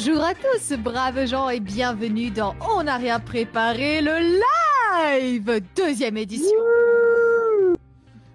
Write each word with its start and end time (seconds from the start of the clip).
Bonjour 0.00 0.22
à 0.22 0.32
tous, 0.32 0.76
braves 0.76 1.26
gens, 1.26 1.48
et 1.48 1.58
bienvenue 1.58 2.30
dans 2.30 2.54
On 2.60 2.84
n'a 2.84 2.98
rien 2.98 3.18
préparé, 3.18 4.00
le 4.00 4.38
live 5.02 5.60
Deuxième 5.74 6.16
édition. 6.16 6.56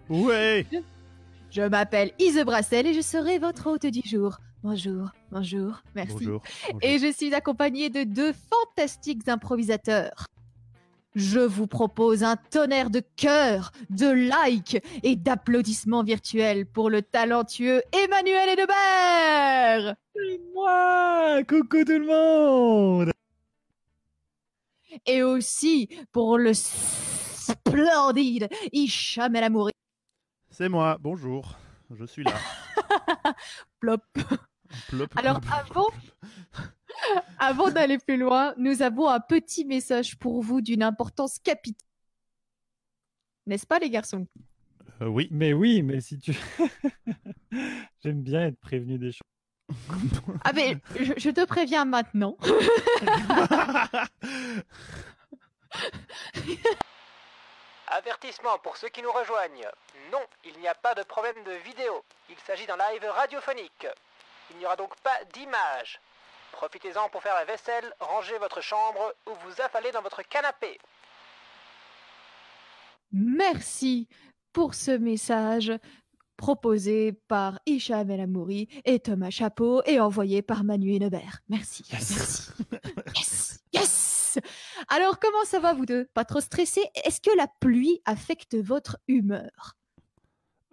Ouais. 0.09 0.67
Je 1.49 1.61
m'appelle 1.61 2.11
Ise 2.19 2.43
Brassel 2.43 2.85
et 2.85 2.93
je 2.93 2.99
serai 2.99 3.39
votre 3.39 3.67
hôte 3.67 3.85
du 3.85 4.01
jour. 4.05 4.39
Bonjour, 4.61 5.11
bonjour, 5.31 5.81
merci. 5.95 6.15
Bonjour. 6.15 6.43
Et 6.81 6.99
je 6.99 7.09
suis 7.09 7.33
accompagnée 7.33 7.89
de 7.89 8.03
deux 8.03 8.33
fantastiques 8.33 9.29
improvisateurs. 9.29 10.25
Je 11.15 11.39
vous 11.39 11.67
propose 11.67 12.23
un 12.23 12.35
tonnerre 12.35 12.89
de 12.89 13.01
cœurs, 13.15 13.71
de 13.91 14.09
likes 14.09 14.83
et 15.03 15.15
d'applaudissements 15.15 16.03
virtuels 16.03 16.65
pour 16.65 16.89
le 16.89 17.03
talentueux 17.03 17.83
Emmanuel 17.91 18.49
Edebert 18.49 19.95
C'est 20.15 20.41
moi 20.53 21.43
Coucou 21.47 21.83
tout 21.85 21.99
le 21.99 22.07
monde 22.07 23.11
Et 25.05 25.21
aussi 25.21 25.87
pour 26.11 26.39
le 26.39 26.53
splendide 26.53 28.49
Hicham 28.71 29.35
El 29.35 29.43
Amouri. 29.43 29.73
C'est 30.49 30.69
moi. 30.69 30.97
Bonjour. 30.99 31.57
Je 31.91 32.05
suis 32.05 32.23
là. 32.23 32.33
Plop. 33.79 34.01
Plop, 34.89 35.11
Alors, 35.15 35.39
avant-. 35.51 35.89
Avant 37.39 37.69
d'aller 37.69 37.97
plus 37.97 38.17
loin, 38.17 38.53
nous 38.57 38.81
avons 38.81 39.07
un 39.09 39.19
petit 39.19 39.65
message 39.65 40.17
pour 40.17 40.41
vous 40.41 40.61
d'une 40.61 40.83
importance 40.83 41.39
capitale. 41.39 41.87
N'est-ce 43.45 43.67
pas 43.67 43.79
les 43.79 43.89
garçons? 43.89 44.27
Euh, 45.01 45.07
oui. 45.07 45.27
Mais 45.31 45.53
oui, 45.53 45.81
mais 45.83 45.99
si 46.01 46.19
tu... 46.19 46.33
J'aime 48.03 48.21
bien 48.21 48.47
être 48.47 48.59
prévenu 48.59 48.97
des 48.97 49.11
choses. 49.11 49.21
Ah 50.43 50.51
mais 50.53 50.77
je, 50.99 51.13
je 51.17 51.29
te 51.29 51.45
préviens 51.45 51.85
maintenant. 51.85 52.37
Avertissement 57.87 58.57
pour 58.59 58.75
ceux 58.77 58.89
qui 58.89 59.01
nous 59.01 59.11
rejoignent. 59.11 59.67
Non, 60.11 60.21
il 60.45 60.59
n'y 60.59 60.67
a 60.67 60.75
pas 60.75 60.95
de 60.95 61.03
problème 61.03 61.43
de 61.45 61.51
vidéo. 61.65 62.03
Il 62.29 62.37
s'agit 62.45 62.65
d'un 62.65 62.77
live 62.77 63.05
radiophonique. 63.05 63.87
Il 64.51 64.57
n'y 64.57 64.65
aura 64.65 64.75
donc 64.75 64.95
pas 65.01 65.23
d'image. 65.33 65.99
Profitez-en 66.53 67.09
pour 67.09 67.21
faire 67.21 67.35
la 67.35 67.45
vaisselle, 67.45 67.83
ranger 67.99 68.37
votre 68.37 68.61
chambre 68.61 69.13
ou 69.27 69.31
vous 69.45 69.61
affaler 69.61 69.91
dans 69.91 70.01
votre 70.01 70.21
canapé. 70.21 70.77
Merci 73.11 74.07
pour 74.53 74.75
ce 74.75 74.91
message 74.91 75.73
proposé 76.37 77.13
par 77.27 77.59
Hicham 77.65 78.09
El 78.09 78.21
Amouri 78.21 78.67
et 78.85 78.99
Thomas 78.99 79.31
Chapeau 79.31 79.81
et 79.85 79.99
envoyé 79.99 80.41
par 80.41 80.63
Manu 80.63 80.93
Hennebert. 80.95 81.39
Merci. 81.49 81.83
Merci. 81.91 82.51
Yes. 83.15 83.59
Yes. 83.73 84.39
Alors 84.89 85.19
comment 85.19 85.45
ça 85.45 85.59
va 85.59 85.73
vous 85.73 85.85
deux? 85.85 86.05
Pas 86.13 86.25
trop 86.25 86.39
stressé? 86.39 86.81
Est-ce 87.03 87.21
que 87.21 87.35
la 87.37 87.47
pluie 87.59 88.01
affecte 88.05 88.55
votre 88.55 88.97
humeur? 89.07 89.75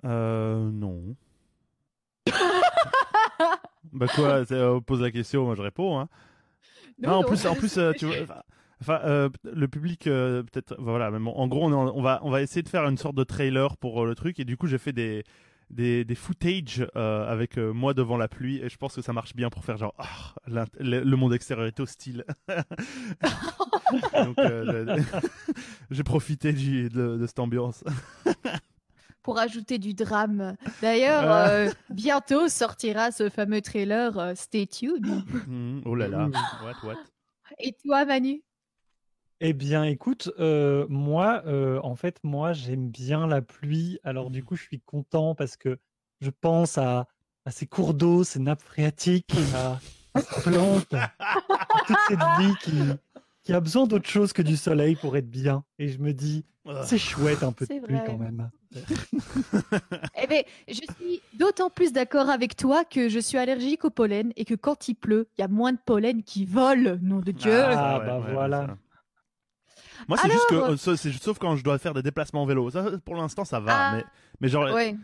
Euh, 0.05 0.70
non. 0.70 1.17
bah 3.93 4.07
quoi 4.15 4.45
c'est, 4.45 4.55
euh, 4.55 4.75
On 4.77 4.81
pose 4.81 5.01
la 5.01 5.11
question, 5.11 5.45
moi 5.45 5.55
je 5.55 5.63
réponds. 5.63 5.99
Hein. 5.99 6.09
Non, 7.03 7.15
en 7.15 7.23
plus, 7.25 7.47
en 7.47 7.55
plus, 7.57 7.79
euh, 7.79 7.93
tu 7.93 8.07
vois. 8.07 8.17
enfin, 8.81 9.01
euh, 9.05 9.29
le 9.45 9.69
public, 9.69 10.07
euh, 10.07 10.43
peut-être, 10.43 10.77
voilà. 10.79 11.11
Même, 11.11 11.29
en 11.29 11.49
gros, 11.49 11.67
on, 11.67 11.73
on 11.73 12.03
va, 12.03 12.21
on 12.23 12.31
va 12.31 12.43
essayer 12.43 12.63
de 12.63 12.69
faire 12.69 12.87
une 12.89 12.99
sorte 12.99 13.17
de 13.17 13.25
trailer 13.25 13.77
pour 13.79 14.05
le 14.07 14.15
truc, 14.15 14.39
et 14.41 14.45
du 14.45 14.57
coup, 14.57 14.67
j'ai 14.67 14.79
fait 14.79 14.93
des, 14.93 15.25
des, 15.71 16.05
des 16.05 16.15
footage 16.15 16.87
avec 16.95 17.56
moi 17.56 17.95
devant 17.95 18.17
la 18.19 18.29
pluie, 18.29 18.59
et 18.62 18.69
je 18.69 18.77
pense 18.77 18.95
que 18.97 19.03
ça 19.03 19.12
marche 19.12 19.34
bien 19.34 19.49
pour 19.50 19.65
faire 19.65 19.77
genre, 19.79 19.95
Ah, 19.99 20.34
le, 20.79 21.00
le 21.00 21.17
monde 21.17 21.33
extérieur 21.33 21.67
est 21.67 21.81
hostile. 21.81 22.25
Donc, 24.15 24.37
j'ai 25.91 26.03
profité 26.05 26.53
du- 26.53 26.89
de, 26.89 27.17
de 27.17 27.27
cette 27.27 27.39
ambiance. 27.39 27.83
Pour 29.22 29.38
ajouter 29.38 29.78
du 29.78 29.94
drame. 29.94 30.56
D'ailleurs, 30.82 31.25
Ah. 31.25 31.50
euh, 31.50 31.70
bientôt 31.91 32.48
sortira 32.48 33.10
ce 33.12 33.28
fameux 33.28 33.60
trailer 33.60 34.19
euh, 34.19 34.34
Stay 34.34 34.66
tuned. 34.66 35.06
Mhm, 35.47 35.82
oh 35.84 35.94
là 35.94 36.08
là, 36.08 36.28
what, 36.62 36.75
what? 36.88 36.97
Et 37.58 37.72
toi 37.84 38.04
Manu? 38.04 38.42
Eh 39.41 39.53
bien, 39.54 39.84
écoute, 39.84 40.31
euh, 40.38 40.86
moi, 40.91 41.42
euh, 41.47 41.81
en 41.82 41.97
fait, 41.97 42.19
moi, 42.22 42.53
j'aime 42.53 42.91
bien 42.91 43.26
la 43.26 43.41
pluie. 43.41 43.98
Alors, 44.04 44.31
du 44.31 44.44
coup, 44.44 44.54
je 44.54 44.62
suis 44.62 44.81
content 44.81 45.34
parce 45.34 45.56
que 45.56 45.78
je 46.20 46.28
pense 46.28 46.76
à, 46.76 47.06
à 47.47 47.50
ces 47.50 47.66
cours 47.66 47.94
d'eau, 47.94 48.22
ces 48.22 48.38
nappes 48.38 48.60
phréatiques, 48.62 49.32
à, 49.54 49.81
à 50.12 50.20
ces 50.20 50.42
plantes, 50.42 50.92
à 50.92 51.10
toute 51.87 51.97
cette 52.06 52.19
vie 52.38 52.54
qui, 52.62 52.78
qui 53.42 53.52
a 53.54 53.60
besoin 53.60 53.87
d'autre 53.87 54.08
chose 54.10 54.34
que 54.34 54.42
du 54.42 54.58
soleil 54.58 54.94
pour 54.94 55.16
être 55.16 55.31
bien. 55.31 55.64
Et 55.78 55.88
je 55.88 55.98
me 55.98 56.12
dis. 56.12 56.44
C'est 56.84 56.98
chouette 56.98 57.42
un 57.42 57.53
peu 57.53 57.64
de 57.66 57.72
C'est 57.72 57.81
pluie 57.81 57.97
vrai. 57.97 58.04
quand 58.06 58.19
même. 58.19 58.50
Eh 60.22 60.26
bien, 60.26 60.42
je 60.69 60.75
suis 60.75 61.20
d'autant 61.34 61.70
plus 61.70 61.92
d'accord 61.92 62.28
avec 62.31 62.56
toi 62.56 62.84
que 62.84 63.08
je 63.08 63.19
suis 63.19 63.38
allergique 63.38 63.84
au 63.84 63.91
pollen 63.91 64.32
et 64.36 64.44
que 64.44 64.54
quand 64.54 64.88
il 64.88 64.94
pleut, 64.94 65.28
il 65.38 65.41
y 65.41 65.44
a 65.44 65.48
moins 65.48 65.72
de 65.72 65.78
pollen 65.84 66.22
qui 66.22 66.44
vole, 66.44 66.98
nom 67.03 67.19
de 67.20 67.32
Dieu. 67.32 67.53
Ah, 67.62 68.00
bah 68.04 68.20
voilà. 68.32 68.66
ça. 68.66 68.76
Moi, 70.08 70.19
c'est 70.19 70.31
juste 70.31 70.47
que, 70.48 70.54
euh, 70.54 70.76
ça, 70.76 70.97
c'est 70.97 71.10
juste- 71.10 71.25
sauf 71.25 71.38
quand 71.38 71.56
je 71.56 71.64
dois 71.64 71.78
faire 71.78 71.94
des 71.94 72.03
déplacements 72.03 72.42
en 72.42 72.47
vélo. 72.47 72.70
Ça, 72.70 72.87
pour 73.04 73.16
l'instant, 73.16 73.44
ça 73.44 73.60
va. 73.60 73.72
Ah. 73.75 73.97
Mais, 73.97 74.04
mais 74.41 74.48
genre, 74.48 74.72
Ouais. 74.72 74.97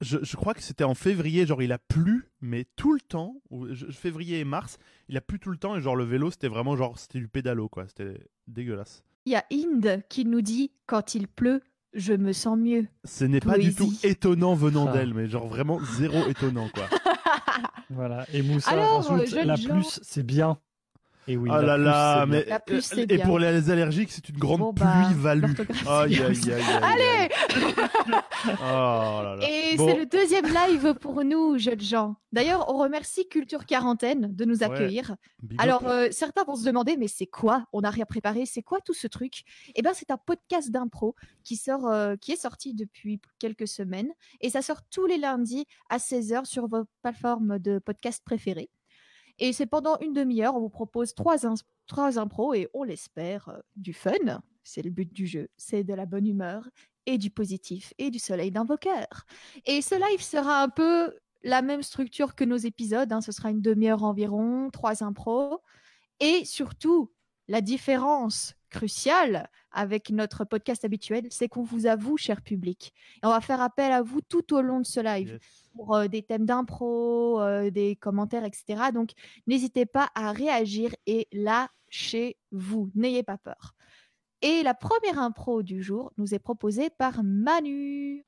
je, 0.00 0.18
je 0.22 0.36
crois 0.36 0.54
que 0.54 0.62
c'était 0.62 0.84
en 0.84 0.94
février, 0.94 1.46
genre, 1.46 1.62
il 1.62 1.72
a 1.72 1.78
plu, 1.78 2.28
mais 2.40 2.64
tout 2.76 2.92
le 2.94 3.00
temps. 3.00 3.36
ou 3.50 3.66
je- 3.74 3.86
février 3.86 4.38
et 4.40 4.44
mars, 4.44 4.78
il 5.08 5.16
a 5.16 5.20
plu 5.20 5.38
tout 5.38 5.50
le 5.50 5.56
temps. 5.58 5.76
Et 5.76 5.80
genre, 5.82 5.96
le 5.96 6.04
vélo, 6.04 6.30
c'était 6.30 6.48
vraiment 6.48 6.76
genre, 6.76 6.98
c'était 6.98 7.18
du 7.18 7.28
pédalo, 7.28 7.68
quoi. 7.68 7.86
C'était 7.88 8.18
dégueulasse. 8.46 9.02
Il 9.26 9.32
y 9.32 9.36
a 9.36 9.44
Inde 9.52 10.02
qui 10.08 10.24
nous 10.24 10.42
dit 10.42 10.72
quand 10.86 11.14
il 11.14 11.28
pleut, 11.28 11.62
je 11.94 12.12
me 12.12 12.32
sens 12.32 12.58
mieux. 12.58 12.86
Ce 13.04 13.24
n'est 13.24 13.40
pas 13.40 13.56
du 13.58 13.74
tout 13.74 13.92
étonnant 14.02 14.54
venant 14.54 14.86
Ah. 14.88 14.92
d'elle, 14.92 15.14
mais 15.14 15.28
genre 15.28 15.46
vraiment 15.46 15.80
zéro 15.96 16.26
étonnant, 16.28 16.68
quoi. 16.74 16.84
Voilà. 17.90 18.26
Et 18.32 18.42
Moussa 18.42 18.70
Alors, 18.70 19.06
rajoute, 19.06 19.28
jeunes 19.28 19.46
la 19.46 19.56
gens- 19.56 19.74
plus, 19.74 20.00
c'est 20.02 20.24
bien. 20.24 20.58
Et 21.26 21.36
oui, 21.36 21.48
oh 21.50 21.54
la 21.56 21.62
là 21.62 21.74
plus, 21.76 21.84
là, 21.84 22.20
c'est 22.20 22.26
bien. 22.30 22.38
mais 22.40 22.44
La 22.50 22.60
pluie, 22.60 22.82
c'est 22.82 22.98
et 23.02 23.06
bien. 23.06 23.24
pour 23.26 23.38
les 23.38 23.70
allergiques, 23.70 24.12
c'est 24.12 24.28
une 24.28 24.36
grande 24.38 24.58
Bon, 24.60 24.72
bah, 24.72 25.04
pluie 25.06 25.14
value. 25.20 25.52
Aïe 25.88 26.20
aïe 26.20 26.52
aïe. 26.52 26.62
Allez 26.82 27.28
Oh 28.60 29.22
là 29.22 29.36
là. 29.40 29.48
Et 29.48 29.76
Bon. 29.76 29.86
c'est 29.88 29.96
le 29.96 30.06
deuxième 30.06 30.46
live 30.46 30.94
pour 31.00 31.24
nous, 31.24 31.58
jeunes 31.58 31.80
gens. 31.80 32.16
D'ailleurs, 32.32 32.68
on 32.72 32.78
remercie 32.78 33.28
Culture 33.28 33.64
Quarantaine 33.64 34.34
de 34.34 34.44
nous 34.44 34.62
accueillir. 34.62 35.16
Alors, 35.58 35.86
euh, 35.86 36.08
certains 36.10 36.44
vont 36.44 36.56
se 36.56 36.64
demander, 36.64 36.96
mais 36.96 37.08
c'est 37.08 37.26
quoi 37.26 37.64
On 37.72 37.80
n'a 37.82 37.90
rien 37.90 38.04
préparé. 38.04 38.44
C'est 38.46 38.62
quoi 38.62 38.80
tout 38.80 38.94
ce 38.94 39.06
truc? 39.06 39.44
Eh 39.74 39.82
bien, 39.82 39.92
c'est 39.94 40.10
un 40.10 40.18
podcast 40.18 40.70
d'impro 40.70 41.14
qui 41.42 41.56
sort, 41.56 41.86
euh, 41.86 42.16
qui 42.16 42.32
est 42.32 42.40
sorti 42.40 42.74
depuis 42.74 43.20
quelques 43.38 43.68
semaines 43.68 44.10
et 44.40 44.50
ça 44.50 44.62
sort 44.62 44.80
tous 44.90 45.06
les 45.06 45.16
lundis 45.18 45.64
à 45.88 45.98
16h 45.98 46.44
sur 46.44 46.66
vos 46.68 46.84
plateformes 47.02 47.58
de 47.58 47.78
podcast 47.78 48.22
préférées. 48.24 48.68
Et 49.38 49.52
c'est 49.52 49.66
pendant 49.66 49.98
une 49.98 50.12
demi-heure, 50.12 50.54
on 50.54 50.60
vous 50.60 50.68
propose 50.70 51.14
trois, 51.14 51.46
impros 52.18 52.54
et 52.54 52.68
on 52.74 52.84
l'espère 52.84 53.48
euh, 53.48 53.58
du 53.76 53.92
fun. 53.92 54.40
C'est 54.62 54.82
le 54.82 54.90
but 54.90 55.12
du 55.12 55.26
jeu, 55.26 55.48
c'est 55.56 55.84
de 55.84 55.94
la 55.94 56.06
bonne 56.06 56.26
humeur 56.26 56.68
et 57.06 57.18
du 57.18 57.30
positif 57.30 57.92
et 57.98 58.10
du 58.10 58.18
soleil 58.18 58.50
dans 58.50 58.64
vos 58.64 58.78
cœurs. 58.78 59.26
Et 59.66 59.82
ce 59.82 59.94
live 59.94 60.22
sera 60.22 60.62
un 60.62 60.68
peu 60.68 61.12
la 61.42 61.60
même 61.60 61.82
structure 61.82 62.34
que 62.34 62.44
nos 62.44 62.56
épisodes. 62.56 63.12
hein. 63.12 63.20
Ce 63.20 63.32
sera 63.32 63.50
une 63.50 63.60
demi-heure 63.60 64.02
environ, 64.02 64.70
trois 64.70 65.04
impros. 65.04 65.60
Et 66.20 66.44
surtout, 66.44 67.12
la 67.48 67.60
différence 67.60 68.54
cruciale 68.70 69.50
avec 69.70 70.10
notre 70.10 70.44
podcast 70.44 70.84
habituel, 70.84 71.26
c'est 71.30 71.48
qu'on 71.48 71.62
vous 71.62 71.86
avoue, 71.86 72.16
cher 72.16 72.40
public. 72.40 72.94
Et 73.22 73.26
on 73.26 73.30
va 73.30 73.40
faire 73.40 73.60
appel 73.60 73.92
à 73.92 74.02
vous 74.02 74.20
tout 74.22 74.54
au 74.54 74.62
long 74.62 74.80
de 74.80 74.86
ce 74.86 75.00
live. 75.00 75.38
Pour 75.74 75.94
euh, 75.96 76.08
des 76.08 76.22
thèmes 76.22 76.46
d'impro, 76.46 77.40
euh, 77.40 77.70
des 77.70 77.96
commentaires, 77.96 78.44
etc. 78.44 78.92
Donc, 78.92 79.10
n'hésitez 79.46 79.86
pas 79.86 80.08
à 80.14 80.32
réagir 80.32 80.94
et 81.06 81.28
lâchez-vous. 81.32 82.90
N'ayez 82.94 83.22
pas 83.22 83.38
peur. 83.38 83.74
Et 84.42 84.62
la 84.62 84.74
première 84.74 85.18
impro 85.18 85.62
du 85.62 85.82
jour 85.82 86.12
nous 86.18 86.34
est 86.34 86.38
proposée 86.38 86.90
par 86.90 87.22
Manu. 87.24 88.24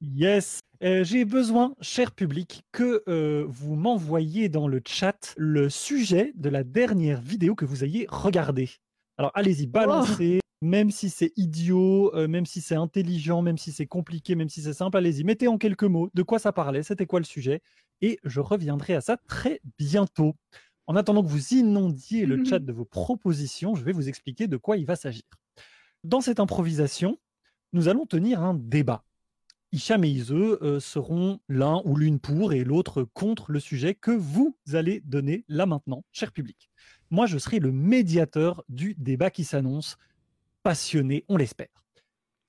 Yes. 0.00 0.60
Euh, 0.82 1.02
J'ai 1.02 1.24
besoin, 1.24 1.74
cher 1.80 2.12
public, 2.12 2.62
que 2.72 3.02
euh, 3.08 3.44
vous 3.48 3.74
m'envoyiez 3.74 4.48
dans 4.48 4.68
le 4.68 4.80
chat 4.86 5.34
le 5.36 5.68
sujet 5.68 6.32
de 6.36 6.48
la 6.48 6.62
dernière 6.62 7.20
vidéo 7.20 7.54
que 7.54 7.64
vous 7.64 7.84
ayez 7.84 8.06
regardée. 8.08 8.70
Alors 9.16 9.32
allez-y, 9.34 9.66
balancez. 9.66 10.40
Même 10.60 10.90
si 10.90 11.08
c'est 11.08 11.32
idiot, 11.36 12.14
euh, 12.14 12.26
même 12.26 12.46
si 12.46 12.60
c'est 12.60 12.74
intelligent, 12.74 13.42
même 13.42 13.58
si 13.58 13.70
c'est 13.70 13.86
compliqué, 13.86 14.34
même 14.34 14.48
si 14.48 14.60
c'est 14.60 14.72
simple, 14.72 14.96
allez-y, 14.96 15.22
mettez 15.24 15.46
en 15.46 15.56
quelques 15.56 15.84
mots 15.84 16.10
de 16.14 16.22
quoi 16.22 16.38
ça 16.38 16.52
parlait, 16.52 16.82
c'était 16.82 17.06
quoi 17.06 17.20
le 17.20 17.24
sujet, 17.24 17.62
et 18.00 18.18
je 18.24 18.40
reviendrai 18.40 18.94
à 18.94 19.00
ça 19.00 19.16
très 19.16 19.60
bientôt. 19.78 20.34
En 20.86 20.96
attendant 20.96 21.22
que 21.22 21.28
vous 21.28 21.54
inondiez 21.54 22.26
le 22.26 22.44
chat 22.44 22.58
de 22.58 22.72
vos 22.72 22.84
propositions, 22.84 23.74
je 23.76 23.84
vais 23.84 23.92
vous 23.92 24.08
expliquer 24.08 24.48
de 24.48 24.56
quoi 24.56 24.76
il 24.76 24.86
va 24.86 24.96
s'agir. 24.96 25.22
Dans 26.02 26.20
cette 26.20 26.40
improvisation, 26.40 27.18
nous 27.72 27.88
allons 27.88 28.06
tenir 28.06 28.42
un 28.42 28.54
débat 28.54 29.04
Hicham 29.70 30.02
et 30.02 30.08
Ise 30.08 30.32
seront 30.80 31.40
l'un 31.48 31.82
ou 31.84 31.94
l'une 31.94 32.20
pour 32.20 32.54
et 32.54 32.64
l'autre 32.64 33.02
contre 33.02 33.52
le 33.52 33.60
sujet 33.60 33.94
que 33.94 34.10
vous 34.10 34.56
allez 34.72 35.00
donner 35.00 35.44
là 35.48 35.66
maintenant, 35.66 36.04
cher 36.10 36.32
public. 36.32 36.70
Moi, 37.10 37.26
je 37.26 37.36
serai 37.36 37.58
le 37.58 37.70
médiateur 37.70 38.64
du 38.70 38.94
débat 38.94 39.30
qui 39.30 39.44
s'annonce, 39.44 39.96
passionné, 40.68 41.24
on 41.28 41.38
l'espère. 41.38 41.86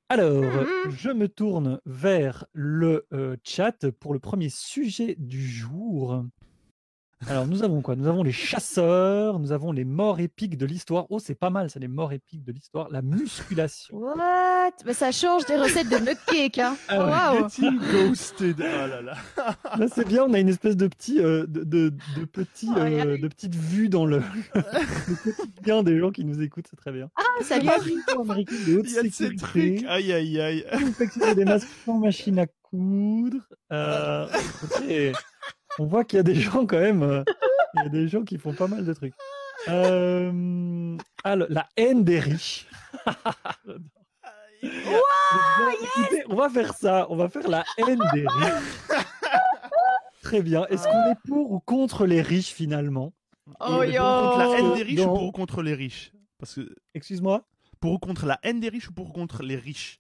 Alors, 0.10 0.44
mmh 0.44 0.90
je 0.90 1.10
me 1.10 1.30
tourne 1.30 1.80
vers 1.86 2.46
le 2.52 3.08
chat 3.46 3.90
pour 3.92 4.12
le 4.12 4.20
premier 4.20 4.50
sujet 4.50 5.16
du 5.18 5.42
jour. 5.42 6.26
Alors, 7.28 7.46
nous 7.48 7.64
avons 7.64 7.82
quoi? 7.82 7.98
Nous 7.98 8.08
avons 8.08 8.24
les 8.24 8.32
chasseurs, 8.32 9.40
nous 9.40 9.52
avons 9.52 9.74
les 9.74 9.84
morts 9.84 10.22
épiques 10.22 10.58
de 10.58 10.66
l'histoire. 10.66 11.06
Oh, 11.10 11.20
c'est 11.20 11.36
pas 11.36 11.50
mal, 11.50 11.70
ça, 11.70 11.78
les 11.78 11.90
morts 11.90 12.14
épiques 12.14 12.46
de 12.46 12.54
l'histoire. 12.54 12.88
La 12.90 13.02
musculation. 13.02 13.98
What? 13.98 14.72
Mais 14.86 14.94
ça 14.94 15.12
change 15.12 15.46
des 15.46 15.58
recettes 15.58 15.90
de 15.90 15.98
nutcake, 15.98 16.60
hein 16.60 16.78
ah 16.88 17.34
Getting 17.50 17.78
ghosted. 17.92 18.56
Oh 18.60 18.64
là 18.64 19.02
là. 19.02 19.14
là 19.78 19.88
c'est 19.94 20.08
bien, 20.08 20.24
on 20.24 20.34
a 20.34 20.40
une 20.40 20.48
espèce 20.48 20.78
de 20.78 20.88
petit, 20.88 21.20
euh, 21.20 21.46
de, 21.46 21.64
de, 21.66 21.94
de, 22.16 22.26
petit, 22.26 22.70
euh, 22.78 23.18
de 23.18 23.28
petite 23.28 23.56
vue 23.56 23.90
dans 23.90 24.06
le, 24.06 24.22
le, 24.56 25.34
quotidien 25.34 25.84
des 25.84 26.00
gens 26.00 26.12
qui 26.12 26.24
nous 26.24 26.42
écoutent, 26.42 26.68
c'est 26.70 26.78
très 26.78 26.94
bien. 26.94 27.10
Ah, 27.18 27.44
ça 27.44 27.60
vient 27.60 27.74
Il 27.86 28.90
y 28.90 28.98
a 28.98 29.12
ces 29.12 29.36
trucs. 29.36 29.84
Aïe, 29.90 30.14
aïe, 30.14 30.40
aïe. 30.40 30.66
des 31.36 31.46
masques 31.46 31.68
sans 31.86 32.00
machine 32.00 32.40
à 32.40 32.48
coudre. 32.70 33.42
Euh, 33.72 34.28
on 35.80 35.86
voit 35.86 36.04
qu'il 36.04 36.18
y 36.18 36.20
a 36.20 36.24
des 36.24 36.36
gens 36.36 36.66
quand 36.66 36.80
même. 36.80 37.04
Euh, 37.04 37.24
il 37.76 37.84
y 37.84 37.86
a 37.86 37.90
des 37.90 38.08
gens 38.08 38.24
qui 38.24 38.38
font 38.38 38.54
pas 38.54 38.68
mal 38.68 38.86
de 38.86 38.94
trucs. 38.94 39.14
Euh, 39.68 40.98
alors, 41.24 41.48
la 41.50 41.68
haine 41.76 42.04
des 42.04 42.20
riches. 42.20 42.68
on 46.30 46.36
va 46.36 46.50
faire 46.50 46.74
ça. 46.74 47.08
On 47.10 47.16
va 47.16 47.30
faire 47.30 47.48
la 47.48 47.64
haine 47.78 48.02
des 48.14 48.26
riches. 48.28 49.00
Très 50.22 50.42
bien. 50.42 50.66
Est-ce 50.68 50.84
qu'on 50.84 51.12
est 51.12 51.18
pour 51.28 51.52
ou 51.52 51.60
contre 51.60 52.06
les 52.06 52.22
riches 52.22 52.52
finalement? 52.52 53.14
Oh 53.60 53.84
yo 53.84 54.02
Pour 54.02 54.32
contre 54.32 54.38
la 54.38 54.60
haine 54.60 54.74
des 54.74 54.84
riches 54.84 55.00
ou 55.00 55.06
pour 55.06 55.24
ou 55.24 55.32
contre 55.32 55.62
les 55.62 55.74
riches? 55.74 56.12
Parce 56.38 56.56
que. 56.56 56.76
Excuse-moi? 56.94 57.44
Pour 57.80 57.94
ou 57.94 58.00
contre 58.00 58.26
la 58.26 58.40
haine 58.44 58.60
des 58.60 58.70
riches 58.70 58.90
ou 58.90 58.94
pour 58.94 59.10
ou 59.10 59.14
contre 59.14 59.44
les 59.44 59.56
riches? 59.56 60.00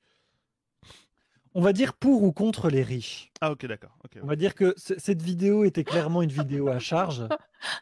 On 1.54 1.62
va 1.62 1.74
dire 1.74 1.94
pour 1.94 2.24
ou 2.24 2.31
contre 2.31 2.69
les 2.69 2.84
riches. 2.84 3.31
Ah 3.42 3.51
ok 3.51 3.66
d'accord. 3.66 3.98
On 4.22 4.28
va 4.28 4.36
dire 4.36 4.56
que 4.56 4.74
cette 4.78 5.22
vidéo 5.22 5.63
était 5.63 5.84
clairement 5.84 6.22
une 6.22 6.31
vidéo 6.31 6.68
à 6.69 6.80
charge, 6.80 7.28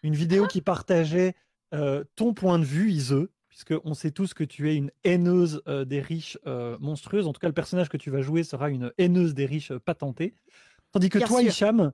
une 0.04 0.16
vidéo 0.16 0.48
qui 0.48 0.62
partageait 0.62 1.34
euh, 1.74 2.04
ton 2.16 2.34
point 2.34 2.60
de 2.60 2.64
vue, 2.64 2.92
Ise, 2.92 3.28
puisque 3.50 3.74
on 3.84 3.94
sait 3.94 4.12
tous 4.12 4.34
que 4.34 4.44
tu 4.44 4.70
es 4.70 4.76
une 4.76 4.92
haineuse 5.04 5.62
euh, 5.68 5.86
des 5.86 6.00
riches 6.00 6.38
euh, 6.48 6.78
monstrueuse. 6.80 7.28
En 7.28 7.34
tout 7.34 7.40
cas, 7.40 7.48
le 7.48 7.54
personnage 7.54 7.90
que 7.90 7.98
tu 7.98 8.10
vas 8.10 8.22
jouer 8.22 8.44
sera 8.44 8.70
une 8.70 8.92
haineuse 8.98 9.34
des 9.34 9.46
riches 9.46 9.74
patentée. 9.74 10.34
Tandis 10.92 11.10
que 11.10 11.20
toi, 11.20 11.42
Hicham, 11.42 11.92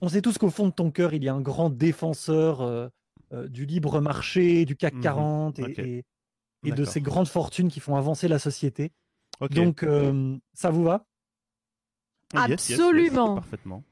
on 0.00 0.08
sait 0.08 0.22
tous 0.22 0.38
qu'au 0.38 0.50
fond 0.50 0.68
de 0.68 0.72
ton 0.72 0.90
cœur, 0.90 1.14
il 1.14 1.24
y 1.24 1.28
a 1.28 1.34
un 1.34 1.40
grand 1.40 1.70
défenseur 1.70 2.90
du 3.48 3.66
libre 3.66 4.00
marché, 4.00 4.64
du 4.64 4.76
CAC 4.76 5.00
40 5.00 5.58
mhm. 5.58 5.74
et, 5.78 6.04
et 6.64 6.72
de 6.72 6.84
ces 6.84 7.00
grandes 7.00 7.28
fortunes 7.28 7.68
qui 7.68 7.80
font 7.80 7.96
avancer 7.96 8.28
la 8.28 8.38
société. 8.38 8.92
Donc, 9.50 9.82
euh, 9.82 10.36
ça 10.54 10.70
vous 10.70 10.84
va 10.84 11.04
Absolument. 12.34 13.34
parfaitement. 13.34 13.84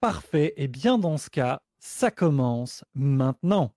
Parfait. 0.00 0.52
Et 0.56 0.68
bien, 0.68 0.98
dans 0.98 1.16
ce 1.16 1.30
cas, 1.30 1.62
ça 1.78 2.10
commence 2.10 2.84
maintenant. 2.94 3.72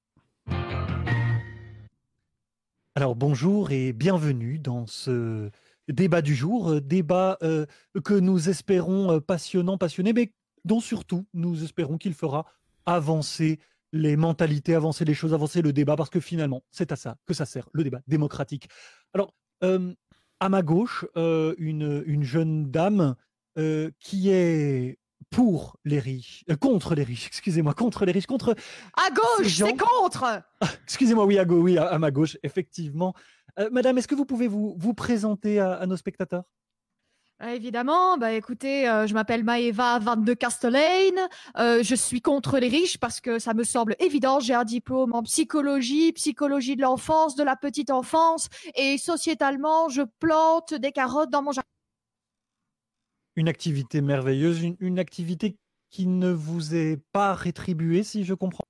Alors, 2.95 3.15
bonjour 3.15 3.71
et 3.71 3.93
bienvenue 3.93 4.57
dans 4.57 4.87
ce 4.87 5.51
débat 5.87 6.21
du 6.21 6.33
jour, 6.33 6.71
euh, 6.71 6.81
débat 6.81 7.37
euh, 7.43 7.65
que 8.03 8.13
nous 8.13 8.49
espérons 8.49 9.19
passionnant, 9.21 9.77
passionné, 9.77 10.13
mais 10.13 10.33
dont 10.63 10.79
surtout 10.79 11.27
nous 11.33 11.63
espérons 11.63 11.97
qu'il 11.97 12.13
fera 12.13 12.45
avancer 12.85 13.59
les 13.91 14.17
mentalités, 14.17 14.75
avancer 14.75 15.05
les 15.05 15.13
choses, 15.13 15.33
avancer 15.33 15.61
le 15.61 15.71
débat, 15.73 15.95
parce 15.95 16.09
que 16.09 16.19
finalement, 16.19 16.63
c'est 16.71 16.91
à 16.91 16.95
ça 16.95 17.17
que 17.25 17.33
ça 17.33 17.45
sert, 17.45 17.69
le 17.71 17.83
débat 17.83 18.01
démocratique. 18.07 18.67
Alors, 19.13 19.33
à 20.39 20.49
ma 20.49 20.61
gauche 20.61 21.05
euh, 21.17 21.55
une, 21.57 22.03
une, 22.05 22.23
jeune 22.23 22.71
dame 22.71 23.15
euh, 23.57 23.91
qui 23.99 24.29
est 24.29 24.99
pour 25.29 25.77
les 25.85 25.99
riches, 25.99 26.43
euh, 26.49 26.55
contre 26.55 26.95
les 26.95 27.03
riches, 27.03 27.27
excusez-moi, 27.27 27.73
contre 27.73 28.05
les 28.05 28.11
riches, 28.11 28.27
contre. 28.27 28.55
À 28.93 29.09
gauche, 29.11 29.55
c'est 29.57 29.77
contre 29.77 30.23
ah, 30.23 30.67
Excusez-moi, 30.83 31.25
oui, 31.25 31.37
à, 31.39 31.45
gauche, 31.45 31.63
oui, 31.63 31.77
à, 31.77 31.97
ma 31.99 32.11
gauche, 32.11 32.37
effectivement. 32.43 33.13
Madame, 33.71 33.97
est-ce 33.97 34.07
que 34.07 34.15
vous 34.15 34.25
pouvez 34.25 34.49
vous, 34.49 34.75
vous 34.77 34.93
présenter 34.93 35.59
à 35.59 35.85
nos 35.85 35.95
spectateurs? 35.95 36.43
Évidemment, 37.41 38.17
bah 38.17 38.31
écoutez, 38.33 38.87
euh, 38.87 39.07
je 39.07 39.13
m'appelle 39.13 39.43
Maeva 39.43 39.99
Van 39.99 40.15
de 40.15 40.33
Castellane. 40.33 41.19
Euh, 41.57 41.83
je 41.83 41.95
suis 41.95 42.21
contre 42.21 42.59
les 42.59 42.67
riches 42.67 42.97
parce 42.97 43.19
que 43.19 43.39
ça 43.39 43.53
me 43.53 43.63
semble 43.63 43.95
évident. 43.99 44.39
J'ai 44.39 44.53
un 44.53 44.63
diplôme 44.63 45.13
en 45.13 45.23
psychologie, 45.23 46.13
psychologie 46.13 46.75
de 46.75 46.81
l'enfance, 46.81 47.35
de 47.35 47.43
la 47.43 47.55
petite 47.55 47.91
enfance, 47.91 48.47
et 48.75 48.97
sociétalement, 48.97 49.89
je 49.89 50.03
plante 50.19 50.73
des 50.73 50.91
carottes 50.91 51.29
dans 51.29 51.41
mon 51.41 51.51
jardin. 51.51 51.67
Une 53.35 53.49
activité 53.49 54.01
merveilleuse, 54.01 54.61
une 54.79 54.99
activité 54.99 55.57
qui 55.89 56.07
ne 56.07 56.31
vous 56.31 56.75
est 56.75 57.01
pas 57.11 57.33
rétribuée, 57.33 58.03
si 58.03 58.23
je 58.23 58.33
comprends. 58.33 58.65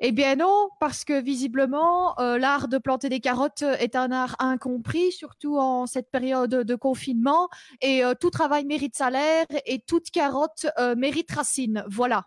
Eh 0.00 0.10
bien 0.10 0.36
non, 0.36 0.68
parce 0.80 1.04
que 1.04 1.20
visiblement, 1.20 2.18
euh, 2.18 2.36
l'art 2.36 2.66
de 2.66 2.78
planter 2.78 3.08
des 3.08 3.20
carottes 3.20 3.62
est 3.62 3.94
un 3.94 4.10
art 4.10 4.34
incompris, 4.40 5.12
surtout 5.12 5.56
en 5.56 5.86
cette 5.86 6.10
période 6.10 6.50
de 6.50 6.74
confinement. 6.74 7.48
Et 7.80 8.04
euh, 8.04 8.14
tout 8.18 8.30
travail 8.30 8.64
mérite 8.64 8.96
salaire 8.96 9.46
et 9.66 9.80
toute 9.86 10.10
carotte 10.10 10.66
euh, 10.78 10.96
mérite 10.96 11.30
racine. 11.30 11.84
Voilà. 11.88 12.26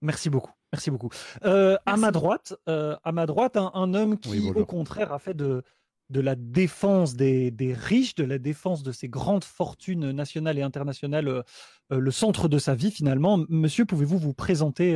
Merci 0.00 0.30
beaucoup. 0.30 0.52
Merci 0.72 0.90
beaucoup. 0.90 1.08
À 1.42 1.96
ma 1.96 2.10
droite, 2.12 2.54
à 2.66 3.12
ma 3.12 3.26
droite, 3.26 3.56
un, 3.56 3.94
homme 3.94 4.18
qui, 4.18 4.50
au 4.50 4.66
contraire, 4.66 5.14
a 5.14 5.18
fait 5.18 5.32
de, 5.32 5.62
de 6.10 6.20
la 6.20 6.34
défense 6.34 7.14
des, 7.14 7.50
des, 7.50 7.72
riches, 7.72 8.14
de 8.14 8.24
la 8.24 8.38
défense 8.38 8.82
de 8.82 8.92
ces 8.92 9.08
grandes 9.08 9.44
fortunes 9.44 10.10
nationales 10.10 10.58
et 10.58 10.62
internationales, 10.62 11.42
le 11.88 12.10
centre 12.10 12.48
de 12.48 12.58
sa 12.58 12.74
vie 12.74 12.90
finalement. 12.90 13.42
Monsieur, 13.48 13.86
pouvez-vous 13.86 14.18
vous 14.18 14.34
présenter 14.34 14.94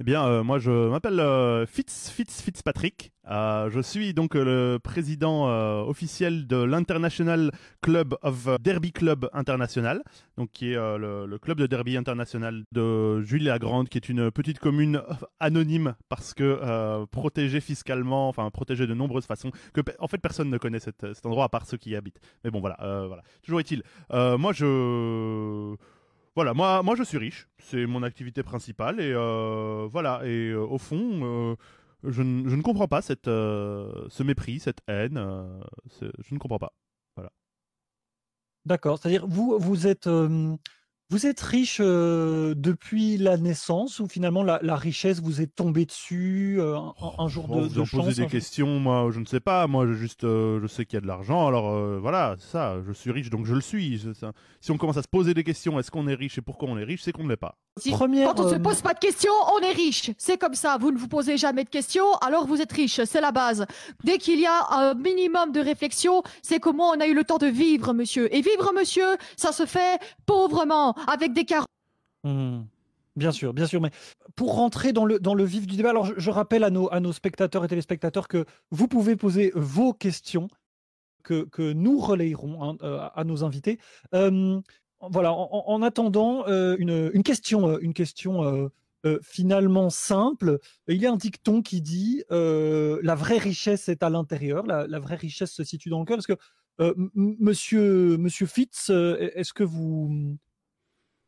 eh 0.00 0.04
bien, 0.04 0.24
euh, 0.24 0.44
moi, 0.44 0.60
je 0.60 0.88
m'appelle 0.90 1.18
euh, 1.18 1.66
Fitz, 1.66 2.10
Fitz 2.10 2.40
Fitzpatrick. 2.40 3.10
Euh, 3.28 3.68
je 3.68 3.80
suis 3.80 4.14
donc 4.14 4.36
le 4.36 4.78
président 4.80 5.46
officiel 5.86 6.46
de 6.46 6.56
l'International 6.56 7.50
Club 7.82 8.16
of 8.22 8.48
Derby 8.60 8.92
Club 8.92 9.28
International, 9.32 10.02
donc 10.36 10.50
qui 10.52 10.72
est 10.72 10.76
le, 10.76 11.36
club 11.42 11.58
de 11.58 11.66
derby 11.66 11.96
international 11.96 12.64
de 12.72 13.22
Julie-la-Grande, 13.22 13.88
qui 13.88 13.98
est 13.98 14.08
une 14.08 14.30
petite 14.30 14.60
commune 14.60 15.02
anonyme 15.40 15.94
parce 16.08 16.32
que 16.32 17.04
protégée 17.06 17.60
fiscalement, 17.60 18.28
enfin 18.28 18.48
protégée 18.50 18.86
de 18.86 18.94
nombreuses 18.94 19.26
façons, 19.26 19.50
que 19.74 19.82
en 19.98 20.06
fait 20.06 20.18
personne 20.18 20.48
ne 20.48 20.56
connaît 20.56 20.80
cet 20.80 21.26
endroit 21.26 21.44
à 21.44 21.48
part 21.50 21.66
ceux 21.66 21.76
qui 21.76 21.90
y 21.90 21.96
habitent. 21.96 22.20
Mais 22.44 22.50
bon, 22.50 22.60
voilà, 22.60 22.78
voilà. 23.08 23.22
Toujours 23.42 23.60
est-il. 23.60 23.82
moi, 24.10 24.54
je 24.54 25.76
voilà, 26.38 26.54
moi, 26.54 26.84
moi 26.84 26.94
je 26.94 27.02
suis 27.02 27.18
riche, 27.18 27.48
c'est 27.58 27.84
mon 27.84 28.04
activité 28.04 28.44
principale 28.44 29.00
et 29.00 29.12
euh, 29.12 29.88
voilà. 29.90 30.20
Et 30.24 30.50
euh, 30.50 30.60
au 30.60 30.78
fond, 30.78 31.00
euh, 31.24 31.56
je, 32.04 32.22
je, 32.22 32.22
ne 32.22 32.62
comprends 32.62 32.86
pas 32.86 33.02
cette, 33.02 33.24
ce 33.24 34.22
mépris, 34.22 34.60
cette 34.60 34.78
haine. 34.86 35.20
je 36.00 36.32
ne 36.32 36.38
comprends 36.38 36.60
pas. 36.60 36.72
Voilà. 37.16 37.32
D'accord. 38.66 39.00
C'est-à-dire 39.00 39.26
vous, 39.26 39.58
vous 39.58 39.88
êtes 39.88 40.08
vous 41.10 41.26
êtes 41.26 41.40
riche 41.40 41.80
depuis 41.80 43.16
la 43.16 43.36
naissance 43.36 44.00
ou 44.00 44.08
finalement 44.08 44.42
la, 44.42 44.76
richesse 44.76 45.20
vous 45.20 45.40
est 45.40 45.46
tombée 45.46 45.86
dessus 45.86 46.60
un, 46.60 47.28
jour 47.28 47.48
de, 47.48 47.66
vous 47.66 48.00
en 48.00 48.08
des 48.08 48.26
questions, 48.26 48.78
moi 48.78 49.08
je 49.10 49.20
ne 49.20 49.24
sais 49.24 49.40
pas. 49.40 49.66
Moi 49.66 49.86
je 49.86 49.94
juste 49.94 50.22
je 50.22 50.66
sais 50.66 50.84
qu'il 50.84 50.96
y 50.96 50.98
a 50.98 51.00
de 51.00 51.06
l'argent, 51.06 51.46
alors 51.46 52.00
voilà, 52.00 52.36
ça. 52.38 52.76
Je 52.86 52.92
suis 52.92 53.10
riche 53.10 53.30
donc 53.30 53.46
je 53.46 53.54
le 53.54 53.60
suis. 53.60 54.02
si 54.60 54.70
on 54.70 54.76
commence 54.76 54.96
à 54.98 55.02
se 55.02 55.08
poser 55.08 55.34
des 55.34 55.44
questions, 55.44 55.78
est-ce 55.78 55.90
qu'on 55.90 56.08
est 56.08 56.14
riche 56.14 56.38
et 56.38 56.42
pourquoi 56.42 56.68
on 56.68 56.78
est 56.78 56.84
riche, 56.84 57.02
c'est 57.02 57.12
qu'on 57.12 57.24
ne 57.24 57.30
l'est 57.30 57.36
pas. 57.36 57.58
Quand 57.86 58.40
on 58.40 58.44
ne 58.44 58.50
se 58.50 58.58
pose 58.58 58.80
pas 58.82 58.94
de 58.94 58.98
questions, 58.98 59.32
on 59.54 59.60
est 59.60 59.72
riche. 59.72 60.10
C'est 60.18 60.38
comme 60.38 60.54
ça. 60.54 60.76
Vous 60.78 60.90
ne 60.90 60.98
vous 60.98 61.08
posez 61.08 61.36
jamais 61.36 61.64
de 61.64 61.70
questions, 61.70 62.14
alors 62.20 62.46
vous 62.46 62.60
êtes 62.60 62.72
riche. 62.72 63.00
C'est 63.04 63.20
la 63.20 63.32
base. 63.32 63.66
Dès 64.04 64.18
qu'il 64.18 64.40
y 64.40 64.46
a 64.46 64.66
un 64.70 64.94
minimum 64.94 65.52
de 65.52 65.60
réflexion, 65.60 66.22
c'est 66.42 66.60
comment 66.60 66.90
on 66.90 67.00
a 67.00 67.06
eu 67.06 67.14
le 67.14 67.24
temps 67.24 67.38
de 67.38 67.46
vivre, 67.46 67.92
monsieur. 67.92 68.34
Et 68.34 68.40
vivre, 68.40 68.72
monsieur, 68.74 69.16
ça 69.36 69.52
se 69.52 69.66
fait 69.66 70.00
pauvrement 70.26 70.94
avec 71.06 71.32
des 71.32 71.44
carottes. 71.44 71.66
Hmm. 72.24 72.62
Bien 73.16 73.32
sûr, 73.32 73.52
bien 73.52 73.66
sûr. 73.66 73.80
Mais 73.80 73.90
pour 74.36 74.54
rentrer 74.54 74.92
dans 74.92 75.04
le, 75.04 75.18
dans 75.18 75.34
le 75.34 75.44
vif 75.44 75.66
du 75.66 75.76
débat, 75.76 75.90
alors 75.90 76.08
je, 76.16 76.30
rappelle 76.30 76.62
à 76.62 76.70
nos, 76.70 76.90
à 76.92 77.00
nos 77.00 77.12
spectateurs 77.12 77.64
et 77.64 77.68
téléspectateurs 77.68 78.28
que 78.28 78.44
vous 78.70 78.86
pouvez 78.86 79.16
poser 79.16 79.50
vos 79.56 79.92
questions 79.92 80.48
que, 81.24 81.44
que 81.44 81.72
nous 81.72 81.98
relayerons 81.98 82.62
hein, 82.62 82.76
euh, 82.82 83.08
à 83.12 83.24
nos 83.24 83.42
invités. 83.42 83.78
Euh, 84.14 84.60
voilà, 85.00 85.32
en, 85.32 85.82
attendant, 85.82 86.46
euh, 86.48 86.76
une, 86.78 87.22
question, 87.22 87.78
une 87.78 87.94
question 87.94 88.70
finalement 89.22 89.90
simple. 89.90 90.58
Il 90.88 91.00
y 91.00 91.06
a 91.06 91.12
un 91.12 91.16
dicton 91.16 91.62
qui 91.62 91.80
dit 91.80 92.24
la 92.30 93.14
vraie 93.14 93.38
richesse 93.38 93.88
est 93.88 94.02
à 94.02 94.10
l'intérieur, 94.10 94.66
la, 94.66 94.86
la, 94.86 94.98
vraie 94.98 95.16
richesse 95.16 95.52
se 95.52 95.64
situe 95.64 95.90
dans 95.90 96.00
le 96.00 96.04
cœur. 96.04 96.16
Parce 96.16 96.26
que 96.26 96.94
monsieur, 97.14 98.16
monsieur 98.18 98.46
Fitz, 98.46 98.90
est-ce 98.90 99.52
que 99.52 99.64
vous 99.64 100.36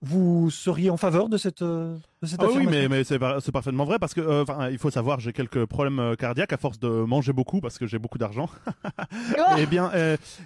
vous 0.02 0.50
seriez 0.50 0.90
en 0.90 0.96
faveur 0.96 1.28
de 1.28 1.36
cette, 1.36 1.62
de 1.62 1.98
cette 2.24 2.40
ah 2.42 2.46
Oui, 2.54 2.66
mais, 2.66 2.88
mais 2.88 3.04
c'est, 3.04 3.18
parfaitement 3.18 3.84
vrai 3.84 3.98
parce 3.98 4.14
que 4.14 4.44
il 4.70 4.78
faut 4.78 4.90
savoir, 4.90 5.20
j'ai 5.20 5.32
quelques 5.32 5.66
problèmes 5.66 6.16
cardiaques 6.18 6.52
à 6.52 6.56
force 6.56 6.78
de 6.78 6.88
manger 6.88 7.32
beaucoup 7.32 7.60
parce 7.60 7.78
que 7.78 7.86
j'ai 7.86 7.98
beaucoup 7.98 8.18
d'argent. 8.18 8.48
et 8.86 9.58
eh 9.58 9.66
bien, 9.66 9.90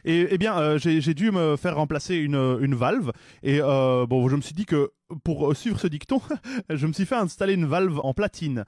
et, 0.04 0.26
eh 0.30 0.38
bien, 0.38 0.76
j'ai, 0.78 1.00
j'ai 1.00 1.14
dû 1.14 1.30
me 1.30 1.56
faire 1.56 1.76
remplacer 1.76 2.16
une, 2.16 2.58
une 2.61 2.75
valve 2.75 3.12
et 3.42 3.61
bon, 3.61 4.28
je 4.28 4.37
me 4.37 4.40
suis 4.42 4.54
dit 4.54 4.66
que 4.66 4.92
pour 5.23 5.54
suivre 5.54 5.78
ce 5.78 5.87
dicton, 5.87 6.20
je 6.70 6.87
me 6.87 6.92
suis 6.92 7.06
fait 7.06 7.16
installer 7.16 7.54
une 7.54 7.66
valve 7.66 8.00
en 8.02 8.14
platine. 8.14 8.64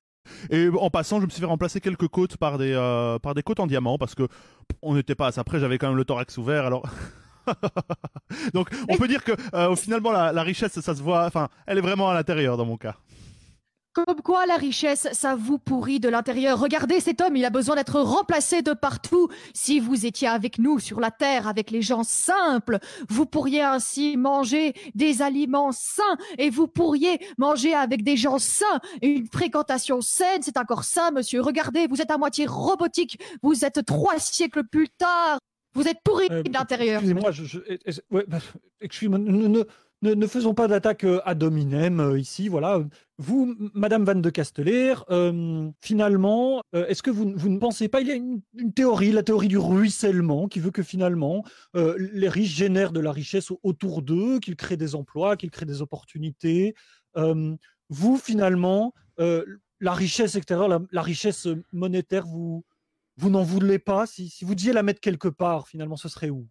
Et 0.50 0.68
en 0.68 0.90
passant, 0.90 1.20
je 1.20 1.26
me 1.26 1.30
suis 1.30 1.40
fait 1.40 1.46
remplacer 1.46 1.80
quelques 1.80 2.08
côtes 2.08 2.36
par 2.36 2.58
des, 2.58 2.72
euh, 2.72 3.18
par 3.18 3.34
des 3.34 3.42
côtes 3.42 3.60
en 3.60 3.66
diamant 3.66 3.98
parce 3.98 4.14
que 4.14 4.28
on 4.82 4.94
n'était 4.94 5.14
pas 5.14 5.28
à 5.28 5.32
ça. 5.32 5.40
Après, 5.40 5.60
j'avais 5.60 5.78
quand 5.78 5.88
même 5.88 5.96
le 5.96 6.04
thorax 6.04 6.36
ouvert, 6.38 6.66
alors. 6.66 6.84
Donc, 8.54 8.68
on 8.88 8.96
peut 8.96 9.08
dire 9.08 9.24
que 9.24 9.32
euh, 9.54 9.74
finalement, 9.76 10.12
la, 10.12 10.42
richesse, 10.42 10.78
ça 10.80 10.94
se 10.94 11.02
voit. 11.02 11.24
Enfin, 11.26 11.48
elle 11.66 11.78
est 11.78 11.82
vraiment 11.82 12.10
à 12.10 12.14
l'intérieur 12.14 12.56
dans 12.56 12.66
mon 12.66 12.76
cas. 12.76 12.96
Comme 13.96 14.20
quoi 14.22 14.44
la 14.44 14.56
richesse, 14.56 15.08
ça 15.12 15.36
vous 15.36 15.56
pourrit 15.56 16.00
de 16.00 16.10
l'intérieur. 16.10 16.60
Regardez 16.60 17.00
cet 17.00 17.22
homme, 17.22 17.34
il 17.34 17.46
a 17.46 17.50
besoin 17.50 17.76
d'être 17.76 17.98
remplacé 17.98 18.60
de 18.60 18.74
partout. 18.74 19.28
Si 19.54 19.80
vous 19.80 20.04
étiez 20.04 20.28
avec 20.28 20.58
nous 20.58 20.78
sur 20.80 21.00
la 21.00 21.10
terre, 21.10 21.48
avec 21.48 21.70
les 21.70 21.80
gens 21.80 22.02
simples, 22.02 22.78
vous 23.08 23.24
pourriez 23.24 23.62
ainsi 23.62 24.18
manger 24.18 24.74
des 24.94 25.22
aliments 25.22 25.72
sains 25.72 26.02
et 26.36 26.50
vous 26.50 26.66
pourriez 26.66 27.20
manger 27.38 27.72
avec 27.72 28.04
des 28.04 28.18
gens 28.18 28.38
sains. 28.38 28.80
Une 29.00 29.26
fréquentation 29.28 30.02
saine, 30.02 30.42
c'est 30.42 30.62
corps 30.68 30.84
sain, 30.84 31.10
monsieur. 31.10 31.40
Regardez, 31.40 31.86
vous 31.86 32.02
êtes 32.02 32.10
à 32.10 32.18
moitié 32.18 32.44
robotique. 32.44 33.18
Vous 33.42 33.64
êtes 33.64 33.82
trois 33.86 34.18
siècles 34.18 34.64
plus 34.64 34.90
tard. 34.90 35.38
Vous 35.76 35.86
êtes 35.86 36.00
pourri 36.02 36.26
euh, 36.30 36.42
de 36.42 36.52
l'intérieur. 36.52 37.02
Excusez-moi, 37.02 37.30
je, 37.30 37.44
je, 37.44 37.58
ouais, 38.10 38.24
bah, 38.26 38.38
excusez-moi, 38.80 39.18
ne, 39.18 39.64
ne, 40.02 40.26
faisons 40.26 40.54
pas 40.54 40.68
d'attaque 40.68 41.04
euh, 41.04 41.20
ad 41.24 41.42
hominem 41.42 42.00
euh, 42.00 42.18
ici. 42.18 42.48
Voilà. 42.48 42.82
Vous, 43.18 43.54
Madame 43.74 44.04
Van 44.04 44.14
de 44.14 44.30
Casteler, 44.30 44.94
euh, 45.10 45.70
finalement, 45.80 46.62
est-ce 46.72 47.02
que 47.02 47.10
vous, 47.10 47.24
ne 47.24 47.58
pensez 47.58 47.88
pas 47.88 48.02
Il 48.02 48.08
y 48.08 48.10
a 48.10 48.14
une, 48.14 48.42
théorie, 48.74 49.12
la 49.12 49.22
théorie 49.22 49.48
du 49.48 49.58
ruissellement, 49.58 50.48
qui 50.48 50.60
veut 50.60 50.70
que 50.70 50.82
finalement, 50.82 51.42
les 51.74 52.28
riches 52.28 52.54
génèrent 52.54 52.92
de 52.92 53.00
la 53.00 53.12
richesse 53.12 53.50
autour 53.62 54.02
d'eux, 54.02 54.38
qu'ils 54.38 54.56
créent 54.56 54.76
des 54.76 54.94
emplois, 54.94 55.36
qu'ils 55.36 55.50
créent 55.50 55.64
des 55.64 55.80
opportunités. 55.80 56.74
vous, 57.88 58.18
finalement, 58.18 58.92
la 59.16 59.92
richesse 59.94 60.34
extérieure, 60.34 60.68
la, 60.90 61.02
richesse 61.02 61.48
monétaire, 61.72 62.26
vous, 62.26 62.62
vous 63.16 63.30
n'en 63.30 63.42
voulez 63.42 63.78
pas? 63.78 64.06
Si, 64.06 64.28
si 64.28 64.44
vous 64.44 64.54
deviez 64.54 64.72
la 64.72 64.82
mettre 64.82 65.00
quelque 65.00 65.28
part, 65.28 65.68
finalement, 65.68 65.96
ce 65.96 66.08
serait 66.08 66.30
où? 66.30 66.46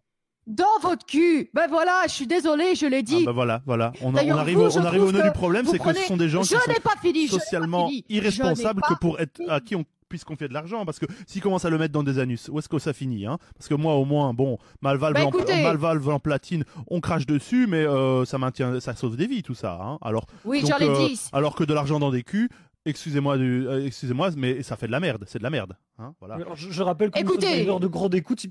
Dans 0.46 0.64
votre 0.80 1.04
cul. 1.04 1.50
Ben 1.54 1.66
voilà, 1.68 2.02
je 2.06 2.12
suis 2.12 2.26
désolé, 2.28 2.76
je 2.76 2.86
l'ai 2.86 3.02
dit. 3.02 3.22
Ah 3.22 3.26
ben 3.26 3.32
voilà, 3.32 3.62
voilà. 3.66 3.92
On, 4.00 4.14
arrive, 4.14 4.32
on 4.32 4.84
arrive 4.84 5.02
au 5.02 5.10
nœud 5.10 5.22
du 5.22 5.32
problème, 5.32 5.66
c'est 5.66 5.78
que 5.78 5.92
ce 5.92 6.02
sont 6.04 6.16
des 6.16 6.28
gens 6.28 6.42
qui 6.42 6.48
sont 6.48 6.58
pas 6.84 6.94
fini, 7.02 7.26
socialement 7.26 7.90
irresponsables 8.08 8.80
que 8.82 8.94
pour 9.00 9.18
être 9.18 9.40
à 9.48 9.60
qui 9.60 9.74
on 9.74 9.84
puisse 10.08 10.22
confier 10.22 10.46
de 10.46 10.54
l'argent 10.54 10.84
parce 10.84 11.00
que 11.00 11.06
s'ils 11.26 11.42
commencent 11.42 11.64
à 11.64 11.70
le 11.70 11.78
mettre 11.78 11.92
dans 11.92 12.04
des 12.04 12.20
anus, 12.20 12.48
où 12.48 12.60
est-ce 12.60 12.68
que 12.68 12.78
ça 12.78 12.92
finit 12.92 13.26
hein? 13.26 13.38
Parce 13.58 13.66
que 13.66 13.74
moi 13.74 13.94
au 13.94 14.04
moins, 14.04 14.32
bon, 14.34 14.56
Malvalve, 14.80 15.14
bah, 15.14 15.26
en, 15.26 16.12
en 16.12 16.20
platine, 16.20 16.64
on 16.86 17.00
crache 17.00 17.26
dessus, 17.26 17.66
mais 17.66 17.84
euh, 17.84 18.24
ça 18.24 18.38
maintient, 18.38 18.78
ça 18.78 18.94
sauve 18.94 19.16
des 19.16 19.26
vies 19.26 19.42
tout 19.42 19.54
ça. 19.56 19.78
Hein? 19.82 19.98
Alors, 20.02 20.26
oui, 20.44 20.62
j'en 20.64 20.78
ai 20.78 20.88
euh. 20.88 21.08
Alors 21.32 21.56
que 21.56 21.64
de 21.64 21.74
l'argent 21.74 21.98
dans 21.98 22.12
des 22.12 22.22
culs, 22.22 22.48
excusez-moi, 22.86 23.36
euh, 23.36 23.84
excusez-moi, 23.84 24.30
mais 24.36 24.62
ça 24.62 24.76
fait 24.76 24.86
de 24.86 24.92
la 24.92 25.00
merde, 25.00 25.24
c'est 25.26 25.38
de 25.38 25.42
la 25.42 25.50
merde. 25.50 25.76
Hein 25.98 26.14
voilà. 26.20 26.38
je, 26.54 26.82
rappelle 26.82 27.10
que 27.10 27.18
Écoutez, 27.18 27.64
de 27.64 27.86
gros 27.86 28.08
d'écoute, 28.08 28.46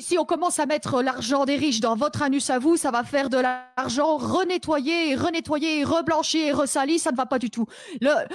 si, 0.00 0.18
on 0.18 0.24
commence 0.24 0.58
à 0.58 0.66
mettre 0.66 1.02
l'argent 1.02 1.44
des 1.44 1.54
riches 1.54 1.78
dans 1.80 1.94
votre 1.94 2.22
anus 2.22 2.50
à 2.50 2.58
vous, 2.58 2.76
ça 2.76 2.90
va 2.90 3.04
faire 3.04 3.30
de 3.30 3.38
l'argent 3.38 4.16
renettoyé, 4.16 5.14
renettoyé, 5.14 5.84
reblanchi 5.84 6.38
et 6.38 6.52
ressali, 6.52 6.98
ça 6.98 7.12
ne 7.12 7.16
va 7.16 7.26
pas 7.26 7.38
du 7.38 7.48
tout. 7.48 7.66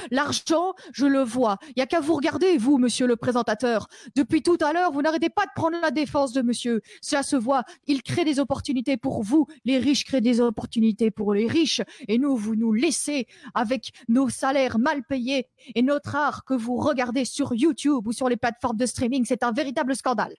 L'argent, 0.09 0.73
je 0.93 1.05
le 1.05 1.21
vois. 1.21 1.57
Il 1.75 1.79
y 1.79 1.81
a 1.81 1.85
qu'à 1.85 2.00
vous 2.00 2.13
regarder, 2.13 2.57
vous, 2.57 2.77
monsieur 2.77 3.07
le 3.07 3.17
présentateur. 3.17 3.88
Depuis 4.15 4.41
tout 4.41 4.57
à 4.62 4.71
l'heure, 4.71 4.91
vous 4.93 5.01
n'arrêtez 5.01 5.29
pas 5.29 5.45
de 5.45 5.51
prendre 5.53 5.77
la 5.81 5.91
défense 5.91 6.31
de 6.31 6.41
monsieur. 6.41 6.81
Ça 7.01 7.23
se 7.23 7.35
voit. 7.35 7.63
Il 7.88 8.03
crée 8.03 8.23
des 8.23 8.39
opportunités 8.39 8.95
pour 8.95 9.21
vous. 9.21 9.45
Les 9.65 9.79
riches 9.79 10.05
créent 10.05 10.21
des 10.21 10.39
opportunités 10.39 11.12
pour 11.12 11.33
les 11.33 11.47
riches. 11.47 11.81
Et 12.07 12.19
nous, 12.19 12.38
vous 12.38 12.55
nous 12.55 12.71
laissez 12.71 13.27
avec 13.53 13.91
nos 14.07 14.29
salaires 14.29 14.79
mal 14.79 15.03
payés 15.03 15.47
et 15.75 15.81
notre 15.81 16.15
art 16.15 16.45
que 16.45 16.53
vous 16.53 16.77
regardez 16.77 17.25
sur 17.25 17.53
YouTube 17.53 18.07
ou 18.07 18.13
sur 18.13 18.29
les 18.29 18.38
plateformes 18.38 18.77
de 18.77 18.85
streaming. 18.85 19.25
C'est 19.25 19.43
un 19.43 19.51
véritable 19.51 19.95
scandale. 19.95 20.33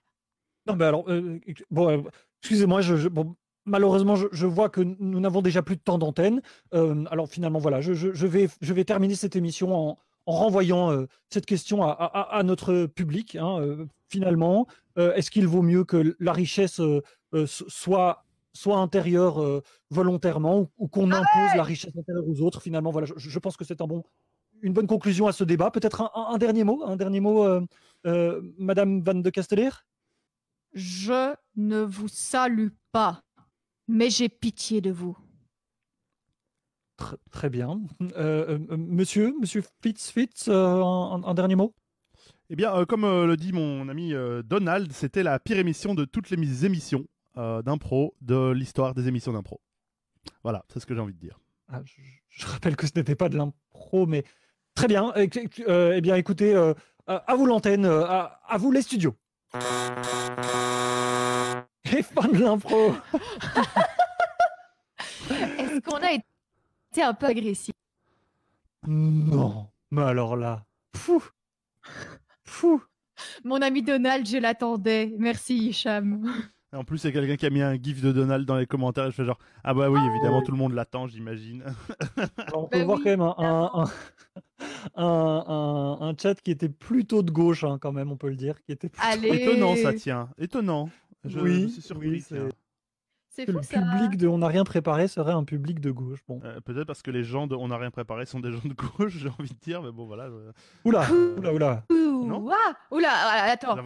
Non, 0.67 0.75
mais 0.75 0.85
alors, 0.85 1.05
euh, 1.09 1.39
bon, 1.69 1.89
euh, 1.89 2.01
excusez-moi, 2.41 2.81
je, 2.81 3.07
bon, 3.07 3.35
malheureusement, 3.65 4.15
je, 4.15 4.45
vois 4.45 4.69
que 4.69 4.81
nous 4.81 5.19
n'avons 5.19 5.41
déjà 5.41 5.61
plus 5.61 5.75
de 5.75 5.81
temps 5.81 5.97
d'antenne. 5.97 6.41
Euh, 6.73 7.05
alors 7.11 7.29
finalement, 7.29 7.59
voilà, 7.59 7.81
je, 7.81 7.91
vais, 8.25 8.49
je 8.61 8.73
vais 8.73 8.83
terminer 8.83 9.15
cette 9.15 9.35
émission 9.35 9.75
en, 9.75 9.97
en 10.25 10.31
renvoyant 10.31 11.05
cette 11.29 11.45
question 11.45 11.83
à, 11.83 11.91
à, 11.91 12.43
notre 12.43 12.87
public. 12.87 13.35
Hein, 13.35 13.87
finalement, 14.09 14.67
est-ce 14.97 15.29
qu'il 15.29 15.47
vaut 15.47 15.61
mieux 15.61 15.83
que 15.83 16.15
la 16.19 16.33
richesse 16.33 16.81
soit 17.47 18.23
soit 18.53 18.77
intérieure 18.77 19.61
volontairement 19.91 20.71
ou, 20.77 20.87
qu'on 20.87 21.11
ah 21.11 21.17
impose 21.17 21.57
la 21.57 21.63
richesse 21.63 21.95
intérieure 21.95 22.27
aux 22.27 22.41
autres? 22.41 22.61
Finalement, 22.61 22.89
voilà, 22.89 23.05
je, 23.15 23.39
pense 23.39 23.57
que 23.57 23.65
c'est 23.65 23.81
un 23.81 23.85
bon, 23.85 24.03
une 24.61 24.73
bonne 24.73 24.87
conclusion 24.87 25.27
à 25.27 25.31
ce 25.31 25.43
débat. 25.43 25.69
Peut-être 25.69 26.01
un, 26.01 26.33
un, 26.33 26.37
dernier 26.39 26.63
mot, 26.63 26.81
un 26.83 26.95
dernier 26.95 27.19
mot, 27.19 27.45
Madame 28.57 29.01
Van 29.03 29.13
de 29.13 29.29
Casteller 29.29 29.69
je 30.75 31.33
ne 31.55 31.79
vous 31.79 32.09
salue 32.09 32.67
pas, 32.91 33.23
mais 33.87 34.09
j'ai 34.09 34.29
pitié 34.29 34.81
de 34.81 34.91
vous. 34.91 35.17
Très, 37.31 37.49
bien. 37.49 37.81
Euh, 38.01 38.57
euh, 38.71 38.77
monsieur, 38.77 39.33
monsieur 39.39 39.63
Fitz, 39.81 40.11
Fitz 40.11 40.47
euh, 40.47 40.81
un, 40.81 41.33
dernier 41.33 41.55
mot? 41.55 41.73
Eh 42.49 42.55
bien, 42.55 42.85
comme 42.85 43.01
le 43.03 43.35
dit 43.35 43.51
mon 43.51 43.89
ami 43.89 44.13
Donald, 44.43 44.91
c'était 44.91 45.23
la 45.23 45.39
pire 45.39 45.57
émission 45.57 45.95
de 45.95 46.05
toutes 46.05 46.29
les 46.29 46.65
émissions 46.65 47.05
d'impro 47.35 48.15
de 48.21 48.51
l'histoire 48.51 48.93
des 48.93 49.07
émissions 49.07 49.33
d'impro. 49.33 49.59
Voilà, 50.43 50.63
c'est 50.71 50.79
ce 50.79 50.85
que 50.85 50.93
j'ai 50.93 51.01
envie 51.01 51.13
de 51.13 51.19
dire. 51.19 51.39
Ah, 51.69 51.81
je, 52.29 52.45
rappelle 52.45 52.75
que 52.75 52.85
ce 52.85 52.91
n'était 52.95 53.15
pas 53.15 53.29
de 53.29 53.37
l'impro, 53.37 54.05
mais 54.05 54.23
très 54.75 54.87
bien. 54.87 55.11
eh 55.15 56.01
bien, 56.01 56.15
écoutez, 56.15 56.55
à 57.07 57.35
vous 57.35 57.47
l'antenne, 57.47 57.85
à 57.85 58.57
vous 58.59 58.71
les 58.71 58.83
studios. 58.83 59.15
Les 61.91 62.03
fans 62.03 62.27
de 62.27 62.39
l'impro. 62.39 62.93
Est-ce 65.29 65.79
qu'on 65.81 65.97
a 65.97 66.13
été 66.13 67.03
un 67.03 67.13
peu 67.13 67.27
agressif? 67.27 67.73
Non, 68.87 69.67
mais 69.91 70.03
alors 70.03 70.35
là, 70.35 70.65
fou, 70.95 71.23
fou. 72.43 72.83
Mon 73.43 73.61
ami 73.61 73.81
Donald, 73.81 74.27
je 74.27 74.37
l'attendais. 74.37 75.13
Merci 75.17 75.69
Hicham. 75.69 76.31
En 76.73 76.83
plus, 76.83 77.03
il 77.03 77.07
y 77.07 77.09
a 77.09 77.13
quelqu'un 77.13 77.37
qui 77.37 77.45
a 77.45 77.49
mis 77.49 77.61
un 77.61 77.81
gif 77.81 78.01
de 78.01 78.11
Donald 78.11 78.45
dans 78.45 78.57
les 78.57 78.65
commentaires. 78.65 79.05
Je 79.05 79.11
fais 79.11 79.25
genre, 79.25 79.39
ah 79.63 79.73
bah 79.73 79.89
oui, 79.89 79.99
évidemment, 80.05 80.41
tout 80.41 80.51
le 80.51 80.57
monde 80.57 80.73
l'attend, 80.73 81.07
j'imagine. 81.07 81.63
On 82.53 82.67
peut 82.67 82.79
bah 82.79 82.85
voir 82.85 82.97
quand 82.97 83.05
même 83.05 83.21
un, 83.21 83.35
un, 83.37 83.83
un, 83.83 83.89
chat 86.21 86.41
qui 86.41 86.51
était 86.51 86.69
plutôt 86.69 87.23
de 87.23 87.31
gauche, 87.31 87.63
hein, 87.63 87.77
quand 87.79 87.91
même, 87.91 88.11
on 88.11 88.17
peut 88.17 88.29
le 88.29 88.35
dire. 88.35 88.61
Qui 88.63 88.71
était 88.71 88.91
Étonnant, 89.23 89.75
ça 89.75 89.93
tient. 89.93 90.29
Étonnant. 90.37 90.89
Je, 91.25 91.39
oui, 91.39 91.69
suis 91.71 91.81
surpris. 91.81 92.21
c'est 92.21 93.45
que 93.45 93.51
le 93.51 93.59
public 93.59 94.17
de 94.17 94.27
On 94.27 94.37
n'a 94.37 94.47
rien 94.47 94.63
préparé 94.63 95.07
serait 95.07 95.33
un 95.33 95.43
public 95.43 95.79
de 95.79 95.89
gauche. 95.91 96.19
Bon. 96.27 96.39
Euh, 96.45 96.61
peut-être 96.61 96.85
parce 96.85 97.01
que 97.01 97.09
les 97.09 97.23
gens 97.23 97.47
de 97.47 97.55
On 97.55 97.69
n'a 97.69 97.77
rien 97.77 97.89
préparé 97.89 98.25
sont 98.25 98.39
des 98.39 98.51
gens 98.53 98.61
de 98.63 98.73
gauche, 98.73 99.17
j'ai 99.17 99.29
envie 99.29 99.49
de 99.49 99.59
dire, 99.61 99.81
mais 99.81 99.91
bon 99.91 100.05
voilà. 100.05 100.29
Oula, 100.85 101.07
oula, 101.37 101.53
oula. 101.53 101.83
Non 101.89 102.47
oula, 102.91 103.11
attends. 103.43 103.77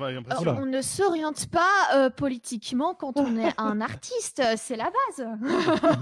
on 0.58 0.66
ne 0.66 0.82
s'oriente 0.82 1.48
pas 1.48 1.96
euh, 1.96 2.10
politiquement 2.10 2.94
quand 2.94 3.18
on 3.18 3.38
est 3.38 3.54
un 3.58 3.82
artiste, 3.82 4.42
c'est 4.56 4.76
la 4.76 4.92
base. 4.92 5.28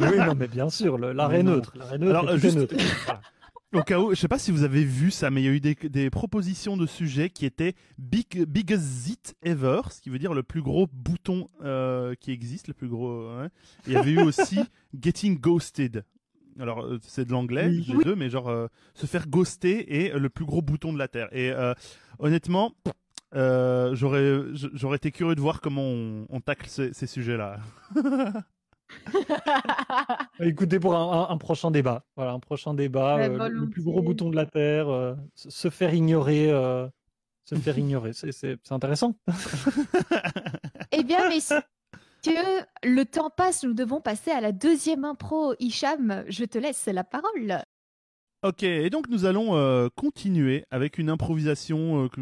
oui, 0.02 0.18
non, 0.18 0.36
mais 0.36 0.48
bien 0.48 0.70
sûr, 0.70 0.98
l'arrêt 0.98 1.44
neutre. 1.44 1.74
neutre. 1.98 2.10
Alors, 2.10 2.38
juste, 2.38 2.58
neutre. 2.58 2.76
Au 3.74 3.82
cas 3.82 4.00
où, 4.00 4.12
je 4.12 4.16
sais 4.16 4.30
pas 4.30 4.40
si 4.40 4.52
vous 4.52 4.64
avez 4.64 4.84
vu 4.86 5.12
ça, 5.12 5.30
mais 5.30 5.42
il 5.42 5.46
y 5.46 5.48
a 5.50 5.52
eu 5.52 5.60
des, 5.60 6.10
propositions 6.10 6.78
de 6.78 6.86
sujets 6.86 7.30
qui 7.30 7.46
étaient 7.46 7.74
big, 7.98 8.46
biggest 8.46 9.10
it 9.10 9.36
ever, 9.44 9.82
ce 9.92 10.00
qui 10.00 10.10
veut 10.10 10.20
dire 10.20 10.34
le 10.34 10.42
plus 10.42 10.62
gros 10.62 10.88
bouton 10.92 11.48
euh, 11.64 12.16
qui 12.16 12.32
existe, 12.32 12.70
le 12.70 12.74
plus 12.74 12.88
gros. 12.88 13.30
Il 13.86 13.94
y 13.94 13.98
avait 13.98 14.12
eu 14.12 14.22
aussi 14.22 14.60
getting 15.00 15.38
ghosted. 15.40 16.06
Alors 16.60 16.82
euh, 16.82 16.98
c'est 17.04 17.26
de 17.26 17.32
l'anglais, 17.32 17.70
les 17.70 18.04
deux, 18.04 18.16
mais 18.16 18.30
genre 18.30 18.48
euh, 18.48 18.68
se 18.94 19.06
faire 19.06 19.28
ghoster 19.28 20.06
est 20.06 20.18
le 20.18 20.30
plus 20.30 20.46
gros 20.46 20.62
bouton 20.62 20.94
de 20.94 20.98
la 20.98 21.10
terre. 21.10 21.28
Et 21.34 21.52
honnêtement, 22.20 22.74
j'aurais 23.34 24.44
j'aurais 24.54 24.96
été 24.96 25.12
curieux 25.12 25.36
de 25.36 25.42
voir 25.42 25.60
comment 25.60 25.84
on, 25.84 26.26
on 26.30 26.40
tacle 26.40 26.70
ces, 26.70 26.94
ces 26.94 27.06
sujets-là. 27.06 27.60
Écoutez, 30.40 30.80
pour 30.80 30.96
un, 30.96 31.38
prochain 31.38 31.72
débat, 31.72 32.06
voilà, 32.16 32.32
un 32.32 32.40
prochain 32.40 32.74
débat, 32.74 33.18
euh, 33.18 33.50
le 33.50 33.70
plus 33.70 33.84
gros 33.84 34.02
bouton 34.02 34.30
de 34.30 34.36
la 34.36 34.46
Terre, 34.46 34.90
euh, 34.90 35.16
se 35.36 35.70
faire 35.70 35.94
ignorer, 35.94 36.50
euh, 36.50 36.88
se 37.46 37.56
faire 37.56 37.78
ignorer, 37.78 38.12
c'est 38.14 38.72
intéressant. 38.72 39.16
Eh 40.94 41.04
bien, 41.04 41.28
messieurs, 41.28 41.62
le 42.82 43.04
temps 43.04 43.30
passe, 43.30 43.64
nous 43.64 43.74
devons 43.74 44.00
passer 44.00 44.32
à 44.32 44.40
la 44.40 44.54
deuxième 44.54 45.04
impro. 45.04 45.54
Hicham, 45.60 46.24
je 46.30 46.46
te 46.46 46.58
laisse 46.58 46.86
la 46.86 47.04
parole. 47.04 47.62
Ok, 48.44 48.62
et 48.62 48.92
donc 48.92 49.10
nous 49.10 49.26
allons 49.26 49.56
euh, 49.56 49.90
continuer 49.96 50.64
avec 50.70 51.00
une 51.00 51.10
improvisation 51.10 52.04
euh, 52.04 52.08
que 52.08 52.22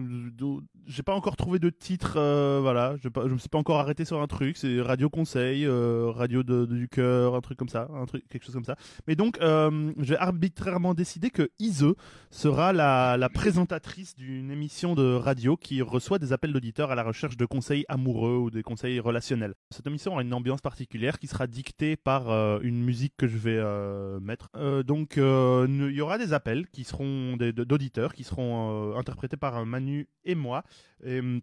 j'ai 0.87 1.03
pas 1.03 1.13
encore 1.13 1.35
trouvé 1.35 1.59
de 1.59 1.69
titre, 1.69 2.13
euh, 2.15 2.59
voilà, 2.61 2.95
je, 3.03 3.09
je 3.13 3.33
me 3.33 3.37
suis 3.37 3.49
pas 3.49 3.57
encore 3.57 3.79
arrêté 3.79 4.05
sur 4.05 4.21
un 4.21 4.27
truc, 4.27 4.55
c'est 4.55 4.79
radio 4.79 5.09
conseil, 5.09 5.67
radio 5.67 6.43
de, 6.43 6.65
du 6.65 6.87
cœur, 6.87 7.35
un 7.35 7.41
truc 7.41 7.57
comme 7.57 7.67
ça, 7.67 7.89
quelque 8.29 8.45
chose 8.45 8.53
comme 8.53 8.63
ça. 8.63 8.77
Mais 9.07 9.15
donc, 9.15 9.39
je 9.41 9.93
vais 9.97 10.15
arbitrairement 10.15 10.93
décider 10.93 11.31
que 11.31 11.49
Ise 11.59 11.87
sera 12.29 12.71
la, 12.71 13.29
présentatrice 13.33 14.15
d'une 14.15 14.51
émission 14.51 14.93
de 14.95 15.15
radio 15.15 15.57
qui 15.57 15.81
reçoit 15.81 16.19
des 16.19 16.31
appels 16.31 16.53
d'auditeurs 16.53 16.91
à 16.91 16.95
la 16.95 17.03
recherche 17.03 17.35
de 17.35 17.45
conseils 17.45 17.83
amoureux 17.89 18.37
ou 18.37 18.51
des 18.51 18.61
conseils 18.61 18.99
relationnels. 18.99 19.55
Cette 19.71 19.87
émission 19.87 20.13
aura 20.13 20.21
une 20.21 20.33
ambiance 20.33 20.61
particulière 20.61 21.17
qui 21.17 21.27
sera 21.27 21.47
dictée 21.47 21.97
par 21.97 22.29
une 22.61 22.83
musique 22.83 23.15
que 23.17 23.27
je 23.27 23.37
vais 23.37 24.19
mettre. 24.21 24.49
donc, 24.83 25.15
il 25.17 25.91
y 25.91 26.01
aura 26.05 26.15
aura 26.15 26.17
des 26.17 26.33
appels 26.33 26.67
qui 26.67 26.83
seront 26.83 27.35
d'auditeurs 27.37 28.13
qui 28.13 28.23
seront 28.23 28.93
euh, 28.93 28.97
interprétés 28.97 29.37
par 29.37 29.57
euh, 29.57 29.65
Manu 29.65 30.07
et 30.23 30.35
moi 30.35 30.63
et 31.03 31.19
hum, 31.19 31.41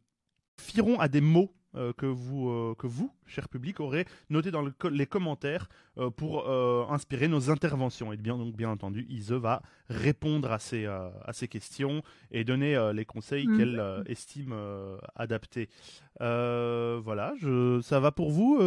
fieront 0.60 0.98
à 1.00 1.08
des 1.08 1.20
mots 1.20 1.52
euh, 1.74 1.94
que 1.94 2.04
vous, 2.04 2.74
que 2.76 2.86
vous, 2.86 3.10
cher 3.26 3.48
public, 3.48 3.80
aurez 3.80 4.04
notés 4.28 4.50
dans 4.50 4.62
les 4.90 5.06
commentaires 5.06 5.70
pour 6.18 6.46
inspirer 6.92 7.28
nos 7.28 7.48
interventions. 7.48 8.12
Et 8.12 8.18
bien, 8.18 8.36
donc, 8.36 8.54
bien 8.54 8.68
entendu, 8.68 9.06
Ise 9.08 9.32
va 9.32 9.62
répondre 9.88 10.52
à 10.52 10.58
ces, 10.58 10.84
à 10.84 11.32
ces 11.32 11.48
questions 11.48 12.02
et 12.30 12.44
donner 12.44 12.92
les 12.94 13.06
conseils 13.06 13.46
mmh. 13.46 13.56
qu'elle 13.56 14.04
estime 14.06 14.54
adaptés. 15.16 15.70
voilà, 16.20 17.32
je, 17.40 17.80
ça 17.80 18.00
va 18.00 18.12
pour 18.12 18.30
vous, 18.30 18.58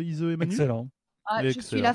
Ise 0.00 0.22
et 0.22 0.36
Manu? 0.36 0.52
Excellent. 0.52 0.88
Ah, 1.26 1.42
je 1.42 1.60
suis 1.60 1.80
la 1.80 1.94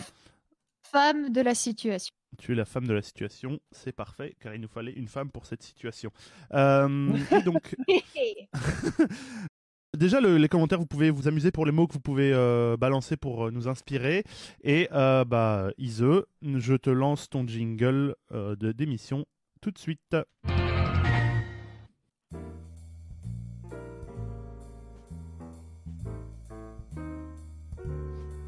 femme 0.83 1.29
de 1.29 1.39
la 1.39 1.55
situation. 1.55 2.13
Tu 2.37 2.53
es 2.53 2.55
la 2.55 2.65
femme 2.65 2.87
de 2.87 2.93
la 2.93 3.01
situation, 3.01 3.59
c'est 3.71 3.91
parfait, 3.91 4.35
car 4.39 4.53
il 4.53 4.61
nous 4.61 4.67
fallait 4.67 4.93
une 4.93 5.07
femme 5.07 5.31
pour 5.31 5.45
cette 5.45 5.63
situation. 5.63 6.11
Euh, 6.53 7.09
donc, 7.45 7.75
déjà 9.97 10.21
les 10.21 10.47
commentaires, 10.47 10.79
vous 10.79 10.85
pouvez 10.85 11.09
vous 11.09 11.27
amuser 11.27 11.51
pour 11.51 11.65
les 11.65 11.71
mots 11.71 11.87
que 11.87 11.93
vous 11.93 11.99
pouvez 11.99 12.31
euh, 12.31 12.77
balancer 12.77 13.17
pour 13.17 13.47
euh, 13.47 13.51
nous 13.51 13.67
inspirer. 13.67 14.23
Et 14.63 14.87
bah, 14.91 15.71
Ise, 15.77 16.05
je 16.41 16.75
te 16.75 16.89
lance 16.89 17.29
ton 17.29 17.47
jingle 17.47 18.15
de 18.31 18.71
démission 18.71 19.25
tout 19.61 19.71
de 19.71 19.79
suite. 19.79 20.15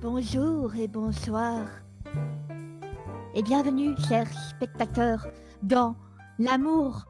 Bonjour 0.01 0.75
et 0.75 0.87
bonsoir 0.87 1.67
et 3.33 3.43
bienvenue, 3.43 3.95
chers 4.09 4.31
spectateurs, 4.49 5.27
dans 5.63 5.95
L'amour, 6.37 7.05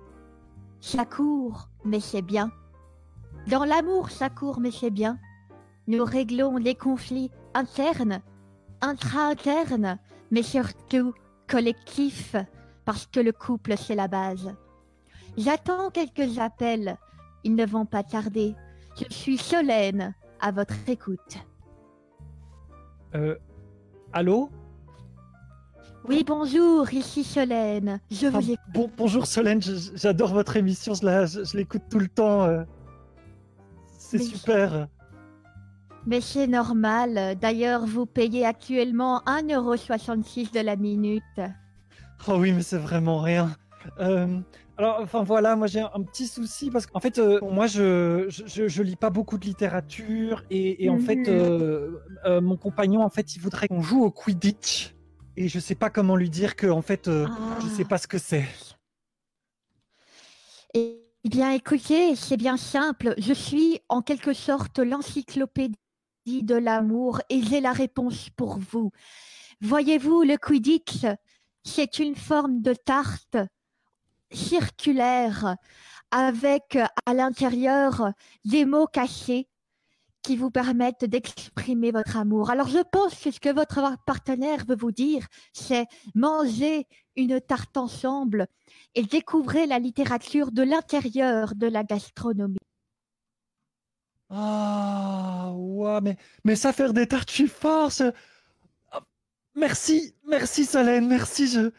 ça 0.79 1.05
court, 1.05 1.69
mais 1.85 1.99
c'est 1.99 2.21
bien. 2.21 2.51
Dans 3.47 3.65
L'amour, 3.65 4.11
ça 4.11 4.29
court, 4.29 4.59
mais 4.59 4.71
c'est 4.71 4.91
bien. 4.91 5.17
Nous 5.87 6.03
réglons 6.03 6.57
les 6.57 6.75
conflits 6.75 7.31
internes, 7.53 8.21
intra-internes, 8.81 9.97
mais 10.31 10.43
surtout 10.43 11.13
collectifs, 11.47 12.35
parce 12.85 13.07
que 13.07 13.19
le 13.19 13.31
couple, 13.31 13.75
c'est 13.77 13.95
la 13.95 14.07
base. 14.07 14.53
J'attends 15.37 15.89
quelques 15.89 16.37
appels, 16.39 16.97
ils 17.43 17.55
ne 17.55 17.65
vont 17.65 17.85
pas 17.85 18.03
tarder. 18.03 18.55
Je 18.97 19.05
suis 19.13 19.37
Solène, 19.37 20.13
à 20.39 20.51
votre 20.51 20.75
écoute. 20.87 21.37
Euh, 23.15 23.37
allô? 24.13 24.49
Oui, 26.07 26.23
bonjour, 26.25 26.91
ici 26.93 27.23
Solène. 27.23 27.99
Je 28.09 28.27
vous 28.27 28.55
bon, 28.73 28.89
bonjour 28.97 29.27
Solène, 29.27 29.61
j'adore 29.95 30.33
votre 30.33 30.57
émission, 30.57 30.93
je 30.93 31.57
l'écoute 31.57 31.83
tout 31.89 31.99
le 31.99 32.07
temps. 32.07 32.43
Euh. 32.43 32.63
C'est 33.97 34.19
super. 34.19 34.87
Mais 36.07 36.19
c'est 36.19 36.47
normal. 36.47 37.37
D'ailleurs, 37.39 37.85
vous 37.85 38.07
payez 38.07 38.45
actuellement 38.45 39.21
1,66€ 39.27 40.51
de 40.51 40.59
la 40.59 40.75
minute. 40.75 41.21
Oh 42.27 42.37
oui, 42.37 42.51
mais 42.51 42.63
c'est 42.63 42.79
vraiment 42.79 43.19
rien. 43.19 43.55
Euh, 43.99 44.39
alors, 44.77 44.99
enfin 45.01 45.21
voilà, 45.21 45.55
moi 45.55 45.67
j'ai 45.67 45.81
un 45.81 46.03
petit 46.03 46.25
souci 46.25 46.71
parce 46.71 46.87
qu'en 46.87 46.99
fait, 46.99 47.19
euh, 47.19 47.39
moi 47.41 47.67
je, 47.67 48.25
je, 48.29 48.81
lis 48.81 48.95
pas 48.95 49.11
beaucoup 49.11 49.37
de 49.37 49.45
littérature 49.45 50.43
et, 50.49 50.89
en 50.89 50.97
fait, 50.97 51.15
mhm. 51.15 52.39
mon 52.41 52.57
compagnon, 52.57 53.03
en 53.03 53.09
fait, 53.09 53.35
il 53.35 53.39
voudrait 53.39 53.67
qu'on 53.67 53.81
joue 53.81 54.03
au 54.03 54.09
Quidditch 54.09 54.95
et 55.41 55.47
je 55.47 55.59
sais 55.59 55.75
pas 55.75 55.89
comment 55.89 56.15
lui 56.15 56.29
dire 56.29 56.55
que 56.55 56.67
en 56.67 56.81
fait 56.81 57.07
euh, 57.07 57.27
je 57.61 57.67
sais 57.67 57.85
pas 57.85 57.97
ce 57.97 58.07
que 58.07 58.19
c'est. 58.19 58.45
Eh 60.73 61.01
bien 61.23 61.51
écoutez, 61.51 62.15
c'est 62.15 62.37
bien 62.37 62.57
simple, 62.57 63.15
je 63.17 63.33
suis 63.33 63.79
en 63.89 64.01
quelque 64.01 64.33
sorte 64.33 64.79
l'encyclopédie 64.79 65.75
de 66.27 66.55
l'amour 66.55 67.21
et 67.29 67.41
j'ai 67.41 67.59
la 67.59 67.71
réponse 67.71 68.29
pour 68.29 68.59
vous. 68.59 68.91
Voyez-vous, 69.61 70.23
le 70.23 70.37
Quidditch, 70.37 71.05
c'est 71.63 71.99
une 71.99 72.15
forme 72.15 72.61
de 72.61 72.73
tarte 72.73 73.37
circulaire 74.31 75.55
avec 76.11 76.77
à 77.05 77.13
l'intérieur 77.13 78.13
des 78.45 78.65
mots 78.65 78.87
cachés 78.87 79.47
qui 80.21 80.37
vous 80.37 80.51
permettent 80.51 81.05
d'exprimer 81.05 81.91
votre 81.91 82.17
amour. 82.17 82.49
Alors 82.49 82.67
je 82.67 82.79
pense 82.91 83.15
que 83.15 83.31
ce 83.31 83.39
que 83.39 83.53
votre 83.53 83.81
partenaire 84.05 84.65
veut 84.67 84.75
vous 84.75 84.91
dire, 84.91 85.25
c'est 85.53 85.85
manger 86.15 86.87
une 87.15 87.41
tarte 87.41 87.77
ensemble 87.77 88.47
et 88.95 89.03
découvrir 89.03 89.67
la 89.67 89.79
littérature 89.79 90.51
de 90.51 90.63
l'intérieur 90.63 91.55
de 91.55 91.67
la 91.67 91.83
gastronomie. 91.83 92.57
Ah, 94.29 95.51
ouais, 95.53 95.99
mais, 96.01 96.17
mais 96.45 96.55
ça 96.55 96.71
faire 96.71 96.93
des 96.93 97.07
tartes, 97.07 97.29
je 97.29 97.35
suis 97.35 97.47
fort. 97.47 97.91
Ah, 98.91 99.01
merci, 99.55 100.15
merci 100.25 100.65
Solène, 100.65 101.07
merci. 101.07 101.47
Je, 101.47 101.71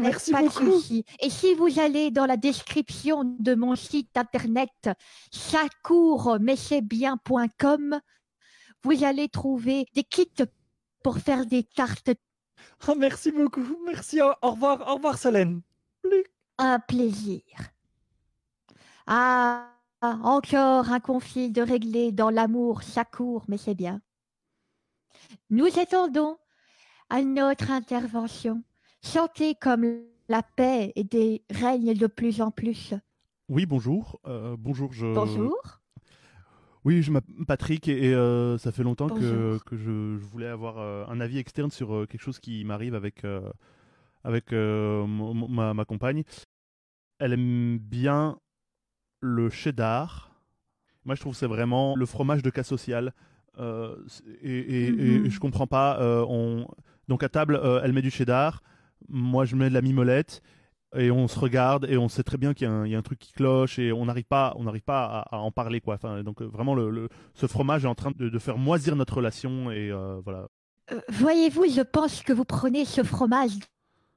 Merci 0.00 0.32
beaucoup. 0.32 0.80
Et 1.20 1.30
si 1.30 1.54
vous 1.54 1.78
allez 1.78 2.10
dans 2.10 2.26
la 2.26 2.36
description 2.36 3.24
de 3.38 3.54
mon 3.54 3.76
site 3.76 4.16
internet 4.16 4.90
bien.com 6.82 8.00
vous 8.82 9.04
allez 9.04 9.28
trouver 9.28 9.86
des 9.94 10.04
kits 10.04 10.28
pour 11.02 11.18
faire 11.18 11.46
des 11.46 11.64
tartes. 11.64 12.10
Oh, 12.86 12.94
merci 12.96 13.32
beaucoup. 13.32 13.76
Merci. 13.84 14.20
Au, 14.20 14.34
revoir. 14.42 14.88
Au 14.88 14.94
revoir, 14.96 15.18
Solène. 15.18 15.62
Un 16.58 16.78
plaisir. 16.78 17.42
Ah, 19.06 19.68
encore 20.00 20.90
un 20.90 21.00
conflit 21.00 21.50
de 21.50 21.62
régler 21.62 22.12
dans 22.12 22.30
l'amour, 22.30 22.82
ça 22.82 23.04
court, 23.04 23.44
mais 23.48 23.58
c'est 23.58 23.74
bien. 23.74 24.00
Nous 25.50 25.78
attendons 25.78 26.36
à 27.10 27.22
notre 27.22 27.70
intervention. 27.70 28.62
Sentez 29.08 29.54
comme 29.54 30.02
la 30.28 30.42
paix 30.42 30.92
et 30.94 31.02
des 31.02 31.40
règne 31.50 31.94
de 31.94 32.06
plus 32.06 32.42
en 32.42 32.50
plus. 32.50 32.92
Oui, 33.48 33.64
bonjour. 33.64 34.20
Euh, 34.26 34.54
bonjour, 34.58 34.92
je... 34.92 35.06
Bonjour. 35.06 35.80
Oui, 36.84 37.00
je 37.00 37.10
m'appelle 37.10 37.46
Patrick 37.46 37.88
et, 37.88 38.14
euh, 38.14 38.58
ça 38.58 38.70
fait 38.70 38.82
longtemps 38.82 39.08
que, 39.08 39.58
que 39.64 39.78
je, 39.78 40.18
voulais 40.18 40.46
avoir 40.46 40.76
euh, 40.76 41.06
un 41.08 41.20
avis 41.20 41.38
externe 41.38 41.70
sur 41.70 42.06
quelque 42.06 42.20
chose 42.20 42.38
qui 42.38 42.62
m'arrive 42.66 42.94
avec, 42.94 43.24
avec 44.24 44.52
ma, 44.52 45.72
ma, 45.72 45.84
compagne. 45.86 46.22
Elle 47.18 47.32
aime 47.32 47.78
bien 47.78 48.38
le 49.22 49.48
cheddar. 49.48 50.38
Moi, 51.06 51.14
je 51.14 51.22
trouve 51.22 51.32
que 51.32 51.38
c'est 51.38 51.46
vraiment 51.46 51.96
le 51.96 52.04
fromage 52.04 52.42
de 52.42 52.50
cas 52.50 52.62
social. 52.62 53.14
et, 53.58 53.62
et, 54.42 54.92
mm-hmm. 54.92 55.30
je 55.30 55.40
comprends 55.40 55.66
pas. 55.66 55.98
on... 56.28 56.68
Donc 57.08 57.22
à 57.22 57.30
table, 57.30 57.58
elle 57.82 57.94
met 57.94 58.02
du 58.02 58.10
cheddar 58.10 58.62
moi 59.08 59.44
je 59.44 59.56
mets 59.56 59.68
de 59.68 59.74
la 59.74 59.82
mimolette 59.82 60.42
et 60.96 61.10
on 61.10 61.28
se 61.28 61.38
regarde 61.38 61.86
et 61.88 61.98
on 61.98 62.08
sait 62.08 62.22
très 62.22 62.38
bien 62.38 62.54
qu'il 62.54 62.66
y, 62.66 62.94
a 62.94 62.98
un 62.98 63.02
truc 63.02 63.18
qui 63.18 63.32
cloche 63.32 63.78
et 63.78 63.92
on 63.92 64.06
n'arrive 64.06 64.24
pas, 64.24 64.54
on 64.56 64.64
n'arrive 64.64 64.82
pas 64.82 65.26
à, 65.30 65.38
en 65.38 65.50
parler 65.50 65.80
quoi. 65.80 65.98
Donc 66.22 66.40
euh, 66.40 66.46
vraiment 66.46 66.76
ce 67.34 67.46
fromage 67.46 67.84
est 67.84 67.88
en 67.88 67.94
train 67.94 68.12
de, 68.16 68.38
faire 68.38 68.58
moisir 68.58 68.96
notre 68.96 69.16
relation 69.16 69.70
et 69.70 69.90
euh, 69.90 70.20
voilà. 70.24 70.48
Euh, 70.92 71.00
voyez-vous, 71.10 71.64
je 71.70 71.82
pense 71.82 72.22
que 72.22 72.32
vous 72.32 72.44
prenez 72.44 72.84
ce 72.84 73.02
fromage 73.02 73.52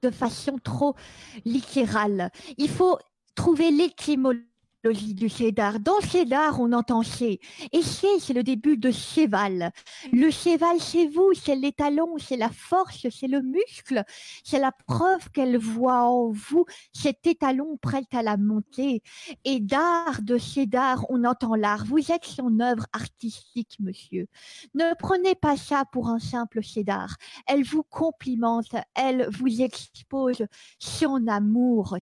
de 0.01 0.09
façon 0.09 0.57
trop 0.63 0.95
littérale. 1.43 2.31
Il 2.57 2.69
faut 2.69 2.97
trouver 3.35 3.71
l'étymologie 3.71 4.45
du 4.89 5.29
Cédar. 5.29 5.79
Dans 5.79 6.01
Cédar, 6.01 6.59
on 6.59 6.73
entend 6.73 7.03
C. 7.03 7.39
Et 7.71 7.83
C, 7.83 8.07
c'est 8.19 8.33
le 8.33 8.41
début 8.41 8.77
de 8.77 8.89
cheval. 8.89 9.71
Le 10.11 10.31
cheval, 10.31 10.79
c'est 10.79 11.05
vous, 11.05 11.33
c'est 11.35 11.55
l'étalon, 11.55 12.17
c'est 12.17 12.37
la 12.37 12.49
force, 12.49 13.07
c'est 13.09 13.27
le 13.27 13.41
muscle, 13.41 14.03
c'est 14.43 14.57
la 14.57 14.71
preuve 14.71 15.29
qu'elle 15.31 15.57
voit 15.57 16.05
en 16.05 16.31
vous 16.31 16.65
cet 16.93 17.27
étalon 17.27 17.77
prêt 17.77 18.07
à 18.11 18.23
la 18.23 18.37
monter. 18.37 19.03
Et 19.45 19.59
d'art, 19.59 20.21
de 20.23 20.39
Cédar, 20.39 21.05
on 21.09 21.25
entend 21.25 21.53
l'art. 21.53 21.85
Vous 21.85 22.11
êtes 22.11 22.25
son 22.25 22.59
œuvre 22.59 22.87
artistique, 22.91 23.77
monsieur. 23.79 24.27
Ne 24.73 24.95
prenez 24.97 25.35
pas 25.35 25.57
ça 25.57 25.85
pour 25.91 26.07
un 26.07 26.19
simple 26.19 26.63
Cédar. 26.63 27.17
Elle 27.45 27.63
vous 27.63 27.83
complimente, 27.83 28.75
elle 28.95 29.29
vous 29.29 29.61
expose 29.61 30.43
son 30.79 31.27
amour, 31.27 31.97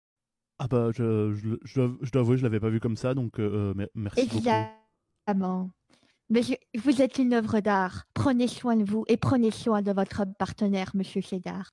ah 0.60 0.68
bah, 0.68 0.90
je, 0.92 1.34
je, 1.34 1.56
je, 1.64 1.80
dois, 1.80 1.98
je 2.02 2.12
dois 2.12 2.22
avouer, 2.22 2.38
je 2.38 2.44
l'avais 2.44 2.60
pas 2.60 2.70
vu 2.70 2.80
comme 2.80 2.98
ça, 2.98 3.14
donc 3.14 3.40
euh, 3.40 3.74
euh 3.78 3.88
merci 3.94 4.22
Évidemment. 4.22 5.72
Mais 6.30 6.42
vous 6.76 7.02
êtes 7.02 7.20
une 7.20 7.34
œuvre 7.34 7.60
d'art. 7.60 8.06
Prenez 8.14 8.48
soin 8.48 8.76
de 8.76 8.84
vous 8.84 9.06
et 9.08 9.18
prenez 9.18 9.52
soin 9.52 9.82
de 9.82 9.92
votre 9.92 10.24
partenaire, 10.38 10.92
Monsieur 10.94 11.22
Cédar. 11.22 11.72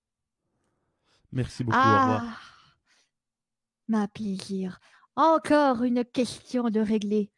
Merci 1.32 1.64
beaucoup. 1.64 1.76
Ah, 1.80 1.88
au 1.88 2.14
revoir. 2.14 2.76
Ma 3.88 4.08
plaisir. 4.08 4.78
Encore 5.16 5.82
une 5.82 6.04
question 6.04 6.70
de 6.70 6.80
régler. 6.80 7.30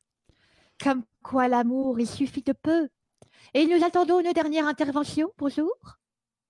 Comme 0.83 1.05
quoi 1.23 1.49
l'amour, 1.49 1.99
il 1.99 2.07
suffit 2.07 2.43
de 2.43 2.53
peu. 2.53 2.89
Et 3.55 3.67
nous 3.67 3.83
attendons 3.85 4.21
une 4.21 4.33
dernière 4.33 4.67
intervention. 4.67 5.33
Bonjour. 5.39 5.75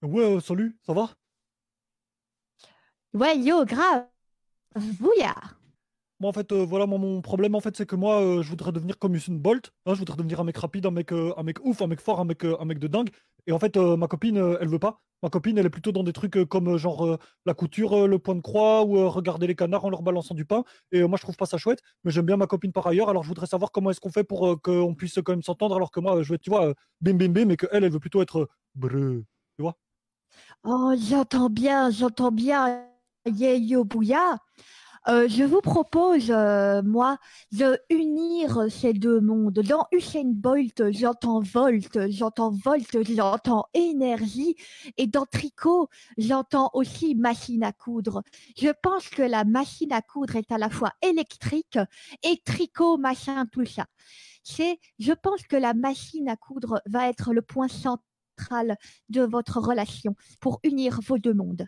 Ouais, 0.03 0.25
euh, 0.25 0.41
salut, 0.41 0.77
ça 0.85 0.93
va? 0.93 1.11
Ouais, 3.15 3.39
yo, 3.39 3.65
grave. 3.65 4.07
Bouillard. 4.77 5.57
Moi, 6.19 6.31
en 6.31 6.33
fait, 6.33 6.51
euh, 6.53 6.65
voilà, 6.65 6.87
mon, 6.87 7.21
problème, 7.21 7.55
en 7.55 7.61
fait, 7.61 7.77
c'est 7.77 7.85
que 7.85 7.97
moi, 7.97 8.23
euh, 8.23 8.43
je 8.43 8.49
voudrais 8.49 8.73
devenir 8.73 8.99
comme 8.99 9.15
Usain 9.15 9.35
Bolt. 9.35 9.73
Hein, 9.85 9.93
je 9.93 9.99
voudrais 9.99 10.17
devenir 10.17 10.41
un 10.41 10.45
mec 10.45 10.57
rapide, 10.57 10.87
un 10.87 10.91
mec, 10.91 11.13
euh, 11.13 11.35
un 11.37 11.43
mec 11.43 11.59
ouf, 11.63 11.83
un 11.83 11.87
mec 11.87 12.01
fort, 12.01 12.21
un 12.21 12.25
mec, 12.25 12.43
un 12.45 12.65
mec 12.65 12.79
de 12.79 12.87
dingue. 12.87 13.11
Et 13.47 13.53
en 13.53 13.59
fait, 13.59 13.77
ma 13.77 14.09
copine, 14.09 14.57
elle 14.61 14.69
veut 14.69 14.79
pas. 14.79 15.01
Ma 15.23 15.31
copine, 15.31 15.57
elle 15.59 15.67
est 15.67 15.71
plutôt 15.71 15.93
dans 15.93 16.03
des 16.03 16.13
trucs 16.13 16.45
comme 16.47 16.77
genre 16.79 17.19
la 17.45 17.55
couture, 17.55 18.09
le 18.09 18.19
point 18.19 18.35
de 18.35 18.41
croix 18.41 18.85
ou 18.85 19.09
regarder 19.09 19.47
les 19.47 19.55
canards 19.55 19.85
en 19.85 19.91
leur 19.91 20.03
balançant 20.03 20.35
du 20.35 20.45
pain. 20.45 20.65
Et 20.91 21.03
moi, 21.05 21.17
je 21.17 21.23
trouve 21.23 21.37
pas 21.37 21.47
ça 21.47 21.57
chouette. 21.57 21.81
Mais 22.03 22.11
j'aime 22.11 22.27
bien 22.27 22.37
ma 22.37 22.49
copine 22.49 22.73
par 22.73 22.87
ailleurs. 22.89 23.09
Alors, 23.09 23.23
je 23.23 23.29
voudrais 23.29 23.47
savoir 23.47 23.71
comment 23.71 23.91
est-ce 23.91 24.01
qu'on 24.01 24.11
fait 24.11 24.25
pour 24.25 24.61
qu'on 24.63 24.95
puisse 24.95 25.15
quand 25.25 25.33
même 25.33 25.43
s'entendre. 25.43 25.77
Alors 25.77 25.93
que 25.93 26.01
moi, 26.01 26.23
je 26.23 26.33
veux, 26.33 26.39
tu 26.39 26.51
vois, 26.51 26.75
bim 27.01 27.15
bim 27.15 27.29
bim, 27.29 27.45
mais 27.45 27.57
qu'elle, 27.57 27.85
elle 27.85 27.93
veut 27.93 28.01
plutôt 28.01 28.21
être 28.21 28.49
breu. 28.75 29.25
Tu 29.57 29.63
vois 29.63 29.77
Oh, 30.65 30.93
j'entends 30.99 31.51
bien, 31.51 31.91
j'entends 31.91 32.33
bien. 32.33 32.96
Euh, 35.09 35.29
je 35.29 35.45
vous 35.45 35.61
propose, 35.61 36.33
euh, 36.33 36.83
moi, 36.83 37.19
de 37.53 37.79
unir 37.91 38.67
ces 38.71 38.93
deux 38.93 39.21
mondes. 39.21 39.61
Dans 39.61 39.87
Usain 39.93 40.33
Bolt, 40.33 40.91
j'entends 40.91 41.41
Volt, 41.41 42.11
j'entends 42.11 42.51
Volt, 42.51 43.05
j'entends 43.05 43.67
énergie. 43.73 44.57
Et 44.97 45.07
dans 45.07 45.25
Tricot, 45.27 45.89
j'entends 46.19 46.71
aussi 46.73 47.15
machine 47.15 47.63
à 47.63 47.73
coudre. 47.73 48.23
Je 48.57 48.71
pense 48.83 49.09
que 49.09 49.23
la 49.23 49.45
machine 49.45 49.93
à 49.93 50.03
coudre 50.03 50.35
est 50.37 50.51
à 50.51 50.59
la 50.59 50.71
fois 50.71 50.93
électrique 51.03 51.79
et 52.25 52.41
tricot, 52.45 52.97
machin, 52.97 53.47
tout 53.47 53.65
ça. 53.65 53.87
C'est, 54.43 54.81
je 54.99 55.13
pense 55.13 55.43
que 55.43 55.57
la 55.57 55.75
machine 55.75 56.29
à 56.29 56.37
coudre 56.37 56.81
va 56.87 57.09
être 57.09 57.33
le 57.33 57.43
point 57.43 57.69
central 57.69 58.77
de 59.09 59.23
votre 59.23 59.61
relation 59.61 60.17
pour 60.41 60.59
unir 60.65 61.01
vos 61.07 61.19
deux 61.19 61.35
mondes. 61.35 61.67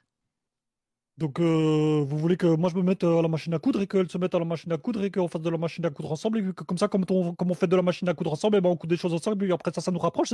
Donc, 1.19 1.41
euh, 1.41 2.05
vous 2.07 2.17
voulez 2.17 2.37
que 2.37 2.47
moi 2.47 2.71
je 2.71 2.77
me 2.77 2.83
mette 2.83 3.03
à 3.03 3.21
la 3.21 3.27
machine 3.27 3.53
à 3.53 3.59
coudre 3.59 3.81
et 3.81 3.89
qu'elle 3.89 4.09
se 4.09 4.17
mette 4.19 4.37
à 4.37 4.39
la 4.39 4.45
machine 4.45 4.71
à 4.71 4.79
coudre 4.79 5.03
et 5.03 5.11
qu'on 5.11 5.27
fasse 5.27 5.43
de 5.43 5.51
la 5.51 5.59
machine 5.59 5.85
à 5.85 5.91
coudre 5.91 6.13
ensemble 6.13 6.39
et 6.39 6.43
que 6.55 6.63
comme 6.63 6.79
ça, 6.79 6.87
comme 6.87 7.05
on, 7.11 7.35
comme 7.35 7.51
on 7.51 7.55
fait 7.55 7.67
de 7.67 7.75
la 7.75 7.83
machine 7.83 8.09
à 8.09 8.15
coudre 8.15 8.33
ensemble, 8.33 8.55
et 8.55 8.59
eh 8.59 8.61
ben 8.61 8.69
on 8.71 8.77
coud 8.77 8.89
des 8.89 8.97
choses 8.97 9.13
ensemble 9.13 9.45
et 9.45 9.51
après 9.51 9.73
ça, 9.75 9.81
ça 9.81 9.91
nous 9.91 9.99
rapproche. 9.99 10.33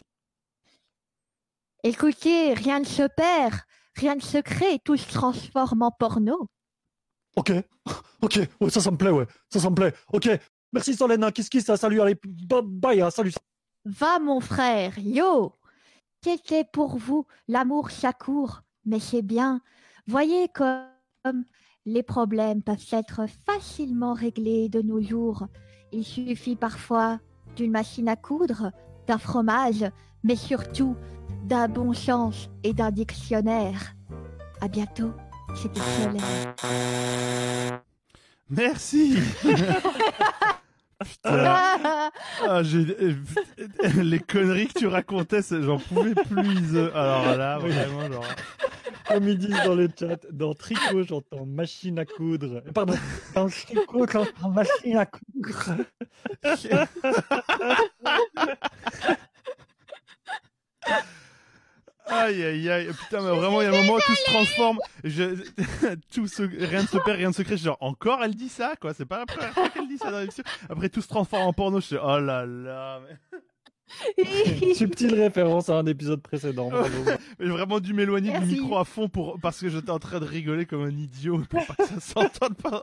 Écoutez, 1.82 2.52
rien 2.52 2.80
ne 2.80 2.84
se 2.84 3.08
perd, 3.16 3.54
rien 3.96 4.14
ne 4.14 4.20
se 4.20 4.36
crée, 4.36 4.78
tout 4.84 4.98
se 4.98 5.10
transforme 5.10 5.82
en 5.82 5.90
porno. 5.90 6.48
Ok, 7.36 7.52
ok, 8.20 8.40
ouais, 8.60 8.70
ça, 8.70 8.82
ça 8.82 8.90
me 8.90 8.98
plaît, 8.98 9.10
ouais, 9.10 9.26
ça, 9.48 9.60
ça 9.60 9.70
me 9.70 9.74
plaît. 9.74 9.94
Ok, 10.12 10.28
merci 10.70 10.92
Solène, 10.92 11.32
qu'est-ce 11.32 11.48
qui 11.48 11.62
ça, 11.62 11.78
salut, 11.78 12.02
allez, 12.02 12.16
bye, 12.22 12.60
bye 12.62 13.00
hein, 13.00 13.08
salut. 13.08 13.32
Va 13.86 14.18
mon 14.18 14.40
frère, 14.40 14.98
yo. 14.98 15.54
C'était 16.22 16.64
pour 16.64 16.98
vous, 16.98 17.26
l'amour 17.48 17.90
ça 17.90 18.12
court, 18.12 18.60
mais 18.84 19.00
c'est 19.00 19.22
bien, 19.22 19.62
Voyez 20.06 20.48
comme 20.48 21.44
les 21.86 22.02
problèmes 22.02 22.62
peuvent 22.62 22.88
être 22.92 23.22
facilement 23.46 24.12
réglés 24.12 24.68
de 24.68 24.82
nos 24.82 25.00
jours. 25.00 25.46
Il 25.92 26.04
suffit 26.04 26.56
parfois 26.56 27.20
d'une 27.56 27.70
machine 27.70 28.08
à 28.08 28.16
coudre, 28.16 28.70
d'un 29.06 29.18
fromage, 29.18 29.84
mais 30.22 30.36
surtout 30.36 30.96
d'un 31.44 31.68
bon 31.68 31.92
sens 31.92 32.50
et 32.62 32.74
d'un 32.74 32.90
dictionnaire. 32.90 33.94
À 34.60 34.68
bientôt, 34.68 35.12
c'était 35.54 35.80
Merci. 38.50 39.16
Putain. 41.04 42.10
Ah, 42.42 42.62
les 44.02 44.20
conneries 44.20 44.68
que 44.68 44.78
tu 44.78 44.86
racontais, 44.86 45.40
j'en 45.50 45.78
pouvais 45.78 46.14
plus. 46.14 46.78
Alors 46.94 47.36
là, 47.36 47.58
vraiment, 47.58 48.10
genre. 48.10 48.24
Comme 49.06 49.28
ils 49.28 49.38
disent 49.38 49.62
dans 49.64 49.74
le 49.74 49.88
chat, 49.98 50.26
dans 50.32 50.54
tricot, 50.54 51.02
j'entends 51.02 51.44
machine 51.44 51.98
à 51.98 52.06
coudre. 52.06 52.62
Pardon, 52.72 52.94
dans 53.34 53.48
tricot, 53.48 54.06
j'entends 54.10 54.50
machine 54.50 54.96
à 54.96 55.06
coudre. 55.06 55.76
Aïe 62.06 62.44
aïe 62.44 62.70
aïe, 62.70 62.86
putain, 62.88 63.22
mais 63.22 63.30
vraiment, 63.30 63.62
il 63.62 63.64
y 63.64 63.66
a 63.66 63.70
un 63.70 63.82
moment 63.82 63.94
où 63.94 64.00
tout 64.00 64.14
se 64.14 64.24
transforme. 64.24 64.78
Je... 65.04 65.42
tout 66.14 66.26
se... 66.26 66.42
Rien 66.42 66.82
ne 66.82 66.86
se 66.86 66.98
perd, 66.98 67.16
rien 67.16 67.28
ne 67.28 67.34
se 67.34 67.42
crée. 67.42 67.56
Genre, 67.56 67.78
encore 67.80 68.22
elle 68.22 68.34
dit 68.34 68.50
ça, 68.50 68.74
quoi. 68.80 68.92
C'est 68.92 69.06
pas 69.06 69.18
la 69.18 69.26
première 69.26 69.54
fois 69.54 69.70
qu'elle 69.70 69.88
dit 69.88 69.98
ça 69.98 70.10
dans 70.10 70.18
l'émission. 70.18 70.44
Après, 70.68 70.88
tout 70.88 71.00
se 71.00 71.08
transforme 71.08 71.44
en 71.44 71.52
porno. 71.52 71.80
Je 71.80 71.86
suis, 71.86 71.96
oh 71.96 72.18
là 72.18 72.44
là. 72.44 73.00
Subtile 74.74 75.14
référence 75.14 75.68
à 75.68 75.74
un 75.74 75.86
épisode 75.86 76.22
précédent. 76.22 76.70
J'ai 77.38 77.48
vraiment 77.48 77.80
dû 77.80 77.94
m'éloigner 77.94 78.38
du 78.38 78.46
micro 78.46 78.78
à 78.78 78.84
fond 78.84 79.08
pour 79.08 79.38
parce 79.40 79.60
que 79.60 79.68
j'étais 79.68 79.90
en 79.90 79.98
train 79.98 80.20
de 80.20 80.24
rigoler 80.24 80.66
comme 80.66 80.82
un 80.82 80.90
idiot 80.90 81.42
pour 81.48 81.66
pas 81.66 81.74
que 81.74 81.86
ça 81.86 82.00
s'entende 82.00 82.56
pas. 82.56 82.82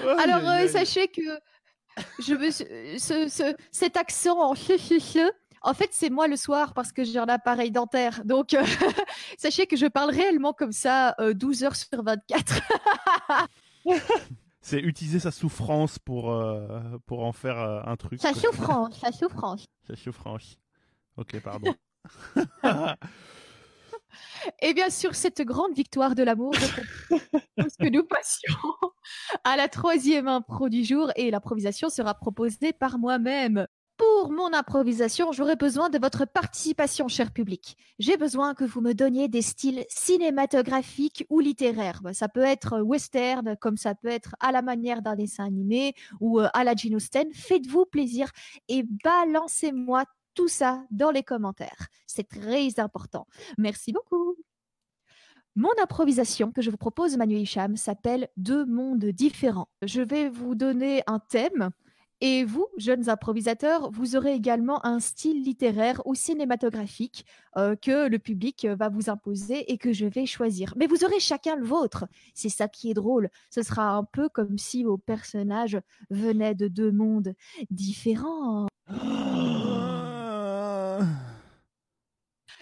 Alors 0.00 0.48
euh, 0.48 0.68
sachez 0.68 1.08
que 1.08 1.22
je 2.18 2.34
veux 2.34 2.50
ce, 2.50 3.54
cet 3.70 3.96
accent 3.96 4.40
en 4.40 4.54
en 5.64 5.72
fait, 5.72 5.88
c'est 5.92 6.10
moi 6.10 6.28
le 6.28 6.36
soir 6.36 6.74
parce 6.74 6.92
que 6.92 7.04
j'ai 7.04 7.18
un 7.18 7.28
appareil 7.28 7.70
dentaire. 7.70 8.22
Donc, 8.24 8.52
euh, 8.52 8.62
sachez 9.38 9.66
que 9.66 9.76
je 9.76 9.86
parle 9.86 10.10
réellement 10.10 10.52
comme 10.52 10.72
ça 10.72 11.16
12 11.18 11.62
euh, 11.62 11.66
heures 11.66 11.76
sur 11.76 12.02
24. 12.02 12.60
c'est 14.60 14.80
utiliser 14.80 15.18
sa 15.20 15.30
souffrance 15.30 15.98
pour, 15.98 16.32
euh, 16.32 16.68
pour 17.06 17.24
en 17.24 17.32
faire 17.32 17.58
un 17.58 17.96
truc. 17.96 18.20
Sa 18.20 18.34
souffrance, 18.34 19.00
sa 19.00 19.10
souffrance. 19.10 19.64
Sa 19.86 19.96
souffrance. 19.96 20.58
Ok, 21.16 21.40
pardon. 21.40 21.74
Et 24.60 24.74
bien 24.74 24.90
sûr, 24.90 25.14
cette 25.14 25.42
grande 25.42 25.74
victoire 25.74 26.14
de 26.14 26.22
l'amour, 26.22 26.52
que 27.10 27.88
nous 27.88 28.04
passions 28.04 28.54
à 29.44 29.56
la 29.56 29.68
troisième 29.68 30.28
impro 30.28 30.68
du 30.68 30.84
jour 30.84 31.10
et 31.16 31.30
l'improvisation 31.30 31.88
sera 31.88 32.14
proposée 32.14 32.72
par 32.72 32.98
moi-même. 32.98 33.66
Pour 33.96 34.32
mon 34.32 34.52
improvisation, 34.52 35.30
j'aurai 35.30 35.54
besoin 35.54 35.88
de 35.88 35.98
votre 35.98 36.24
participation, 36.24 37.06
cher 37.06 37.32
public. 37.32 37.76
J'ai 38.00 38.16
besoin 38.16 38.54
que 38.54 38.64
vous 38.64 38.80
me 38.80 38.92
donniez 38.92 39.28
des 39.28 39.42
styles 39.42 39.84
cinématographiques 39.88 41.24
ou 41.30 41.38
littéraires. 41.38 42.00
Bah, 42.02 42.12
ça 42.12 42.28
peut 42.28 42.42
être 42.42 42.80
western, 42.80 43.56
comme 43.60 43.76
ça 43.76 43.94
peut 43.94 44.08
être 44.08 44.34
à 44.40 44.50
la 44.50 44.62
manière 44.62 45.00
d'un 45.00 45.14
dessin 45.14 45.44
animé 45.44 45.94
ou 46.18 46.40
euh, 46.40 46.48
à 46.54 46.64
la 46.64 46.74
Gene 46.74 46.96
Austen. 46.96 47.32
Faites-vous 47.32 47.86
plaisir 47.86 48.30
et 48.68 48.82
balancez-moi 49.04 50.04
tout 50.34 50.48
ça 50.48 50.84
dans 50.90 51.10
les 51.10 51.22
commentaires. 51.22 51.88
C'est 52.06 52.28
très 52.28 52.80
important. 52.80 53.26
Merci 53.58 53.92
beaucoup. 53.92 54.36
Mon 55.56 55.70
improvisation 55.80 56.50
que 56.50 56.62
je 56.62 56.70
vous 56.70 56.76
propose, 56.76 57.16
Manuel 57.16 57.42
Hicham, 57.42 57.76
s'appelle 57.76 58.28
Deux 58.36 58.64
mondes 58.66 59.04
différents. 59.04 59.68
Je 59.82 60.02
vais 60.02 60.28
vous 60.28 60.56
donner 60.56 61.04
un 61.06 61.20
thème 61.20 61.70
et 62.20 62.44
vous, 62.44 62.66
jeunes 62.76 63.08
improvisateurs, 63.08 63.90
vous 63.90 64.16
aurez 64.16 64.34
également 64.34 64.84
un 64.86 64.98
style 64.98 65.42
littéraire 65.42 66.00
ou 66.06 66.14
cinématographique 66.14 67.26
euh, 67.56 67.76
que 67.76 68.08
le 68.08 68.18
public 68.18 68.66
va 68.66 68.88
vous 68.88 69.10
imposer 69.10 69.70
et 69.70 69.78
que 69.78 69.92
je 69.92 70.06
vais 70.06 70.26
choisir. 70.26 70.74
Mais 70.76 70.86
vous 70.86 71.04
aurez 71.04 71.20
chacun 71.20 71.54
le 71.54 71.64
vôtre. 71.64 72.06
C'est 72.32 72.48
ça 72.48 72.66
qui 72.66 72.90
est 72.90 72.94
drôle. 72.94 73.28
Ce 73.50 73.62
sera 73.62 73.94
un 73.94 74.04
peu 74.04 74.28
comme 74.28 74.58
si 74.58 74.84
vos 74.84 74.98
personnages 74.98 75.78
venaient 76.10 76.54
de 76.54 76.66
deux 76.66 76.92
mondes 76.92 77.34
différents. 77.70 78.66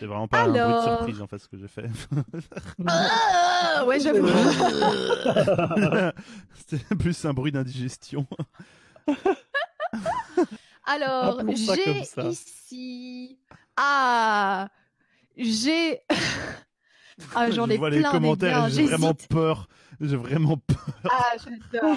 C'est 0.03 0.09
vraiment 0.09 0.27
pas 0.27 0.41
un 0.41 0.49
bruit 0.49 0.59
de 0.59 0.83
surprise 0.83 1.23
en 1.23 1.29
fait 1.29 1.38
ce 1.38 1.47
que 1.47 1.57
j'ai 1.57 1.69
fait. 1.69 1.87
ah, 2.88 3.85
ouais, 3.87 4.01
j'avoue. 4.01 4.27
C'était 6.55 6.97
plus 6.97 7.25
un 7.25 7.33
bruit 7.33 7.53
d'indigestion. 7.53 8.27
Alors, 10.87 11.41
j'ai 11.55 12.01
ici. 12.29 13.38
Ah, 13.77 14.71
j'ai. 15.37 16.01
ah, 17.37 17.53
j'en 17.53 17.71
ai 17.71 17.79
plein. 17.79 17.91
les 17.91 18.03
commentaires, 18.03 18.71
j'ai 18.71 18.87
vraiment 18.87 19.15
peur. 19.15 19.69
J'ai 20.01 20.17
vraiment 20.17 20.57
peur. 20.57 20.85
Ah, 21.12 21.35
j'adore. 21.37 21.97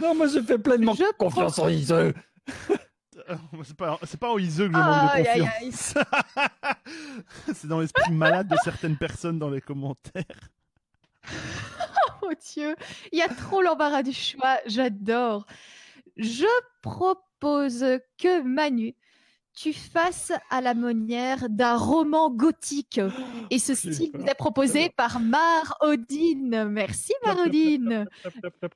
non, 0.00 0.14
moi, 0.14 0.28
je 0.28 0.38
fais 0.38 0.58
pleinement 0.58 0.94
je 0.94 1.02
confiance 1.18 1.58
en 1.58 1.68
Iseux. 1.68 2.14
C'est 3.64 3.76
pas, 3.76 3.98
c'est 4.04 4.20
pas 4.20 4.30
en 4.30 4.38
Iseux 4.38 4.68
que 4.68 4.74
je 4.74 4.78
manque 4.78 5.16
de 5.16 5.24
confiance. 5.24 5.94
c'est 7.54 7.66
dans 7.66 7.80
l'esprit 7.80 8.12
malade 8.12 8.48
de 8.48 8.56
certaines 8.62 8.96
personnes 8.96 9.38
dans 9.38 9.50
les 9.50 9.60
commentaires. 9.60 10.50
oh 12.22 12.32
Dieu, 12.54 12.76
il 13.12 13.18
y 13.18 13.22
a 13.22 13.28
trop 13.28 13.62
l'embarras 13.62 14.02
du 14.02 14.12
choix. 14.12 14.58
J'adore. 14.66 15.46
Je 16.16 16.46
propose 16.82 17.84
que 18.18 18.42
Manu, 18.42 18.94
tu 19.54 19.72
fasses 19.72 20.32
à 20.50 20.60
la 20.60 20.74
manière 20.74 21.48
d'un 21.48 21.76
roman 21.76 22.30
gothique. 22.30 23.00
Et 23.50 23.58
ce 23.58 23.74
style 23.74 24.12
est 24.26 24.34
proposé 24.34 24.90
par 24.90 25.20
Mar 25.20 25.76
Odine. 25.80 26.68
Merci 26.70 27.12
Mar 27.24 27.38
Odine. 27.38 28.06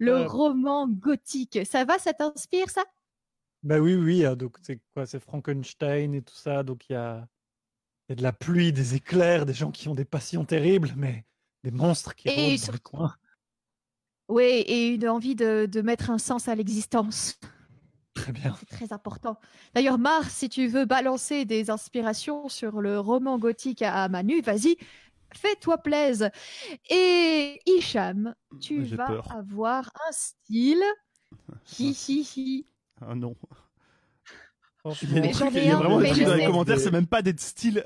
Le 0.01 0.23
roman 0.23 0.89
gothique. 0.89 1.61
Ça 1.65 1.85
va, 1.85 1.99
ça 1.99 2.13
t'inspire 2.13 2.69
ça? 2.69 2.83
Bah 3.63 3.79
oui, 3.79 3.95
oui. 3.95 4.25
Hein, 4.25 4.37
donc 4.37 4.57
c'est 4.63 4.81
quoi 4.95 5.07
C'est 5.07 5.21
Frankenstein 5.21 6.15
et 6.15 6.23
tout 6.23 6.35
ça. 6.35 6.63
Donc 6.63 6.89
il 6.89 6.93
y 6.93 6.97
a, 6.97 7.27
y 8.09 8.13
a, 8.13 8.17
de 8.17 8.23
la 8.23 8.33
pluie, 8.33 8.73
des 8.73 8.95
éclairs, 8.95 9.47
des 9.47 9.55
gens 9.55 9.71
qui 9.71 9.89
ont 9.89 9.95
des 9.95 10.05
passions 10.05 10.45
terribles, 10.45 10.93
mais 10.97 11.25
des 11.63 11.71
monstres 11.71 12.15
qui 12.15 12.29
rôdent 12.29 12.67
dans 12.67 12.73
le 12.73 12.79
coin. 12.79 13.15
Oui, 14.29 14.45
et 14.45 14.89
une 14.89 15.09
envie 15.09 15.35
de, 15.35 15.67
de 15.71 15.83
mettre 15.83 16.11
un 16.11 16.19
sens 16.19 16.49
à 16.49 16.55
l'existence. 16.55 17.39
Très 18.15 18.33
bien. 18.33 18.55
C'est 18.59 18.77
très 18.77 18.93
important. 18.93 19.39
D'ailleurs, 19.75 19.99
Mars, 19.99 20.35
si 20.35 20.49
tu 20.49 20.67
veux 20.67 20.85
balancer 20.85 21.45
des 21.45 21.71
inspirations 21.71 22.49
sur 22.49 22.81
le 22.81 22.99
roman 22.99 23.39
gothique 23.39 23.83
à 23.83 24.09
Manu, 24.09 24.41
vas-y, 24.43 24.77
fais-toi 25.35 25.79
plaise. 25.79 26.31
Et 26.91 27.61
Hicham, 27.67 28.35
tu 28.61 28.83
vas 28.83 29.23
avoir 29.31 29.91
un 30.09 30.13
style. 30.13 30.83
Hi 31.79 31.97
hi 32.09 32.23
hi. 32.37 32.67
Ah 33.09 33.15
non. 33.15 33.37
Il 35.03 35.15
y 35.15 35.19
a, 35.19 35.21
des 35.21 35.31
trucs, 35.31 35.53
il 35.55 35.65
y 35.65 35.71
a 35.71 35.77
vraiment 35.77 36.01
des 36.01 36.11
trucs 36.11 36.25
dans 36.25 36.35
les 36.35 36.45
commentaires, 36.45 36.81
c'est 36.81 36.91
même 36.91 37.07
pas 37.07 37.23
des 37.23 37.37
styles 37.37 37.85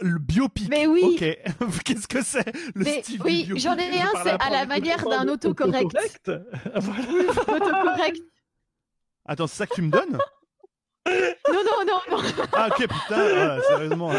le 0.00 0.18
biopic. 0.18 0.68
Mais 0.68 0.86
oui. 0.86 1.02
Ok. 1.04 1.80
Qu'est-ce 1.84 2.08
que 2.08 2.22
c'est 2.22 2.44
le 2.74 2.84
style 2.84 3.22
Oui, 3.22 3.48
j'en 3.56 3.76
ai 3.76 4.00
un, 4.00 4.10
c'est 4.22 4.40
à 4.40 4.50
la 4.50 4.66
manière 4.66 5.04
d'un 5.04 5.28
autocorrect. 5.28 5.96
Autocorrect. 7.48 8.22
Attends, 9.26 9.46
c'est 9.46 9.56
ça 9.56 9.66
que 9.66 9.74
tu 9.74 9.82
me 9.82 9.90
donnes? 9.90 10.18
Non, 11.06 11.62
non, 11.64 11.84
non, 11.86 12.00
non. 12.10 12.22
Ah 12.52 12.68
ok, 12.68 12.88
putain, 12.88 13.60
sérieusement. 13.68 14.10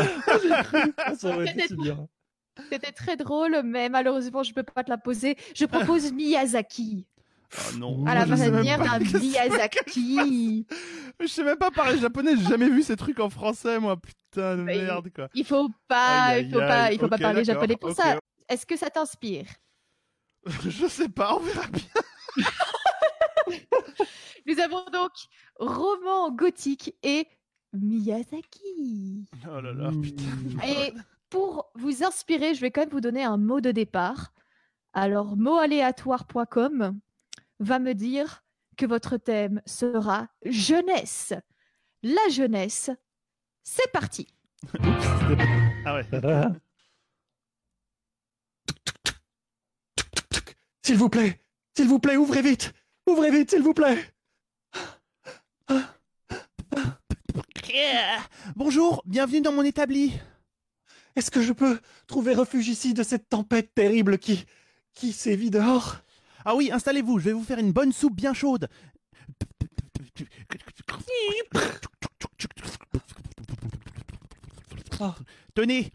bien. 1.82 2.08
C'était 2.72 2.92
très 2.92 3.18
drôle, 3.18 3.62
mais 3.64 3.90
malheureusement, 3.90 4.44
je 4.44 4.54
peux 4.54 4.64
pas 4.64 4.84
te 4.84 4.90
la 4.90 4.98
poser. 4.98 5.36
Je 5.56 5.66
propose 5.66 6.14
Miyazaki. 6.14 7.06
Oh 7.54 7.78
non. 7.78 8.06
À 8.06 8.16
la 8.16 8.26
manière 8.26 8.80
d'un 8.80 9.00
Miyazaki. 9.00 10.66
Je 11.20 11.28
sais 11.28 11.44
même 11.44 11.58
pas 11.58 11.72
parler 11.72 11.98
japonais, 12.00 12.36
j'ai 12.38 12.48
jamais 12.48 12.70
vu 12.70 12.84
ces 12.84 12.96
trucs 12.96 13.20
en 13.20 13.30
français, 13.30 13.80
moi. 13.80 13.98
Putain 13.98 14.58
de 14.58 14.64
merde, 14.64 15.10
quoi. 15.14 15.30
Il 15.34 15.46
faut 15.46 15.70
pas, 15.88 16.40
il 16.40 16.52
faut 16.52 16.60
pas, 16.60 16.92
il 16.92 17.00
faut 17.00 17.08
pas 17.08 17.18
parler 17.18 17.44
japonais 17.44 17.78
pour 17.78 17.92
ça. 17.92 18.20
Est-ce 18.50 18.66
que 18.66 18.76
ça 18.76 18.90
t'inspire 18.90 19.46
Je 20.68 20.88
sais 20.88 21.10
pas, 21.10 21.36
on 21.36 21.40
verra 21.40 21.68
bien. 21.68 21.86
Nous 24.46 24.60
avons 24.60 24.86
donc 24.92 25.12
roman 25.60 26.32
gothique 26.32 26.94
et 27.02 27.28
Miyazaki. 27.74 29.26
Oh 29.48 29.62
là 29.62 29.74
là, 29.74 29.92
putain. 30.02 30.24
Et 30.68 30.94
pour 31.30 31.72
vous 31.76 32.04
inspirer, 32.04 32.54
je 32.54 32.62
vais 32.62 32.72
quand 32.72 32.82
même 32.82 32.90
vous 32.90 33.02
donner 33.02 33.24
un 33.24 33.38
mot 33.38 33.62
de 33.62 33.72
départ. 33.72 34.34
Alors, 34.94 35.36
motaléatoire.com 35.36 37.00
va 37.60 37.80
me 37.80 37.94
dire 37.94 38.44
que 38.78 38.86
votre 38.86 39.18
thème 39.18 39.62
sera 39.66 40.28
jeunesse. 40.46 41.34
La 42.04 42.30
jeunesse, 42.30 42.90
c'est 43.64 43.92
parti. 43.92 44.28
ah 45.86 45.96
ouais. 45.96 46.06
S'il 50.84 50.98
vous 50.98 51.10
plaît, 51.10 51.42
s'il 51.76 51.88
vous 51.88 52.00
plaît, 52.00 52.18
ouvrez 52.18 52.42
vite. 52.42 52.74
Ouvrez 53.08 53.32
vite, 53.32 53.52
s'il 53.52 53.64
vous 53.64 53.74
plaît. 53.74 53.98
Bonjour, 58.56 59.02
bienvenue 59.06 59.42
dans 59.42 59.52
mon 59.52 59.64
établi. 59.64 60.14
Est-ce 61.16 61.32
que 61.32 61.42
je 61.42 61.54
peux 61.54 61.80
trouver 62.08 62.34
refuge 62.34 62.68
ici 62.68 62.94
de 62.94 63.04
cette 63.04 63.28
tempête 63.30 63.74
terrible 63.74 64.18
qui 64.18 64.46
qui 64.94 65.12
sévit 65.12 65.50
dehors? 65.50 65.98
Ah 66.46 66.56
oui, 66.56 66.72
installez-vous, 66.72 67.20
je 67.20 67.26
vais 67.26 67.34
vous 67.34 67.44
faire 67.44 67.58
une 67.58 67.72
bonne 67.72 67.92
soupe 67.92 68.16
bien 68.16 68.34
chaude. 68.34 68.70
Ah. 75.00 75.16
Tenez, 75.56 75.92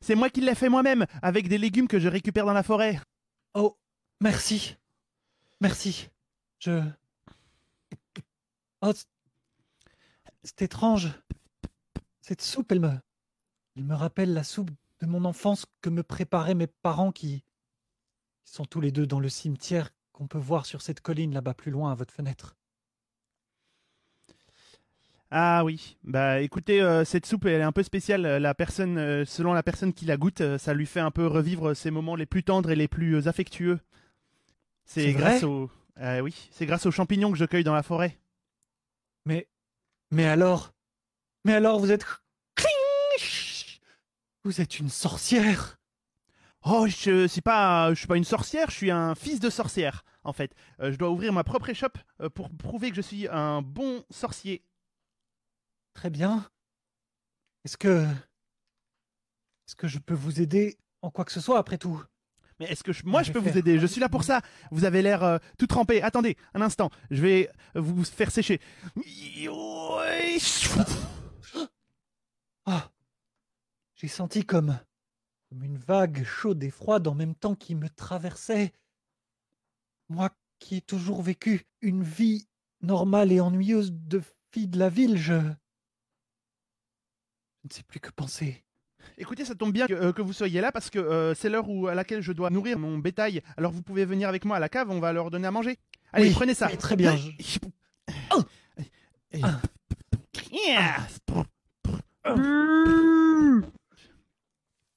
c'est 0.00 0.14
moi 0.14 0.30
qui 0.30 0.40
l'ai 0.40 0.54
fait 0.54 0.68
moi-même, 0.68 1.06
avec 1.22 1.48
des 1.48 1.58
légumes 1.58 1.88
que 1.88 2.00
je 2.00 2.08
récupère 2.08 2.44
dans 2.44 2.52
la 2.52 2.62
forêt. 2.62 3.00
Oh, 3.54 3.78
merci. 4.20 4.76
Merci. 5.60 6.08
Je... 6.58 6.82
Oh, 8.82 8.92
c'est 10.42 10.62
étrange. 10.62 11.10
Cette 12.20 12.42
soupe, 12.42 12.72
elle 12.72 12.80
me, 12.80 12.92
elle 13.76 13.84
me 13.84 13.94
rappelle 13.94 14.34
la 14.34 14.44
soupe 14.44 14.70
de 15.00 15.06
mon 15.06 15.24
enfance 15.24 15.66
que 15.80 15.90
me 15.90 16.02
préparaient 16.02 16.54
mes 16.54 16.66
parents 16.66 17.12
qui, 17.12 17.44
sont 18.44 18.64
tous 18.64 18.80
les 18.80 18.92
deux 18.92 19.06
dans 19.06 19.20
le 19.20 19.28
cimetière 19.28 19.90
qu'on 20.12 20.26
peut 20.26 20.38
voir 20.38 20.66
sur 20.66 20.82
cette 20.82 21.00
colline 21.00 21.34
là-bas 21.34 21.54
plus 21.54 21.70
loin 21.70 21.90
à 21.90 21.94
votre 21.94 22.12
fenêtre. 22.12 22.56
Ah 25.30 25.64
oui, 25.64 25.96
bah 26.04 26.40
écoutez, 26.40 26.80
euh, 26.80 27.04
cette 27.04 27.26
soupe 27.26 27.46
elle 27.46 27.60
est 27.60 27.64
un 27.64 27.72
peu 27.72 27.82
spéciale. 27.82 28.22
La 28.22 28.54
personne, 28.54 28.98
euh, 28.98 29.24
selon 29.24 29.52
la 29.52 29.64
personne 29.64 29.92
qui 29.92 30.04
la 30.04 30.16
goûte, 30.16 30.42
euh, 30.42 30.58
ça 30.58 30.74
lui 30.74 30.86
fait 30.86 31.00
un 31.00 31.10
peu 31.10 31.26
revivre 31.26 31.74
ses 31.74 31.90
moments 31.90 32.14
les 32.14 32.26
plus 32.26 32.44
tendres 32.44 32.70
et 32.70 32.76
les 32.76 32.86
plus 32.86 33.26
affectueux. 33.26 33.80
C'est 34.84 35.12
grâce 35.12 35.42
au, 35.42 35.70
oui, 36.22 36.48
c'est 36.52 36.66
grâce 36.66 36.86
aux 36.86 36.92
champignons 36.92 37.32
que 37.32 37.38
je 37.38 37.46
cueille 37.46 37.64
dans 37.64 37.74
la 37.74 37.82
forêt. 37.82 38.18
Mais 39.24 39.48
mais 40.12 40.26
alors 40.26 40.72
Mais 41.44 41.54
alors, 41.54 41.80
vous 41.80 41.90
êtes. 41.90 42.06
Vous 44.44 44.60
êtes 44.60 44.78
une 44.78 44.90
sorcière 44.90 45.78
Oh, 46.66 46.86
je 46.88 47.26
suis 47.26 47.42
pas, 47.42 47.90
je 47.92 47.98
suis 47.98 48.06
pas 48.06 48.16
une 48.16 48.24
sorcière, 48.24 48.70
je 48.70 48.76
suis 48.76 48.90
un 48.90 49.14
fils 49.14 49.38
de 49.38 49.50
sorcière, 49.50 50.02
en 50.22 50.32
fait. 50.32 50.54
Euh, 50.80 50.92
je 50.92 50.96
dois 50.96 51.10
ouvrir 51.10 51.30
ma 51.30 51.44
propre 51.44 51.68
échoppe 51.68 51.98
euh, 52.22 52.30
pour 52.30 52.48
prouver 52.48 52.88
que 52.88 52.96
je 52.96 53.02
suis 53.02 53.28
un 53.28 53.60
bon 53.60 54.02
sorcier. 54.10 54.64
Très 55.92 56.08
bien. 56.08 56.48
Est-ce 57.64 57.76
que. 57.76 58.06
Est-ce 59.66 59.76
que 59.76 59.88
je 59.88 59.98
peux 59.98 60.14
vous 60.14 60.40
aider 60.40 60.78
en 61.02 61.10
quoi 61.10 61.26
que 61.26 61.32
ce 61.32 61.40
soit 61.40 61.58
après 61.58 61.76
tout? 61.76 62.02
Mais 62.58 62.66
est-ce 62.66 62.82
que 62.82 62.92
moi 63.04 63.22
je 63.22 63.32
peux 63.32 63.38
vous 63.38 63.58
aider? 63.58 63.78
Je 63.78 63.86
suis 63.86 64.00
là 64.00 64.08
pour 64.08 64.24
ça. 64.24 64.40
Vous 64.70 64.84
avez 64.84 65.02
l'air 65.02 65.22
euh, 65.22 65.38
tout 65.58 65.66
trempé. 65.66 66.00
Attendez 66.02 66.36
un 66.54 66.62
instant. 66.62 66.88
Je 67.10 67.20
vais 67.20 67.50
vous 67.74 68.04
faire 68.04 68.30
sécher. 68.30 68.60
Ah, 72.64 72.90
j'ai 73.96 74.08
senti 74.08 74.46
comme, 74.46 74.78
comme 75.54 75.64
une 75.64 75.78
vague 75.78 76.24
chaude 76.24 76.64
et 76.64 76.70
froide 76.70 77.06
en 77.06 77.14
même 77.14 77.34
temps 77.36 77.54
qui 77.54 77.76
me 77.76 77.88
traversait. 77.88 78.72
Moi 80.08 80.30
qui 80.58 80.78
ai 80.78 80.80
toujours 80.80 81.22
vécu 81.22 81.62
une 81.80 82.02
vie 82.02 82.48
normale 82.80 83.30
et 83.30 83.40
ennuyeuse 83.40 83.92
de 83.92 84.20
fille 84.50 84.66
de 84.66 84.78
la 84.78 84.88
ville, 84.88 85.16
je... 85.16 85.34
je 85.34 85.38
ne 87.68 87.70
sais 87.70 87.84
plus 87.84 88.00
que 88.00 88.10
penser. 88.10 88.64
Écoutez, 89.16 89.44
ça 89.44 89.54
tombe 89.54 89.72
bien 89.72 89.86
que, 89.86 89.92
euh, 89.92 90.12
vous 90.18 90.32
soyez 90.32 90.60
là 90.60 90.72
parce 90.72 90.90
que 90.90 90.98
euh, 90.98 91.34
c'est 91.34 91.50
l'heure 91.50 91.66
à 91.88 91.94
laquelle 91.94 92.22
je 92.22 92.32
dois 92.32 92.50
nourrir 92.50 92.78
mon 92.78 92.98
bétail. 92.98 93.40
Alors 93.56 93.70
vous 93.70 93.82
pouvez 93.82 94.04
venir 94.04 94.28
avec 94.28 94.44
moi 94.44 94.56
à 94.56 94.60
la 94.60 94.68
cave, 94.68 94.90
on 94.90 94.98
va 94.98 95.12
leur 95.12 95.30
donner 95.30 95.46
à 95.46 95.52
manger. 95.52 95.78
Allez, 96.12 96.32
prenez 96.32 96.54
ça. 96.54 96.68
très 96.76 96.96
bien. 96.96 97.16
Ah 99.42 99.60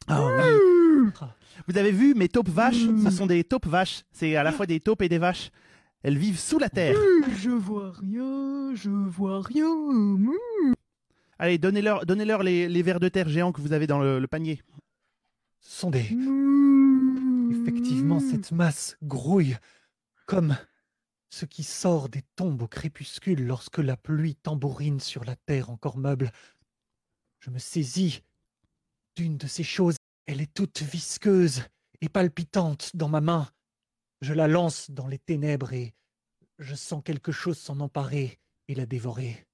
vous 0.07 1.77
avez 1.77 1.91
vu 1.91 2.13
mes 2.13 2.29
taupes 2.29 2.49
vaches 2.49 2.85
Ce 3.03 3.09
sont 3.09 3.25
des 3.25 3.43
taupes 3.43 3.67
vaches. 3.67 4.03
C'est 4.11 4.35
à 4.35 4.43
la 4.43 4.51
fois 4.51 4.65
des 4.65 4.79
taupes 4.79 5.01
et 5.01 5.09
des 5.09 5.17
vaches. 5.17 5.51
Elles 6.03 6.17
vivent 6.17 6.39
sous 6.39 6.59
la 6.59 6.69
terre. 6.69 6.95
Je 7.37 7.49
vois 7.49 7.91
rien, 7.91 8.73
je 8.75 8.89
vois 8.89 9.41
rien. 9.41 9.75
Allez, 11.39 11.57
donnez-leur 11.57 12.05
donnez 12.05 12.25
-leur 12.25 12.43
les, 12.43 12.69
les 12.69 12.81
vers 12.81 12.99
de 12.99 13.09
terre 13.09 13.29
géants 13.29 13.51
que 13.51 13.61
vous 13.61 13.73
avez 13.73 13.87
dans 13.87 13.99
le, 13.99 14.27
panier. 14.27 14.61
Ce 15.59 15.81
sont 15.81 15.89
des... 15.89 16.15
Effectivement, 17.51 18.19
cette 18.19 18.51
masse 18.51 18.97
grouille 19.03 19.57
comme 20.25 20.55
ce 21.29 21.45
qui 21.45 21.63
sort 21.63 22.09
des 22.09 22.23
tombes 22.35 22.61
au 22.61 22.67
crépuscule 22.67 23.45
lorsque 23.45 23.79
la 23.79 23.97
pluie 23.97 24.35
tambourine 24.35 24.99
sur 24.99 25.23
la 25.25 25.35
terre 25.35 25.69
encore 25.69 25.97
meuble. 25.97 26.31
Je 27.39 27.49
me 27.49 27.59
saisis 27.59 28.21
d'une 29.15 29.37
de 29.37 29.47
ces 29.47 29.63
choses. 29.63 29.96
Elle 30.27 30.41
est 30.41 30.53
toute 30.53 30.81
visqueuse 30.81 31.63
et 32.01 32.09
palpitante 32.09 32.91
dans 32.93 33.07
ma 33.09 33.21
main. 33.21 33.47
Je 34.21 34.33
la 34.33 34.47
lance 34.47 34.91
dans 34.91 35.07
les 35.07 35.19
ténèbres 35.19 35.71
et 35.73 35.93
je 36.59 36.75
sens 36.75 37.01
quelque 37.03 37.31
chose 37.31 37.57
s'en 37.57 37.79
emparer 37.79 38.37
et 38.67 38.75
la 38.75 38.85
dévorer. 38.85 39.45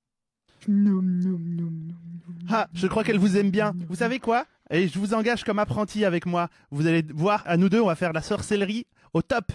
Ah, 2.49 2.67
je 2.73 2.88
crois 2.88 3.03
qu'elle 3.03 3.19
vous 3.19 3.38
aime 3.38 3.51
bien. 3.51 3.73
Vous 3.88 3.97
savez 3.97 4.19
quoi? 4.19 4.47
Et 4.69 4.88
je 4.88 4.97
vous 4.97 5.13
engage 5.13 5.43
comme 5.43 5.59
apprenti 5.59 6.05
avec 6.05 6.25
moi. 6.25 6.49
Vous 6.71 6.88
allez 6.88 7.03
voir, 7.13 7.43
à 7.45 7.57
nous 7.57 7.69
deux, 7.69 7.81
on 7.81 7.88
va 7.88 7.95
faire 7.95 8.13
la 8.13 8.21
sorcellerie 8.21 8.88
au 9.13 9.21
top. 9.21 9.51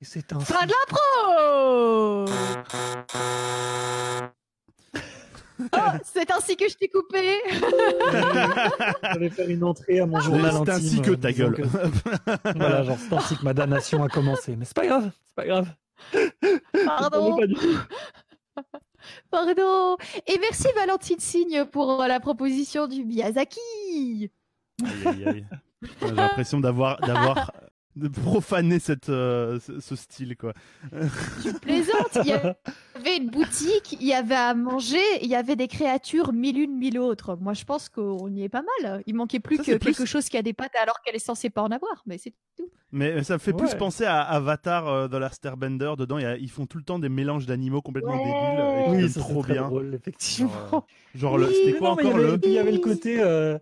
Et 0.00 0.04
c'est 0.04 0.32
un. 0.32 0.40
Fin 0.40 0.66
de 0.66 0.72
l'impro 0.72 1.08
Oh, 5.60 5.78
c'est 6.04 6.30
ainsi 6.30 6.56
que 6.56 6.68
je 6.68 6.76
t'ai 6.76 6.88
coupé. 6.88 7.40
Je 7.50 9.18
vais 9.18 9.30
faire 9.30 9.48
une 9.48 9.64
entrée 9.64 10.00
à 10.00 10.06
mon 10.06 10.20
journal 10.20 10.54
intime. 10.54 10.64
C'est 10.66 10.70
ainsi 10.72 11.02
que 11.02 11.10
ta 11.12 11.32
gueule. 11.32 11.66
voilà, 12.56 12.84
genre 12.84 12.96
c'est 12.98 13.14
ainsi 13.14 13.36
que 13.36 13.44
ma 13.44 13.54
damnation 13.54 14.02
a 14.02 14.08
commencé. 14.08 14.56
Mais 14.56 14.64
c'est 14.64 14.76
pas 14.76 14.86
grave, 14.86 15.10
c'est 15.26 15.34
pas 15.34 15.46
grave. 15.46 15.68
Pardon. 16.86 17.38
Pardon. 19.30 19.96
Et 20.26 20.38
merci 20.38 20.68
Valentine 20.76 21.18
Signe 21.18 21.64
pour 21.64 22.04
la 22.06 22.20
proposition 22.20 22.86
du 22.86 23.04
Miyazaki. 23.04 24.30
Aïe, 24.84 25.06
aïe, 25.06 25.24
aïe. 25.26 25.46
J'ai 26.02 26.12
l'impression 26.12 26.60
d'avoir 26.60 27.00
d'avoir 27.00 27.52
de 27.98 28.08
profaner 28.08 28.78
cette, 28.78 29.08
euh, 29.08 29.58
ce 29.80 29.96
style, 29.96 30.36
quoi. 30.36 30.52
Tu 31.42 31.52
plaisantes 31.54 32.18
Il 32.22 32.28
y 32.28 32.32
avait 32.32 33.16
une 33.18 33.30
boutique, 33.30 33.96
il 34.00 34.06
y 34.06 34.14
avait 34.14 34.34
à 34.34 34.54
manger, 34.54 35.02
il 35.22 35.28
y 35.28 35.34
avait 35.34 35.56
des 35.56 35.68
créatures 35.68 36.32
mille 36.32 36.58
une, 36.58 36.76
mille 36.76 36.98
autres. 36.98 37.36
Moi, 37.40 37.54
je 37.54 37.64
pense 37.64 37.88
qu'on 37.88 38.28
y 38.30 38.42
est 38.42 38.48
pas 38.48 38.62
mal. 38.82 39.02
Il 39.06 39.14
manquait 39.14 39.40
plus 39.40 39.58
que 39.58 39.76
quelque 39.76 40.04
chose 40.04 40.28
qui 40.28 40.36
a 40.36 40.42
des 40.42 40.52
pattes 40.52 40.74
alors 40.80 41.00
qu'elle 41.02 41.16
est 41.16 41.18
censée 41.18 41.50
pas 41.50 41.62
en 41.62 41.70
avoir, 41.70 42.02
mais 42.06 42.18
c'est 42.18 42.34
tout. 42.56 42.70
Mais 42.90 43.22
ça 43.22 43.34
me 43.34 43.38
fait 43.38 43.52
plus 43.52 43.74
penser 43.74 44.04
à 44.04 44.20
Avatar 44.22 44.88
euh, 44.88 45.08
dans 45.08 45.18
la 45.18 45.30
Starbender. 45.30 45.92
Dedans, 45.98 46.18
ils 46.18 46.50
font 46.50 46.66
tout 46.66 46.78
le 46.78 46.84
temps 46.84 46.98
des 46.98 47.10
mélanges 47.10 47.46
d'animaux 47.46 47.82
complètement 47.82 48.16
débiles. 48.16 49.04
oui, 49.04 49.10
c'est 49.10 49.20
trop 49.20 49.42
bien. 49.42 49.68
Drôle, 49.68 49.94
effectivement. 49.94 50.86
Genre, 51.14 51.38
c'était 51.52 51.78
quoi 51.78 51.90
encore 51.90 52.16
le 52.16 52.40
Il 52.44 52.52
y 52.52 52.58
avait 52.58 52.72
le 52.72 52.78
côté. 52.78 53.20
Euh, 53.20 53.58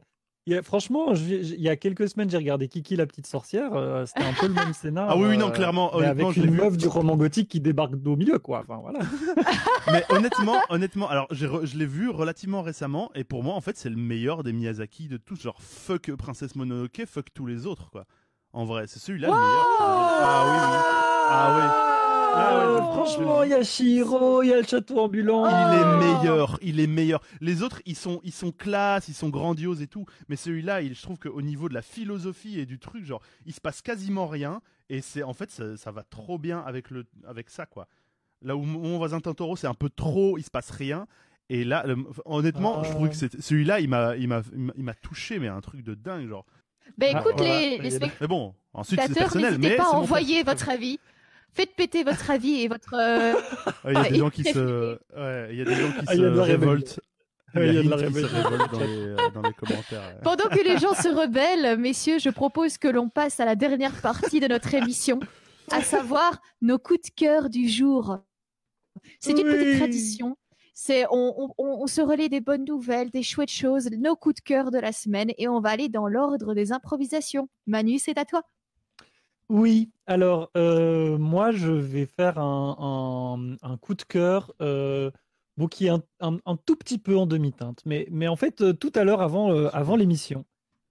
franchement, 0.62 1.12
il 1.14 1.60
y 1.60 1.68
a 1.68 1.76
quelques 1.76 2.08
semaines, 2.08 2.30
j'ai 2.30 2.36
regardé 2.36 2.68
Kiki 2.68 2.96
la 2.96 3.06
petite 3.06 3.26
sorcière. 3.26 3.74
Euh, 3.74 4.06
c'était 4.06 4.22
un 4.22 4.32
peu 4.32 4.46
le 4.46 4.54
même 4.54 4.72
scénario. 4.72 5.12
Ah 5.12 5.28
oui, 5.28 5.36
non, 5.36 5.48
euh, 5.48 5.50
clairement. 5.50 5.92
avec 5.92 6.36
une 6.36 6.52
meuf 6.52 6.76
du 6.76 6.86
roman 6.86 7.16
gothique 7.16 7.48
qui 7.48 7.60
débarque 7.60 7.94
au 8.04 8.16
milieu, 8.16 8.38
quoi. 8.38 8.60
Enfin, 8.60 8.78
voilà. 8.80 9.00
mais 9.92 10.04
honnêtement, 10.08 10.60
honnêtement, 10.68 11.08
alors 11.08 11.26
je 11.32 11.76
l'ai 11.76 11.86
vu 11.86 12.08
relativement 12.08 12.62
récemment, 12.62 13.10
et 13.14 13.24
pour 13.24 13.42
moi, 13.42 13.54
en 13.54 13.60
fait, 13.60 13.76
c'est 13.76 13.90
le 13.90 13.96
meilleur 13.96 14.42
des 14.44 14.52
Miyazaki 14.52 15.08
de 15.08 15.16
tous. 15.16 15.40
Genre, 15.40 15.60
fuck 15.60 16.14
Princesse 16.16 16.54
Mononoke, 16.54 17.02
fuck 17.06 17.26
tous 17.34 17.46
les 17.46 17.66
autres, 17.66 17.90
quoi. 17.90 18.04
En 18.52 18.64
vrai, 18.64 18.84
c'est 18.86 19.00
celui-là 19.00 19.28
le 19.28 19.34
meilleur. 19.34 19.66
Ah 19.80 20.44
oui, 20.46 20.58
oui. 20.62 21.06
Ah 21.28 21.90
oui. 21.90 21.95
Ah 22.38 22.90
franchement, 22.92 23.42
il 23.42 23.50
y 23.50 23.54
a 23.54 23.62
Shiro, 23.62 24.42
il 24.42 24.48
y 24.48 24.52
a 24.52 24.58
le 24.58 24.66
château 24.66 24.98
ambulant. 25.00 25.46
Il 25.46 25.50
est 25.50 25.82
ah. 25.84 25.96
meilleur, 25.96 26.58
il 26.62 26.80
est 26.80 26.86
meilleur. 26.86 27.22
Les 27.40 27.62
autres, 27.62 27.80
ils 27.86 27.96
sont, 27.96 28.20
ils 28.24 28.32
sont 28.32 28.52
classe, 28.52 29.08
ils 29.08 29.14
sont 29.14 29.28
grandioses 29.28 29.82
et 29.82 29.86
tout. 29.86 30.06
Mais 30.28 30.36
celui-là, 30.36 30.82
je 30.82 31.00
trouve 31.02 31.18
qu'au 31.18 31.42
niveau 31.42 31.68
de 31.68 31.74
la 31.74 31.82
philosophie 31.82 32.58
et 32.58 32.66
du 32.66 32.78
truc, 32.78 33.04
genre, 33.04 33.22
il 33.46 33.54
se 33.54 33.60
passe 33.60 33.82
quasiment 33.82 34.26
rien. 34.26 34.60
Et 34.88 35.00
c'est, 35.00 35.22
en 35.22 35.32
fait, 35.32 35.50
ça, 35.50 35.90
va 35.90 36.02
trop 36.02 36.38
bien 36.38 36.60
avec 36.60 36.90
le, 36.90 37.06
avec 37.26 37.50
ça, 37.50 37.66
quoi. 37.66 37.88
Là 38.42 38.54
où 38.54 38.62
mon 38.62 38.98
voisin 38.98 39.20
Tantoro, 39.20 39.56
c'est 39.56 39.66
un 39.66 39.74
peu 39.74 39.88
trop, 39.88 40.38
il 40.38 40.44
se 40.44 40.50
passe 40.50 40.70
rien. 40.70 41.06
Et 41.48 41.64
là, 41.64 41.84
honnêtement, 42.24 42.84
je 42.84 42.90
trouve 42.90 43.08
que 43.08 43.24
ah. 43.24 43.28
celui-là, 43.40 43.80
il 43.80 43.88
m'a, 43.88 44.16
il 44.16 44.28
m'a, 44.28 44.42
il 44.76 44.84
m'a 44.84 44.94
touché, 44.94 45.38
mais 45.38 45.48
un 45.48 45.60
truc 45.60 45.82
de 45.82 45.94
dingue, 45.94 46.28
genre. 46.28 46.44
Ben 46.98 47.16
écoute, 47.16 47.40
les, 47.40 47.78
les 47.78 47.90
spectateurs, 47.90 48.16
mais 48.20 48.26
bon, 48.28 48.54
ensuite 48.72 49.00
c'est 49.06 49.14
personnel, 49.14 49.58
mais 49.58 49.76
pas 49.76 49.86
à 49.86 49.96
envoyer 49.96 50.44
votre 50.44 50.68
avis. 50.68 51.00
Faites 51.54 51.74
péter 51.74 52.04
votre 52.04 52.30
avis 52.30 52.62
et 52.62 52.68
votre. 52.68 52.94
Euh, 52.94 53.34
il 53.86 53.92
y 53.92 53.96
a 53.96 54.10
des 54.10 54.18
gens 54.18 54.30
qui 54.30 54.44
se, 54.44 54.98
il 55.50 55.56
y 55.56 55.62
a 55.62 55.64
des 55.64 55.74
gens 55.74 55.92
qui 55.92 56.06
se 56.06 56.20
révoltent. 56.40 57.00
Il 57.54 57.74
y 57.74 57.78
a, 57.78 57.82
de 57.82 57.88
la 57.88 57.96
révolte 57.96 58.72
dans 58.72 58.80
les, 58.80 58.86
euh, 58.86 59.16
dans 59.32 59.42
les 59.42 59.52
commentaires. 59.54 60.20
Pendant 60.22 60.48
que 60.48 60.62
les 60.62 60.78
gens 60.78 60.94
se 60.94 61.08
rebellent, 61.08 61.78
messieurs, 61.78 62.18
je 62.18 62.28
propose 62.28 62.76
que 62.76 62.88
l'on 62.88 63.08
passe 63.08 63.40
à 63.40 63.44
la 63.44 63.54
dernière 63.54 63.98
partie 64.00 64.40
de 64.40 64.46
notre 64.46 64.74
émission, 64.74 65.20
à 65.70 65.80
savoir 65.80 66.40
nos 66.60 66.78
coups 66.78 67.00
de 67.02 67.14
cœur 67.14 67.48
du 67.48 67.68
jour. 67.68 68.18
C'est 69.20 69.32
une 69.32 69.44
petite 69.44 69.78
tradition. 69.78 70.36
C'est 70.74 71.06
on, 71.10 71.52
on, 71.56 71.82
on, 71.82 71.86
se 71.86 72.02
relaie 72.02 72.28
des 72.28 72.42
bonnes 72.42 72.64
nouvelles, 72.64 73.10
des 73.10 73.22
chouettes 73.22 73.50
choses, 73.50 73.88
nos 73.92 74.14
coups 74.14 74.34
de 74.34 74.40
cœur 74.40 74.70
de 74.70 74.78
la 74.78 74.92
semaine, 74.92 75.32
et 75.38 75.48
on 75.48 75.60
va 75.60 75.70
aller 75.70 75.88
dans 75.88 76.06
l'ordre 76.06 76.52
des 76.52 76.70
improvisations. 76.70 77.48
Manu, 77.66 77.98
c'est 77.98 78.18
à 78.18 78.26
toi. 78.26 78.42
Oui, 79.48 79.92
alors 80.06 80.50
euh, 80.56 81.18
moi 81.18 81.52
je 81.52 81.70
vais 81.70 82.06
faire 82.06 82.38
un, 82.38 83.56
un, 83.62 83.76
coup 83.76 83.94
de 83.94 84.02
cœur 84.02 84.52
euh, 84.60 85.10
qui 85.70 85.86
est 85.86 85.90
un, 85.90 86.02
un, 86.20 86.56
tout 86.56 86.74
petit 86.76 86.98
peu 86.98 87.16
en 87.16 87.26
demi-teinte. 87.26 87.80
Mais, 87.86 88.08
mais 88.10 88.26
en 88.28 88.36
fait, 88.36 88.60
euh, 88.60 88.72
tout 88.72 88.92
à 88.96 89.04
l'heure, 89.04 89.22
avant, 89.22 89.52
euh, 89.52 89.68
avant 89.72 89.96
l'émission, 89.96 90.44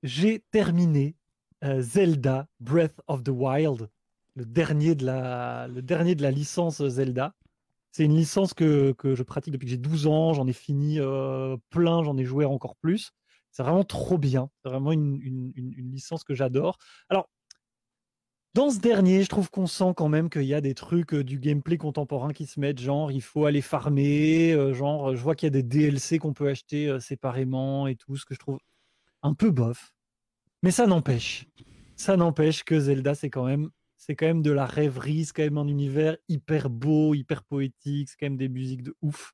j'ai 0.03 0.39
terminé 0.51 1.15
Zelda 1.79 2.47
Breath 2.59 3.01
of 3.07 3.23
the 3.23 3.29
Wild, 3.29 3.89
le 4.35 4.45
dernier 4.45 4.93
de 4.93 5.05
la, 5.05 5.67
le 5.67 5.81
dernier 5.81 6.13
de 6.15 6.21
la 6.21 6.29
licence 6.31 6.85
Zelda. 6.87 7.33
C'est 7.91 8.05
une 8.05 8.15
licence 8.15 8.53
que, 8.53 8.91
que 8.93 9.15
je 9.15 9.23
pratique 9.23 9.53
depuis 9.53 9.65
que 9.65 9.71
j'ai 9.71 9.77
12 9.77 10.05
ans, 10.07 10.33
j'en 10.33 10.47
ai 10.47 10.53
fini 10.53 10.99
plein, 11.71 12.03
j'en 12.03 12.17
ai 12.17 12.23
joué 12.25 12.45
encore 12.45 12.75
plus. 12.75 13.11
C'est 13.51 13.63
vraiment 13.63 13.83
trop 13.83 14.17
bien, 14.19 14.49
c'est 14.61 14.69
vraiment 14.69 14.91
une, 14.91 15.19
une, 15.23 15.51
une 15.55 15.91
licence 15.91 16.23
que 16.23 16.35
j'adore. 16.35 16.77
Alors, 17.09 17.29
dans 18.55 18.69
ce 18.69 18.79
dernier, 18.79 19.21
je 19.21 19.27
trouve 19.27 19.51
qu'on 19.51 19.67
sent 19.67 19.93
quand 19.97 20.07
même 20.07 20.29
qu'il 20.29 20.45
y 20.45 20.53
a 20.53 20.61
des 20.61 20.73
trucs 20.73 21.13
euh, 21.13 21.25
du 21.25 21.39
gameplay 21.39 21.77
contemporain 21.77 22.31
qui 22.31 22.45
se 22.45 22.57
mettent, 22.57 22.79
genre 22.79 23.11
il 23.11 23.21
faut 23.21 23.43
aller 23.45 23.59
farmer, 23.59 24.53
euh, 24.53 24.73
genre 24.73 25.13
je 25.13 25.21
vois 25.21 25.35
qu'il 25.35 25.47
y 25.47 25.51
a 25.51 25.61
des 25.61 25.61
DLC 25.61 26.19
qu'on 26.19 26.31
peut 26.31 26.47
acheter 26.47 26.87
euh, 26.87 27.01
séparément 27.01 27.85
et 27.85 27.97
tout, 27.97 28.15
ce 28.15 28.23
que 28.23 28.33
je 28.33 28.39
trouve 28.39 28.57
un 29.23 29.33
peu 29.33 29.51
bof. 29.51 29.93
Mais 30.63 30.71
ça 30.71 30.87
n'empêche, 30.87 31.47
ça 31.97 32.15
n'empêche 32.15 32.63
que 32.63 32.79
Zelda 32.79 33.13
c'est 33.13 33.29
quand 33.29 33.43
même 33.43 33.71
c'est 33.97 34.15
quand 34.15 34.25
même 34.25 34.41
de 34.41 34.51
la 34.51 34.65
rêverie, 34.65 35.25
c'est 35.25 35.33
quand 35.33 35.43
même 35.43 35.57
un 35.57 35.67
univers 35.67 36.15
hyper 36.29 36.69
beau, 36.69 37.13
hyper 37.13 37.43
poétique, 37.43 38.07
c'est 38.09 38.15
quand 38.17 38.27
même 38.27 38.37
des 38.37 38.49
musiques 38.49 38.83
de 38.83 38.95
ouf. 39.01 39.33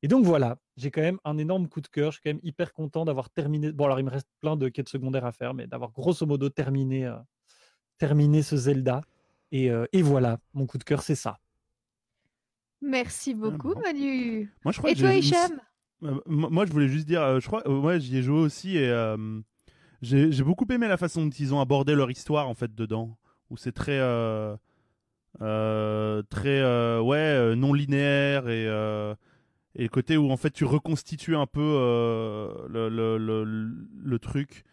Et 0.00 0.08
donc 0.08 0.24
voilà, 0.24 0.56
j'ai 0.78 0.90
quand 0.90 1.02
même 1.02 1.18
un 1.24 1.36
énorme 1.36 1.68
coup 1.68 1.82
de 1.82 1.88
cœur, 1.88 2.10
je 2.10 2.20
suis 2.20 2.22
quand 2.22 2.30
même 2.30 2.42
hyper 2.42 2.72
content 2.72 3.04
d'avoir 3.04 3.28
terminé. 3.28 3.70
Bon 3.70 3.84
alors 3.84 4.00
il 4.00 4.06
me 4.06 4.10
reste 4.10 4.28
plein 4.40 4.56
de 4.56 4.70
quêtes 4.70 4.88
secondaires 4.88 5.26
à 5.26 5.32
faire, 5.32 5.52
mais 5.52 5.66
d'avoir 5.66 5.92
grosso 5.92 6.24
modo 6.24 6.48
terminé 6.48 7.12
terminer 7.98 8.42
ce 8.42 8.56
Zelda. 8.56 9.02
Et, 9.52 9.70
euh, 9.70 9.86
et 9.92 10.02
voilà, 10.02 10.38
mon 10.54 10.66
coup 10.66 10.78
de 10.78 10.84
cœur, 10.84 11.02
c'est 11.02 11.14
ça. 11.14 11.38
Merci 12.80 13.34
beaucoup, 13.34 13.74
Manu. 13.74 14.50
Moi, 14.64 14.72
je 14.72 14.78
crois 14.78 14.90
et 14.90 14.94
toi, 14.96 15.14
Hicham 15.14 15.60
euh, 16.02 16.18
Moi, 16.26 16.66
je 16.66 16.72
voulais 16.72 16.88
juste 16.88 17.06
dire, 17.06 17.22
euh, 17.22 17.38
je 17.38 17.46
crois, 17.46 17.62
moi, 17.66 17.98
j'y 17.98 18.16
ai 18.16 18.22
joué 18.22 18.40
aussi 18.40 18.76
et 18.76 19.16
j'ai 20.00 20.42
beaucoup 20.42 20.66
aimé 20.70 20.88
la 20.88 20.96
façon 20.96 21.26
dont 21.26 21.30
ils 21.30 21.54
ont 21.54 21.60
abordé 21.60 21.94
leur 21.94 22.10
histoire 22.10 22.48
en 22.48 22.54
fait 22.54 22.74
dedans, 22.74 23.16
où 23.50 23.56
c'est 23.56 23.72
très 23.72 24.00
très 25.38 26.98
ouais 26.98 27.56
non 27.56 27.72
linéaire 27.72 28.48
et 28.48 28.66
et 29.74 29.82
le 29.84 29.88
côté 29.88 30.16
où 30.16 30.30
en 30.30 30.36
fait 30.36 30.50
tu 30.50 30.64
reconstitues 30.64 31.36
un 31.36 31.46
peu 31.46 31.60
le, 32.68 32.88
le, 32.88 33.16
le, 33.16 33.44
le, 33.44 34.18
truc 34.18 34.64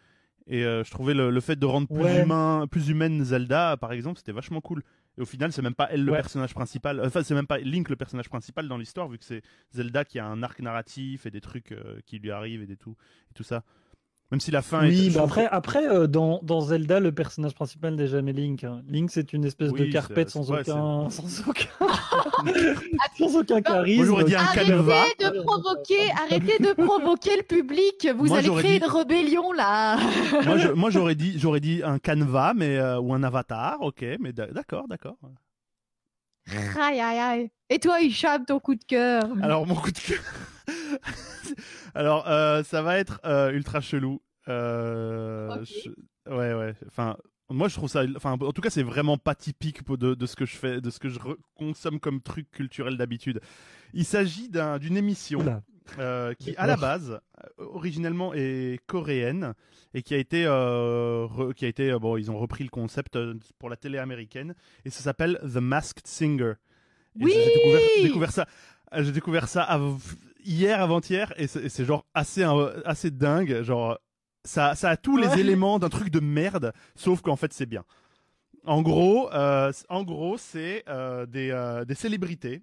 et 0.46 0.64
euh, 0.64 0.84
je 0.84 0.90
trouvais 0.90 1.14
le, 1.14 1.40
fait 1.40 1.56
de 1.56 1.66
rendre 1.66 1.88
plus, 1.88 2.22
humain, 2.22 2.66
plus 2.70 2.88
humaine 2.88 3.22
Zelda, 3.24 3.76
par 3.76 3.92
exemple, 3.92 4.18
c'était 4.18 4.32
vachement 4.32 4.60
cool. 4.60 4.82
Et 5.18 5.22
au 5.22 5.26
final, 5.26 5.52
c'est 5.52 5.62
même 5.62 5.74
pas 5.74 5.88
elle 5.90 6.04
le 6.04 6.12
personnage 6.12 6.54
principal. 6.54 7.00
Enfin, 7.04 7.22
c'est 7.22 7.34
même 7.34 7.46
pas 7.46 7.58
Link 7.58 7.88
le 7.88 7.96
personnage 7.96 8.28
principal 8.28 8.68
dans 8.68 8.76
l'histoire, 8.76 9.08
vu 9.08 9.18
que 9.18 9.24
c'est 9.24 9.42
Zelda 9.72 10.04
qui 10.04 10.18
a 10.18 10.26
un 10.26 10.42
arc 10.42 10.60
narratif 10.60 11.26
et 11.26 11.30
des 11.30 11.40
trucs 11.40 11.72
euh, 11.72 12.00
qui 12.06 12.18
lui 12.18 12.30
arrivent 12.30 12.68
et, 12.70 12.76
tout, 12.76 12.96
et 13.30 13.34
tout 13.34 13.42
ça. 13.42 13.64
Même 14.30 14.38
si 14.38 14.52
la 14.52 14.62
fin 14.62 14.86
oui, 14.86 15.08
est. 15.08 15.10
Bah 15.10 15.22
après, 15.24 15.46
après 15.46 15.88
euh, 15.88 16.06
dans, 16.06 16.38
dans, 16.44 16.60
Zelda, 16.60 17.00
le 17.00 17.10
personnage 17.10 17.52
principal 17.52 17.96
n'est 17.96 18.06
jamais 18.06 18.32
Link. 18.32 18.62
Hein. 18.62 18.82
Link, 18.88 19.10
c'est 19.10 19.32
une 19.32 19.44
espèce 19.44 19.72
de 19.72 19.84
carpette 19.86 20.30
sans, 20.30 20.52
aucun... 20.52 21.10
sans 21.10 21.48
aucun. 21.48 21.68
sans 23.18 23.36
aucun 23.36 23.60
charisme. 23.60 24.10
Moi, 24.10 24.22
dit 24.22 24.36
un 24.36 24.40
arrêtez 24.40 24.70
de 24.70 25.42
provoquer, 25.42 26.10
arrêtez 26.24 26.58
de 26.62 26.72
provoquer 26.74 27.36
le 27.38 27.42
public. 27.42 28.08
Vous 28.16 28.32
allez 28.32 28.50
créer 28.50 28.76
une 28.76 28.84
rébellion 28.84 29.50
là. 29.52 29.98
moi, 30.76 30.90
j'aurais 30.90 31.16
dit, 31.16 31.36
j'aurais 31.36 31.60
dit 31.60 31.82
un 31.84 31.98
canevas, 31.98 32.54
mais 32.54 32.78
euh, 32.78 33.00
ou 33.00 33.12
un 33.12 33.24
avatar, 33.24 33.78
ok, 33.80 34.04
mais 34.20 34.32
d'accord, 34.32 34.86
d'accord. 34.86 35.16
Aïe, 36.80 37.00
aïe, 37.00 37.18
aïe. 37.18 37.50
Et 37.68 37.78
toi, 37.78 38.00
Hicham, 38.00 38.44
ton 38.44 38.60
coup 38.60 38.74
de 38.74 38.84
cœur? 38.84 39.24
Alors, 39.42 39.66
mon 39.66 39.74
coup 39.74 39.90
de 39.90 39.98
cœur. 39.98 40.18
Alors, 41.94 42.28
euh, 42.28 42.62
ça 42.62 42.82
va 42.82 42.98
être 42.98 43.20
euh, 43.24 43.50
ultra 43.52 43.80
chelou. 43.80 44.20
Euh, 44.48 45.64
ouais, 46.26 46.54
ouais. 46.54 46.74
Enfin, 46.86 47.16
moi, 47.50 47.68
je 47.68 47.74
trouve 47.74 47.88
ça. 47.88 48.04
Enfin, 48.16 48.32
en 48.32 48.52
tout 48.52 48.60
cas, 48.60 48.70
c'est 48.70 48.82
vraiment 48.82 49.18
pas 49.18 49.34
typique 49.34 49.86
de, 49.88 50.14
de, 50.14 50.26
ce 50.26 50.36
que 50.36 50.46
je 50.46 50.56
fais, 50.56 50.80
de 50.80 50.90
ce 50.90 50.98
que 50.98 51.08
je 51.08 51.18
consomme 51.54 51.98
comme 51.98 52.20
truc 52.20 52.50
culturel 52.50 52.96
d'habitude. 52.96 53.40
Il 53.92 54.04
s'agit 54.04 54.48
d'une 54.48 54.96
émission 54.96 55.62
euh, 55.98 56.32
qui, 56.34 56.54
à 56.56 56.66
la 56.66 56.76
base, 56.76 57.20
originellement 57.58 58.32
est 58.34 58.78
coréenne 58.86 59.54
et 59.94 60.02
qui 60.02 60.14
a 60.14 60.18
été, 60.18 60.44
euh, 60.46 61.52
qui 61.54 61.64
a 61.64 61.68
été, 61.68 61.92
bon, 61.98 62.16
ils 62.16 62.30
ont 62.30 62.38
repris 62.38 62.62
le 62.62 62.70
concept 62.70 63.18
pour 63.58 63.68
la 63.68 63.76
télé 63.76 63.98
américaine 63.98 64.54
et 64.84 64.90
ça 64.90 65.00
s'appelle 65.00 65.40
The 65.42 65.56
Masked 65.56 66.06
Singer. 66.06 66.54
oui. 67.20 67.32
J'ai 67.34 68.04
découvert, 68.04 68.30
ça. 68.30 68.46
J'ai 68.96 69.12
découvert 69.12 69.48
ça 69.48 69.62
hier, 70.44 70.80
avant-hier, 70.80 71.32
et 71.36 71.46
c'est 71.46 71.84
genre 71.84 72.06
assez, 72.14 72.44
assez 72.84 73.10
dingue. 73.10 73.62
Genre, 73.62 73.98
ça, 74.44 74.74
ça 74.74 74.90
a 74.90 74.96
tous 74.96 75.16
les 75.16 75.38
éléments 75.38 75.78
d'un 75.78 75.88
truc 75.88 76.10
de 76.10 76.20
merde, 76.20 76.72
sauf 76.94 77.20
qu'en 77.20 77.36
fait, 77.36 77.52
c'est 77.52 77.66
bien. 77.66 77.84
En 78.64 78.82
gros, 78.82 79.30
en 79.32 80.04
gros, 80.04 80.36
c'est 80.38 80.84
des, 81.28 81.82
des 81.86 81.94
célébrités 81.94 82.62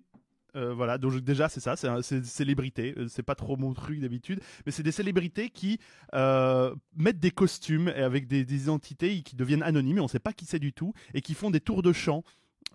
euh, 0.58 0.74
voilà, 0.74 0.98
donc 0.98 1.14
déjà 1.20 1.50
c'est 1.50 1.60
ça, 1.60 1.76
c'est 1.76 2.20
des 2.20 2.26
célébrités, 2.26 2.96
euh, 2.98 3.08
c'est 3.08 3.24
pas 3.24 3.36
trop 3.36 3.58
mon 3.58 3.74
truc 3.74 4.00
d'habitude, 4.00 4.40
mais 4.66 4.72
c'est 4.72 4.82
des 4.82 4.92
célébrités 4.92 5.50
qui 5.50 5.80
euh, 6.16 6.74
mettent 6.96 7.20
des 7.20 7.32
costumes 7.32 7.90
avec 7.90 8.28
des, 8.28 8.42
identités 8.56 9.22
qui 9.22 9.36
deviennent 9.36 9.62
anonymes, 9.62 10.00
et 10.00 10.02
on 10.02 10.08
sait 10.08 10.20
pas 10.20 10.34
qui 10.34 10.46
c'est 10.46 10.60
du 10.60 10.74
tout, 10.74 10.94
et 11.14 11.22
qui 11.22 11.36
font 11.36 11.52
des 11.52 11.60
tours 11.60 11.84
de 11.84 11.94
chant. 11.94 12.24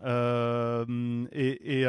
et, 0.04 1.80
et 1.80 1.86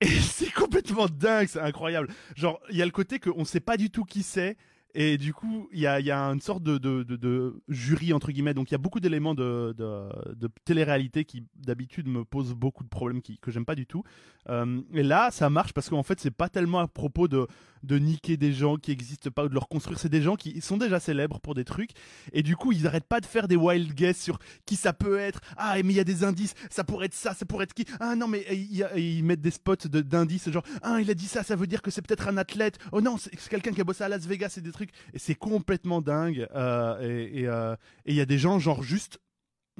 c'est 0.20 0.52
complètement 0.52 1.06
dingue, 1.06 1.48
c'est 1.48 1.60
incroyable. 1.60 2.08
Genre, 2.36 2.60
il 2.70 2.76
y 2.76 2.82
a 2.82 2.86
le 2.86 2.90
côté 2.90 3.18
qu'on 3.18 3.44
sait 3.44 3.60
pas 3.60 3.76
du 3.76 3.90
tout 3.90 4.04
qui 4.04 4.22
c'est, 4.22 4.56
et 4.94 5.18
du 5.18 5.32
coup, 5.32 5.68
il 5.72 5.78
y 5.78 5.86
a, 5.86 6.00
y 6.00 6.10
a, 6.10 6.20
une 6.20 6.40
sorte 6.40 6.62
de, 6.62 6.78
de, 6.78 7.02
de, 7.04 7.62
jury, 7.68 8.12
entre 8.12 8.32
guillemets. 8.32 8.54
Donc, 8.54 8.70
il 8.70 8.72
y 8.72 8.74
a 8.74 8.78
beaucoup 8.78 8.98
d'éléments 8.98 9.34
de, 9.34 9.72
de, 9.76 10.48
télé-réalité 10.64 11.24
qui, 11.24 11.44
d'habitude, 11.54 12.08
me 12.08 12.24
posent 12.24 12.54
beaucoup 12.54 12.82
de 12.82 12.88
problèmes 12.88 13.22
qui, 13.22 13.38
que 13.38 13.50
j'aime 13.50 13.64
pas 13.64 13.76
du 13.76 13.86
tout. 13.86 14.02
Euh, 14.48 14.80
et 14.92 15.02
là, 15.02 15.30
ça 15.30 15.48
marche 15.48 15.72
parce 15.72 15.88
qu'en 15.90 16.02
fait, 16.02 16.18
c'est 16.18 16.32
pas 16.32 16.48
tellement 16.48 16.80
à 16.80 16.88
propos 16.88 17.28
de, 17.28 17.46
de 17.82 17.98
niquer 17.98 18.36
des 18.36 18.52
gens 18.52 18.76
qui 18.76 18.92
existent 18.92 19.30
pas 19.30 19.44
ou 19.44 19.48
de 19.48 19.54
leur 19.54 19.68
construire. 19.68 19.98
C'est 19.98 20.08
des 20.08 20.22
gens 20.22 20.36
qui 20.36 20.60
sont 20.60 20.76
déjà 20.76 21.00
célèbres 21.00 21.40
pour 21.40 21.54
des 21.54 21.64
trucs. 21.64 21.90
Et 22.32 22.42
du 22.42 22.56
coup, 22.56 22.72
ils 22.72 22.86
arrêtent 22.86 23.08
pas 23.08 23.20
de 23.20 23.26
faire 23.26 23.48
des 23.48 23.56
wild 23.56 23.94
guesses 23.94 24.22
sur 24.22 24.38
qui 24.66 24.76
ça 24.76 24.92
peut 24.92 25.18
être. 25.18 25.40
Ah, 25.56 25.76
mais 25.76 25.92
il 25.92 25.96
y 25.96 26.00
a 26.00 26.04
des 26.04 26.24
indices. 26.24 26.54
Ça 26.70 26.84
pourrait 26.84 27.06
être 27.06 27.14
ça, 27.14 27.34
ça 27.34 27.46
pourrait 27.46 27.64
être 27.64 27.74
qui. 27.74 27.84
Ah 28.00 28.16
non, 28.16 28.28
mais 28.28 28.44
ils 28.50 29.24
mettent 29.24 29.40
des 29.40 29.50
spots 29.50 29.88
d'indices. 29.88 30.50
Genre, 30.50 30.64
ah, 30.82 30.98
il 31.00 31.10
a 31.10 31.14
dit 31.14 31.26
ça, 31.26 31.42
ça 31.42 31.56
veut 31.56 31.66
dire 31.66 31.82
que 31.82 31.90
c'est 31.90 32.02
peut-être 32.02 32.28
un 32.28 32.36
athlète. 32.36 32.78
Oh 32.92 33.00
non, 33.00 33.16
c'est 33.18 33.36
quelqu'un 33.48 33.72
qui 33.72 33.80
a 33.80 33.84
bossé 33.84 34.04
à 34.04 34.08
Las 34.08 34.26
Vegas 34.26 34.54
et 34.56 34.60
des 34.60 34.72
trucs. 34.72 34.90
Et 35.12 35.18
c'est 35.18 35.34
complètement 35.34 36.00
dingue. 36.00 36.46
Euh, 36.54 36.96
euh, 37.00 37.76
et 38.06 38.12
il 38.12 38.16
y 38.16 38.20
a 38.20 38.26
des 38.26 38.38
gens, 38.38 38.58
genre, 38.58 38.82
juste 38.82 39.18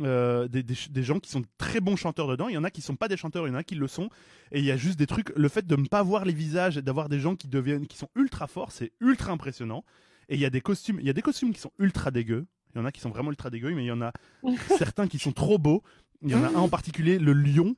euh, 0.00 0.48
des, 0.48 0.62
des, 0.62 1.02
gens 1.02 1.18
qui 1.18 1.30
sont 1.30 1.42
très 1.58 1.80
bons 1.80 1.96
chanteurs 1.96 2.28
dedans. 2.28 2.48
Il 2.48 2.54
y 2.54 2.58
en 2.58 2.64
a 2.64 2.70
qui 2.70 2.82
sont 2.82 2.96
pas 2.96 3.08
des 3.08 3.16
chanteurs, 3.16 3.46
il 3.46 3.50
y 3.50 3.52
en 3.52 3.58
a 3.58 3.64
qui 3.64 3.74
le 3.74 3.88
sont. 3.88 4.08
Et 4.52 4.58
il 4.58 4.64
y 4.64 4.70
a 4.70 4.76
juste 4.76 4.98
des 4.98 5.06
trucs. 5.06 5.30
Le 5.36 5.48
fait 5.48 5.66
de 5.66 5.76
ne 5.76 5.86
pas 5.86 6.02
voir 6.02 6.24
les 6.24 6.32
visages, 6.32 6.76
d'avoir 6.76 7.08
des 7.08 7.20
gens 7.20 7.36
qui 7.36 7.48
deviennent, 7.48 7.86
qui 7.86 7.96
sont 7.96 8.08
ultra 8.14 8.46
forts, 8.46 8.72
c'est 8.72 8.92
ultra 9.00 9.32
impressionnant. 9.32 9.84
Et 10.28 10.34
il 10.34 10.40
y 10.40 10.44
a 10.44 10.50
des 10.50 10.60
costumes, 10.60 10.98
il 11.00 11.06
y 11.06 11.10
a 11.10 11.12
des 11.12 11.22
costumes 11.22 11.52
qui 11.52 11.60
sont 11.60 11.72
ultra 11.78 12.10
dégueux. 12.10 12.46
Il 12.74 12.78
y 12.78 12.80
en 12.80 12.84
a 12.84 12.92
qui 12.92 13.00
sont 13.00 13.10
vraiment 13.10 13.30
ultra 13.30 13.50
dégueux, 13.50 13.74
mais 13.74 13.84
il 13.84 13.88
y 13.88 13.92
en 13.92 14.00
a 14.00 14.12
certains 14.78 15.06
qui 15.06 15.18
sont 15.18 15.32
trop 15.32 15.58
beaux. 15.58 15.82
Il 16.22 16.30
y 16.30 16.34
en 16.34 16.44
a 16.44 16.48
un 16.48 16.54
en 16.54 16.68
particulier, 16.68 17.18
le 17.18 17.32
lion. 17.32 17.74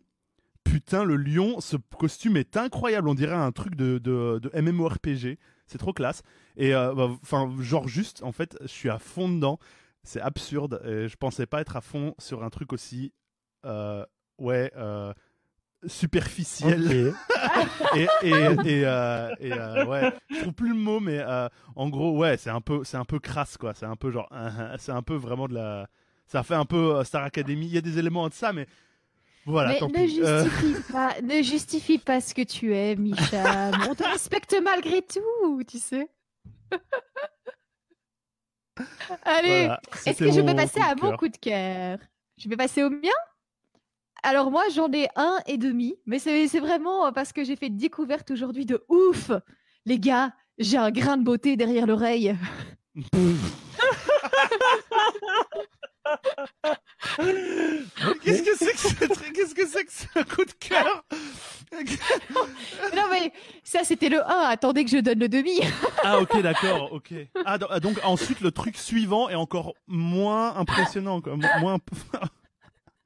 Putain, 0.65 1.05
le 1.05 1.17
lion, 1.17 1.61
ce 1.61 1.77
costume 1.99 2.37
est 2.37 2.57
incroyable. 2.57 3.09
On 3.09 3.15
dirait 3.15 3.35
un 3.35 3.53
truc 3.53 3.75
de, 3.75 3.99
de, 3.99 4.41
de 4.41 4.61
MMORPG. 4.61 5.39
C'est 5.67 5.79
trop 5.79 5.93
classe. 5.93 6.23
Et 6.57 6.75
euh, 6.75 6.95
bah, 6.95 7.11
enfin, 7.23 7.53
genre 7.61 7.89
juste, 7.89 8.23
en 8.23 8.33
fait, 8.33 8.57
je 8.61 8.67
suis 8.67 8.91
à 8.91 8.99
fond 8.99 9.29
dedans. 9.29 9.59
C'est 10.05 10.21
absurde. 10.21 10.81
Et 10.85 11.09
je 11.09 11.17
pensais 11.17 11.47
pas 11.47 11.61
être 11.61 11.77
à 11.77 11.81
fond 11.81 12.15
sur 12.19 12.43
un 12.43 12.51
truc 12.51 12.73
aussi, 12.73 13.13
euh, 13.65 14.05
ouais, 14.39 14.73
euh, 14.77 15.13
superficiel. 15.87 17.15
et 17.95 18.07
et, 18.23 18.31
et, 18.31 18.87
euh, 18.87 19.35
et 19.41 19.53
euh, 19.53 19.85
ouais, 19.87 20.13
je 20.31 20.41
trouve 20.41 20.53
plus 20.55 20.71
le 20.71 20.75
mot, 20.75 21.01
mais 21.01 21.19
euh, 21.19 21.49
en 21.77 21.89
gros, 21.89 22.17
ouais, 22.17 22.37
c'est 22.37 22.51
un 22.51 22.61
peu, 22.61 22.83
c'est 22.85 22.97
un 22.97 23.05
peu 23.05 23.19
crasse, 23.19 23.57
quoi. 23.57 23.75
C'est 23.75 23.87
un 23.87 23.97
peu 23.97 24.11
genre, 24.11 24.29
c'est 24.79 24.93
un 24.93 25.03
peu 25.03 25.15
vraiment 25.15 25.49
de 25.49 25.55
la. 25.55 25.89
Ça 26.27 26.43
fait 26.43 26.55
un 26.55 26.65
peu 26.65 27.03
Star 27.05 27.25
Academy. 27.25 27.67
Il 27.67 27.73
y 27.75 27.79
a 27.79 27.83
des 27.83 27.99
éléments 27.99 28.29
de 28.29 28.35
ça, 28.35 28.53
mais 28.53 28.67
voilà, 29.45 29.71
mais 29.71 29.79
tant 29.81 29.89
ne 29.89 30.07
justifie 30.07 30.77
pas, 30.93 31.21
ne 31.21 31.43
justifie 31.43 31.99
pas 31.99 32.21
ce 32.21 32.33
que 32.35 32.43
tu 32.43 32.75
es, 32.75 32.95
Micha. 32.97 33.73
On 33.89 33.95
te 33.95 34.05
respecte 34.05 34.55
malgré 34.63 35.03
tout, 35.03 35.63
tu 35.67 35.79
sais. 35.79 36.09
Allez, 39.25 39.69
est-ce 40.07 40.19
que 40.19 40.31
je 40.31 40.41
peux 40.41 40.55
passer 40.55 40.81
à 40.81 40.95
mon 40.95 41.17
coup 41.17 41.29
de 41.29 41.37
cœur? 41.37 41.99
Je 42.39 42.49
vais 42.49 42.57
passer 42.57 42.83
au 42.83 42.91
mien? 42.91 43.11
Alors 44.23 44.51
moi, 44.51 44.65
j'en 44.75 44.91
ai 44.93 45.09
un 45.17 45.39
et 45.47 45.59
demi, 45.59 45.97
mais 46.07 46.19
c'est 46.19 46.61
vraiment 46.61 47.13
parce 47.13 47.33
que 47.33 47.45
j'ai 47.45 47.57
fait 47.57 47.67
une 47.67 47.77
découverte 47.77 48.31
aujourd'hui 48.31 48.67
de 48.67 48.85
ouf. 48.89 49.31
Les 49.85 49.99
gars, 49.99 50.33
j'ai 50.59 50.77
un 50.77 50.91
grain 50.91 51.17
de 51.17 51.25
beauté 51.25 51.57
derrière 51.57 51.87
l'oreille. 51.87 52.37
Qu'est-ce 58.23 58.43
que 58.43 58.57
c'est 58.57 58.73
que 58.73 58.79
ce 58.79 59.31
Qu'est-ce 59.33 59.55
que 59.55 59.67
c'est 59.67 59.85
que 59.85 59.93
ce 59.93 60.35
coup 60.35 60.45
de 60.45 60.53
cœur? 60.53 61.05
Non 62.95 63.05
mais 63.11 63.33
ça 63.65 63.81
c'était 63.83 64.11
le 64.11 64.23
1, 64.23 64.29
attendez 64.29 64.85
que 64.85 64.91
je 64.91 64.99
donne 64.99 65.21
le 65.21 65.29
demi. 65.29 65.61
ah 66.05 66.19
OK, 66.19 66.43
d'accord, 66.43 66.93
OK. 66.93 67.15
Ah, 67.47 67.57
ah, 67.71 67.81
donc 67.81 67.99
ensuite 68.05 68.41
le 68.43 68.51
truc 68.51 68.77
suivant 68.77 69.31
est 69.31 69.35
encore 69.35 69.73
moins 69.87 70.55
impressionnant 70.57 71.23
quoi, 71.23 71.35
moins 71.61 71.79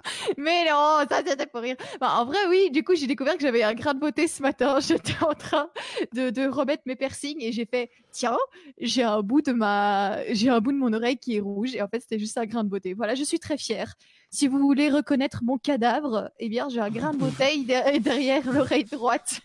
Mais 0.37 0.65
non, 0.65 1.05
ça 1.09 1.23
c'était 1.27 1.47
pour 1.47 1.61
rire. 1.61 1.77
Bah, 2.01 2.15
en 2.19 2.25
vrai, 2.25 2.39
oui, 2.49 2.71
du 2.71 2.83
coup, 2.85 2.95
j'ai 2.95 3.07
découvert 3.07 3.37
que 3.37 3.43
j'avais 3.43 3.63
un 3.63 3.75
grain 3.75 3.95
de 3.95 4.01
beauté 4.01 4.29
ce 4.29 4.43
matin. 4.43 4.79
J'étais 4.87 5.23
en 5.25 5.35
train 5.35 5.69
de, 6.13 6.49
remettre 6.49 6.83
mes 6.87 6.97
piercings 6.97 7.43
et 7.43 7.53
j'ai 7.53 7.67
fait 7.67 7.91
tiens, 8.13 8.39
j'ai 8.79 9.03
un 9.03 9.21
bout 9.21 9.43
de 9.43 9.53
ma 9.53 10.23
j'ai 10.33 10.49
un 10.49 10.61
bout 10.61 10.73
de 10.73 10.79
mon 10.79 10.93
oreille 10.93 11.19
qui 11.19 11.37
est 11.37 11.41
rouge 11.41 11.75
et 11.75 11.83
en 11.83 11.89
fait, 11.89 12.01
c'était 12.01 12.19
juste 12.19 12.39
un 12.39 12.47
grain 12.47 12.65
de 12.65 12.69
beauté. 12.69 12.95
Voilà, 12.95 13.15
je 13.15 13.25
suis 13.25 13.39
très 13.39 13.59
fière. 13.59 13.95
Si 14.31 14.49
vous 14.49 14.59
voulez 14.59 14.91
reconnaître 14.91 15.41
mon 15.45 15.59
cadavre, 15.59 16.31
eh 16.39 16.49
bien, 16.49 16.69
j'ai 16.69 16.81
un 16.81 16.91
grain 16.91 17.13
de 17.13 17.19
beauté 17.19 17.65
derrière 18.01 18.53
l'oreille 18.53 18.85
droite. 18.85 19.41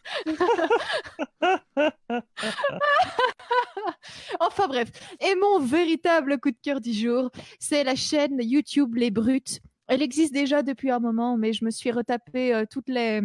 enfin 4.39 4.67
bref, 4.67 4.89
et 5.19 5.35
mon 5.35 5.59
véritable 5.59 6.39
coup 6.39 6.51
de 6.51 6.57
cœur 6.61 6.81
du 6.81 6.93
jour, 6.93 7.29
c'est 7.59 7.83
la 7.83 7.95
chaîne 7.95 8.37
YouTube 8.41 8.95
Les 8.95 9.11
Brutes 9.11 9.61
elle 9.91 10.01
existe 10.01 10.33
déjà 10.33 10.63
depuis 10.63 10.89
un 10.89 10.99
moment, 10.99 11.35
mais 11.35 11.51
je 11.51 11.65
me 11.65 11.69
suis 11.69 11.91
retapé 11.91 12.53
euh, 12.55 12.63
toutes 12.69 12.87
les, 12.87 13.21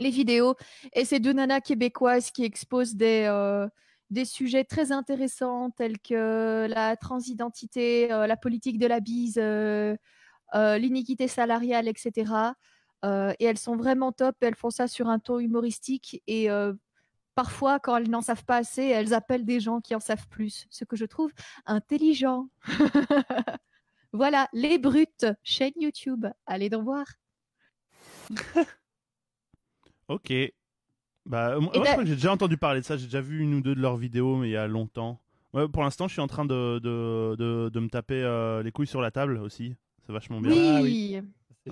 vidéos. 0.00 0.56
Et 0.92 1.04
c'est 1.04 1.20
deux 1.20 1.32
nanas 1.32 1.60
québécoises 1.60 2.32
qui 2.32 2.42
exposent 2.42 2.96
des, 2.96 3.26
euh, 3.28 3.68
des 4.10 4.24
sujets 4.24 4.64
très 4.64 4.90
intéressants 4.90 5.70
tels 5.70 6.00
que 6.00 6.66
la 6.68 6.96
transidentité, 6.96 8.10
euh, 8.10 8.26
la 8.26 8.36
politique 8.36 8.78
de 8.78 8.88
la 8.88 8.98
bise, 8.98 9.40
l'iniquité 10.52 11.28
salariale, 11.28 11.86
etc. 11.86 12.32
et 13.04 13.44
elles 13.44 13.58
sont 13.58 13.76
vraiment 13.76 14.10
top. 14.10 14.34
Elles 14.40 14.56
font 14.56 14.70
ça 14.70 14.88
sur 14.88 15.08
un 15.08 15.20
ton 15.20 15.38
humoristique 15.38 16.22
et 16.26 16.48
parfois, 17.36 17.78
quand 17.78 17.98
elles 17.98 18.10
n'en 18.10 18.20
savent 18.20 18.44
pas 18.44 18.56
assez, 18.56 18.82
elles 18.82 19.14
appellent 19.14 19.44
des 19.44 19.60
gens 19.60 19.80
qui 19.80 19.94
en 19.94 20.00
savent 20.00 20.26
plus, 20.28 20.66
ce 20.70 20.84
que 20.84 20.96
je 20.96 21.04
trouve 21.04 21.30
intelligent. 21.66 22.48
Voilà, 24.14 24.48
Les 24.52 24.78
Brutes, 24.78 25.26
chaîne 25.42 25.72
YouTube. 25.74 26.24
Allez 26.46 26.70
donc 26.70 26.84
voir. 26.84 27.04
ok. 30.08 30.32
Bah, 31.26 31.58
moi, 31.58 31.72
je 31.74 31.80
crois 31.80 31.96
que 31.96 32.06
j'ai 32.06 32.14
déjà 32.14 32.30
entendu 32.30 32.56
parler 32.56 32.78
de 32.80 32.84
ça. 32.84 32.96
J'ai 32.96 33.06
déjà 33.06 33.20
vu 33.20 33.40
une 33.40 33.54
ou 33.54 33.60
deux 33.60 33.74
de 33.74 33.80
leurs 33.80 33.96
vidéos, 33.96 34.36
mais 34.36 34.50
il 34.50 34.52
y 34.52 34.56
a 34.56 34.68
longtemps. 34.68 35.20
pour 35.72 35.82
l'instant, 35.82 36.06
je 36.06 36.12
suis 36.12 36.20
en 36.20 36.28
train 36.28 36.44
de, 36.44 36.78
de, 36.78 37.34
de, 37.68 37.80
me 37.80 37.88
taper 37.88 38.22
euh, 38.22 38.62
les 38.62 38.70
couilles 38.70 38.86
sur 38.86 39.00
la 39.00 39.10
table 39.10 39.38
aussi. 39.38 39.74
C'est 40.06 40.12
vachement 40.12 40.40
bien. 40.40 40.80
Oui. 40.80 41.20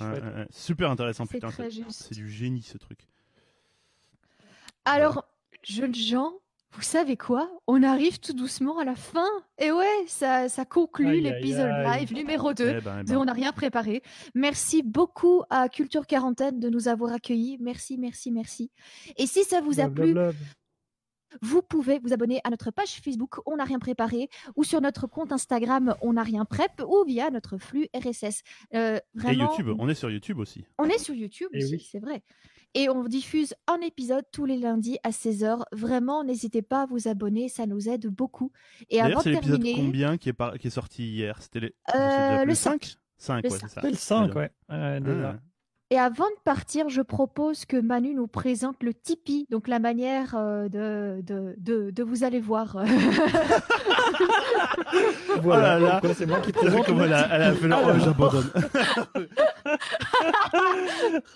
Ah 0.00 0.14
super 0.50 0.90
intéressant, 0.90 1.26
putain. 1.28 1.50
C'est 1.90 2.16
du 2.16 2.28
génie 2.28 2.62
ce 2.62 2.76
truc. 2.76 3.06
Alors, 4.84 5.24
jeunes 5.62 5.94
gens, 5.94 6.32
vous 6.74 6.82
savez 6.82 7.16
quoi? 7.16 7.50
On 7.66 7.82
arrive 7.82 8.18
tout 8.18 8.32
doucement 8.32 8.78
à 8.78 8.84
la 8.84 8.94
fin. 8.94 9.28
Et 9.58 9.70
ouais, 9.70 10.04
ça, 10.06 10.48
ça 10.48 10.64
conclut 10.64 11.20
l'épisode 11.20 11.70
live 11.84 12.14
numéro 12.14 12.54
2 12.54 12.64
eh 12.64 12.80
ben, 12.80 12.98
eh 13.00 13.04
ben. 13.04 13.16
On 13.16 13.24
n'a 13.24 13.32
rien 13.32 13.52
préparé. 13.52 14.02
Merci 14.34 14.82
beaucoup 14.82 15.42
à 15.50 15.68
Culture 15.68 16.06
Quarantaine 16.06 16.58
de 16.58 16.68
nous 16.68 16.88
avoir 16.88 17.12
accueillis. 17.12 17.58
Merci, 17.60 17.98
merci, 17.98 18.32
merci. 18.32 18.70
Et 19.16 19.26
si 19.26 19.44
ça 19.44 19.60
vous 19.60 19.80
a 19.80 19.88
plu, 19.88 20.14
vous 21.40 21.62
pouvez 21.62 21.98
vous 21.98 22.12
abonner 22.12 22.40
à 22.44 22.50
notre 22.50 22.70
page 22.70 23.00
Facebook 23.02 23.36
On 23.46 23.56
n'a 23.56 23.64
rien 23.64 23.78
préparé 23.78 24.28
ou 24.56 24.64
sur 24.64 24.80
notre 24.80 25.06
compte 25.06 25.32
Instagram 25.32 25.94
On 26.02 26.14
n'a 26.14 26.22
rien 26.22 26.44
prep 26.44 26.82
ou 26.86 27.04
via 27.06 27.30
notre 27.30 27.58
flux 27.58 27.88
RSS. 27.94 28.42
Euh, 28.74 28.98
Et 29.28 29.34
YouTube, 29.34 29.70
on 29.78 29.88
est 29.88 29.94
sur 29.94 30.10
YouTube 30.10 30.38
aussi. 30.38 30.64
On 30.78 30.84
est 30.84 30.98
sur 30.98 31.14
YouTube 31.14 31.48
eh 31.52 31.64
aussi, 31.64 31.78
c'est 31.90 32.00
vrai. 32.00 32.22
Et 32.74 32.88
on 32.88 33.04
diffuse 33.04 33.54
un 33.66 33.80
épisode 33.80 34.24
tous 34.32 34.46
les 34.46 34.56
lundis 34.56 34.98
à 35.02 35.10
16h. 35.10 35.62
Vraiment, 35.72 36.24
n'hésitez 36.24 36.62
pas 36.62 36.82
à 36.82 36.86
vous 36.86 37.06
abonner, 37.06 37.48
ça 37.48 37.66
nous 37.66 37.88
aide 37.88 38.06
beaucoup. 38.06 38.50
Et 38.88 39.00
avant 39.00 39.20
c'est 39.20 39.32
l'épisode 39.32 39.62
combien 39.76 40.16
qui 40.16 40.30
est, 40.30 40.58
qui 40.58 40.66
est 40.66 40.70
sorti 40.70 41.06
hier? 41.06 41.40
C'était 41.42 41.74
euh, 41.94 42.44
le 42.44 42.54
5. 42.54 42.96
5, 43.18 43.44
ouais, 43.44 43.50
c'est 43.50 43.68
ça. 43.68 43.80
le 43.82 43.94
5, 43.94 44.34
ouais. 44.34 44.50
Ah. 44.68 44.98
Et 45.92 45.98
avant 45.98 46.24
de 46.24 46.40
partir, 46.42 46.88
je 46.88 47.02
propose 47.02 47.66
que 47.66 47.76
Manu 47.76 48.14
nous 48.14 48.26
présente 48.26 48.82
le 48.82 48.94
Tipeee, 48.94 49.46
donc 49.50 49.68
la 49.68 49.78
manière 49.78 50.34
euh, 50.34 50.70
de, 50.70 51.20
de, 51.20 51.54
de, 51.58 51.90
de, 51.90 52.02
vous 52.02 52.24
aller 52.24 52.40
voir. 52.40 52.82
voilà, 55.42 56.00
oh 56.02 56.08
c'est 56.16 56.24
moi 56.24 56.40
qui 56.40 56.50
présente. 56.50 56.86
Comme 56.86 57.02
elle 57.02 57.12
a, 57.12 57.28
elle 57.30 57.42
a 57.42 57.52
fait 57.52 57.68
le 57.68 57.74
oh, 57.74 57.98
j'abandonne. 58.02 58.50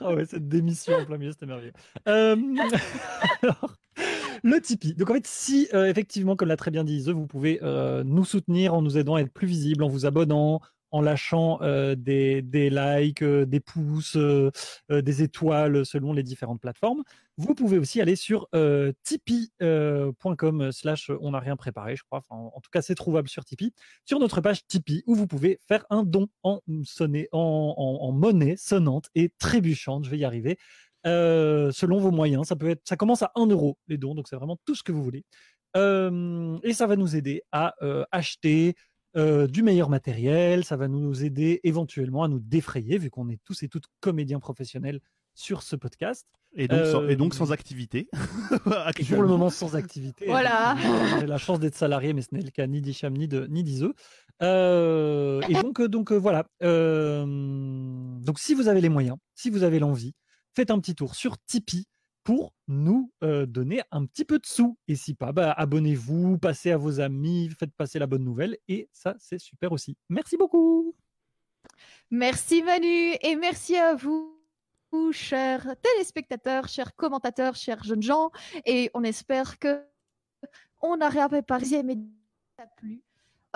oh 0.01 0.15
ouais, 0.15 0.25
cette 0.25 0.49
démission 0.49 0.95
en 0.95 1.05
plein 1.05 1.19
milieu, 1.19 1.33
c'était 1.33 1.45
merveilleux. 1.45 1.75
Euh... 2.09 2.37
alors, 3.43 3.75
le 4.43 4.59
Tipeee. 4.59 4.95
Donc 4.95 5.11
en 5.11 5.15
fait, 5.15 5.27
si 5.27 5.69
euh, 5.75 5.85
effectivement, 5.85 6.35
comme 6.35 6.49
l'a 6.49 6.57
très 6.57 6.71
bien 6.71 6.83
dit 6.83 6.95
Ise, 6.95 7.11
vous 7.11 7.27
pouvez 7.27 7.59
euh, 7.63 8.05
nous 8.05 8.25
soutenir 8.25 8.73
en 8.73 8.81
nous 8.81 8.97
aidant 8.97 9.17
à 9.17 9.21
être 9.21 9.35
plus 9.35 9.47
visible, 9.47 9.85
en 9.85 9.89
vous 9.89 10.07
abonnant, 10.07 10.63
en 10.91 11.01
lâchant 11.01 11.59
des, 11.97 12.43
likes, 12.43 13.25
des 13.25 13.61
pouces, 13.61 14.17
des 14.91 15.23
étoiles 15.23 15.85
selon 15.85 16.13
les 16.13 16.23
différentes 16.23 16.61
plateformes. 16.61 17.03
Vous 17.39 17.55
pouvez 17.55 17.79
aussi 17.79 18.01
aller 18.01 18.17
sur 18.17 18.49
tipeee.com 19.03 20.73
slash 20.73 21.11
on 21.21 21.31
n'a 21.33 21.41
rien 21.41 21.57
préparé, 21.57 21.97
je 21.97 22.03
crois. 22.05 22.23
en, 22.31 22.61
tout 22.63 22.71
cas, 22.71 22.83
c'est 22.83 22.95
trouvable 22.95 23.29
sur 23.29 23.45
Tipeee, 23.45 23.73
sur 24.05 24.19
notre 24.19 24.41
page 24.41 24.67
Tipeee, 24.67 25.03
où 25.07 25.15
vous 25.15 25.27
pouvez 25.27 25.59
faire 25.67 25.85
un 25.91 26.03
don 26.03 26.29
en, 26.43 26.61
en, 27.33 28.13
monnaie 28.13 28.57
sonnante 28.57 29.09
et 29.15 29.31
trébuchante, 29.39 30.05
je 30.05 30.11
vais 30.11 30.19
y 30.19 30.25
arriver, 30.25 30.59
selon 31.05 31.99
vos 31.99 32.11
moyens. 32.11 32.49
Ça, 32.49 32.57
peut 32.57 32.71
être, 32.71 32.83
ça 32.85 32.97
commence 32.97 33.23
à 33.23 33.33
1 33.35 33.47
euro 33.47 33.79
les 33.89 33.99
dons, 33.99 34.15
donc 34.15 34.29
c'est 34.29 34.37
vraiment 34.37 34.59
tout 34.65 34.75
ce 34.75 34.83
que 34.83 34.93
vous 34.93 35.03
voulez. 35.03 35.25
et 35.75 36.73
ça 36.73 36.87
va 36.87 36.97
nous 36.97 37.17
aider 37.17 37.43
à 37.53 37.75
acheter 38.13 38.75
euh, 39.17 39.47
du 39.47 39.63
meilleur 39.63 39.89
matériel, 39.89 40.65
ça 40.65 40.77
va 40.77 40.89
nous 40.89 41.25
aider 41.25 41.61
éventuellement 41.65 42.23
à 42.23 42.29
nous 42.29 42.39
défrayer, 42.39 42.99
vu 42.99 43.11
qu'on 43.11 43.29
est 43.29 43.41
tous 43.45 43.63
et 43.63 43.69
toutes 43.69 43.87
comédiens 44.01 44.41
professionnels 44.41 45.01
sur 45.35 45.63
ce 45.63 45.77
podcast. 45.77 46.27
Et 46.55 46.69
donc, 46.69 46.87
sans, 46.87 47.07
et 47.07 47.17
donc 47.17 47.35
sans 47.35 47.51
euh, 47.51 47.55
activité. 47.55 48.09
pour 49.11 49.23
le 49.23 49.29
moment 49.29 49.51
sans 49.51 49.77
activité. 49.77 50.27
Voilà. 50.27 50.77
J'ai 51.21 51.27
la 51.27 51.39
chance 51.39 51.61
d'être 51.61 51.75
salarié, 51.75 52.15
mais 52.15 52.23
ce 52.23 52.29
n'est 52.33 52.41
le 52.41 52.51
cas 52.51 52.67
ni 52.67 52.81
d'Icham 52.81 53.13
ni 53.13 53.29
de 53.29 53.47
ni 53.49 53.63
d'Iseux. 53.63 53.95
Euh, 54.43 55.41
et 55.49 55.55
donc, 55.55 55.83
donc 55.83 56.13
voilà. 56.13 56.47
donc 56.61 58.39
si 58.39 58.55
vous 58.55 58.69
avez 58.69 58.81
les 58.81 58.89
moyens, 58.89 59.19
si 59.35 59.51
vous 59.51 59.63
avez 59.63 59.79
l'envie, 59.79 60.15
faites 60.55 60.71
un 60.71 60.79
petit 60.79 60.95
tour 60.95 61.15
sur 61.15 61.37
Tipeee 61.47 61.87
pour 62.27 62.53
nous 62.67 63.13
donner 63.23 63.83
un 63.93 64.05
petit 64.05 64.25
peu 64.25 64.41
de 64.41 64.47
sous. 64.47 64.77
Et 64.89 64.97
si 64.97 65.15
pas, 65.15 65.31
bah, 65.31 65.53
abonnez-vous, 65.53 66.39
passez 66.39 66.73
à 66.73 66.77
vos 66.77 66.99
amis, 66.99 67.49
faites 67.57 67.73
passer 67.73 68.01
la 68.01 68.09
bonne 68.09 68.25
nouvelle. 68.25 68.59
Et 68.67 68.89
ça, 68.93 69.15
c'est 69.19 69.39
super 69.39 69.71
aussi. 69.71 69.97
Merci 70.09 70.37
beaucoup. 70.37 70.95
Merci 72.11 72.65
Manu 72.65 73.15
et 73.21 73.37
merci 73.37 73.77
à 73.77 73.95
vous. 73.95 74.33
Chers 75.13 75.77
téléspectateurs, 75.83 76.69
chers 76.69 76.97
commentateurs, 76.97 77.55
chers 77.55 77.85
jeunes 77.85 78.03
gens, 78.03 78.31
et 78.65 78.91
on 78.95 79.05
espère 79.05 79.59
que 79.59 79.85
on 80.81 81.01
a 81.01 81.09
réapparu 81.09 81.83
mais 81.85 81.99
ça 82.59 82.67
plu. 82.77 83.03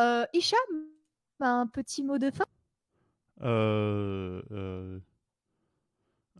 Euh, 0.00 0.26
Hicham, 0.34 0.58
un 1.40 1.66
petit 1.66 2.02
mot 2.02 2.18
de 2.18 2.30
fin? 2.30 2.44
Euh, 3.42 4.42
euh, 4.50 5.00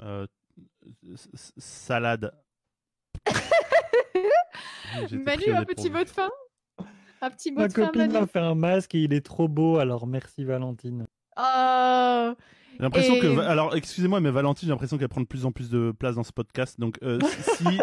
euh 0.01 0.27
salade. 1.57 2.33
Manu, 5.13 5.53
un 5.53 5.65
petit 5.65 5.91
mot 5.91 6.05
de 6.05 6.09
fin? 6.09 6.31
Un 7.23 7.31
petit 7.31 7.53
mot 7.53 7.61
Ma 7.61 7.69
de 7.69 7.73
fin, 7.73 7.87
copine 7.87 8.13
m'a 8.13 8.27
fait 8.27 8.39
un 8.39 8.55
masque 8.55 8.95
et 8.95 9.01
il 9.01 9.13
est 9.13 9.25
trop 9.25 9.49
beau, 9.49 9.79
alors 9.79 10.07
merci 10.07 10.45
Valentine. 10.45 11.07
Oh 11.37 12.33
j'ai 12.81 12.85
l'impression 12.85 13.21
que, 13.21 13.39
alors 13.41 13.77
excusez-moi, 13.77 14.21
mais 14.21 14.31
Valentine, 14.31 14.67
j'ai 14.67 14.73
l'impression 14.73 14.97
qu'elle 14.97 15.11
prend 15.11 15.21
de 15.21 15.27
plus 15.27 15.45
en 15.45 15.53
plus 15.53 15.69
de 15.69 15.93
place 15.99 16.15
dans 16.15 16.23
ce 16.23 16.33
podcast. 16.33 16.81
Donc, 16.81 16.99
euh, 17.03 17.19
si, 17.59 17.79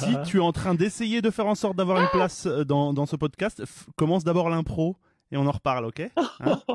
si 0.00 0.16
tu 0.24 0.36
es 0.36 0.40
en 0.40 0.52
train 0.52 0.74
d'essayer 0.76 1.20
de 1.20 1.30
faire 1.30 1.48
en 1.48 1.56
sorte 1.56 1.76
d'avoir 1.76 2.00
une 2.00 2.08
place 2.10 2.46
euh, 2.46 2.64
dans, 2.64 2.92
dans 2.92 3.06
ce 3.06 3.16
podcast, 3.16 3.60
commence 3.96 4.22
d'abord 4.22 4.48
l'impro 4.48 4.96
et 5.32 5.36
on 5.36 5.46
en 5.46 5.50
reparle, 5.50 5.86
ok? 5.86 6.02
Hein? 6.40 6.60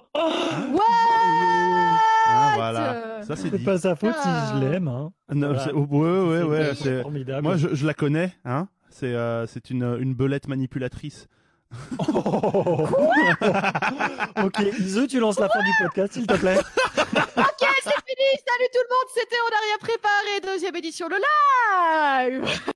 Ouais 0.74 1.65
ah, 2.36 2.52
voilà. 2.56 3.24
Ça, 3.24 3.36
c'est 3.36 3.64
pas 3.64 3.78
sa 3.78 3.96
faute 3.96 4.16
si 4.22 4.30
je 4.54 4.60
l'aime. 4.60 4.88
Hein. 4.88 5.12
Non, 5.34 5.52
ouais, 5.52 6.44
ouais, 6.44 6.74
ouais. 6.74 7.42
Moi, 7.42 7.58
je, 7.58 7.74
je, 7.74 7.86
la 7.86 7.94
connais. 7.94 8.34
Hein. 8.46 8.68
C'est 8.90 9.14
euh, 9.14 9.46
c'est 9.48 9.70
une, 9.70 9.98
une 10.00 10.14
belette 10.14 10.48
manipulatrice. 10.48 11.28
Oh 12.08 12.88
ok, 14.44 14.60
Ise, 14.80 15.08
tu 15.10 15.20
lances 15.20 15.40
la 15.40 15.50
fin 15.50 15.60
du 15.60 15.72
podcast, 15.82 16.14
s'il 16.14 16.28
te 16.28 16.36
plaît. 16.36 16.58
ok, 16.98 17.64
c'est 17.84 18.02
fini. 18.06 18.30
Salut 18.46 18.70
tout 18.72 18.84
le 18.84 18.90
monde. 18.90 19.10
C'était 19.14 19.36
On 19.46 19.50
n'a 19.50 19.62
rien 19.66 19.78
préparé. 19.80 20.54
Deuxième 20.54 20.76
édition, 20.76 21.08
le 21.10 21.18
live. 21.18 22.74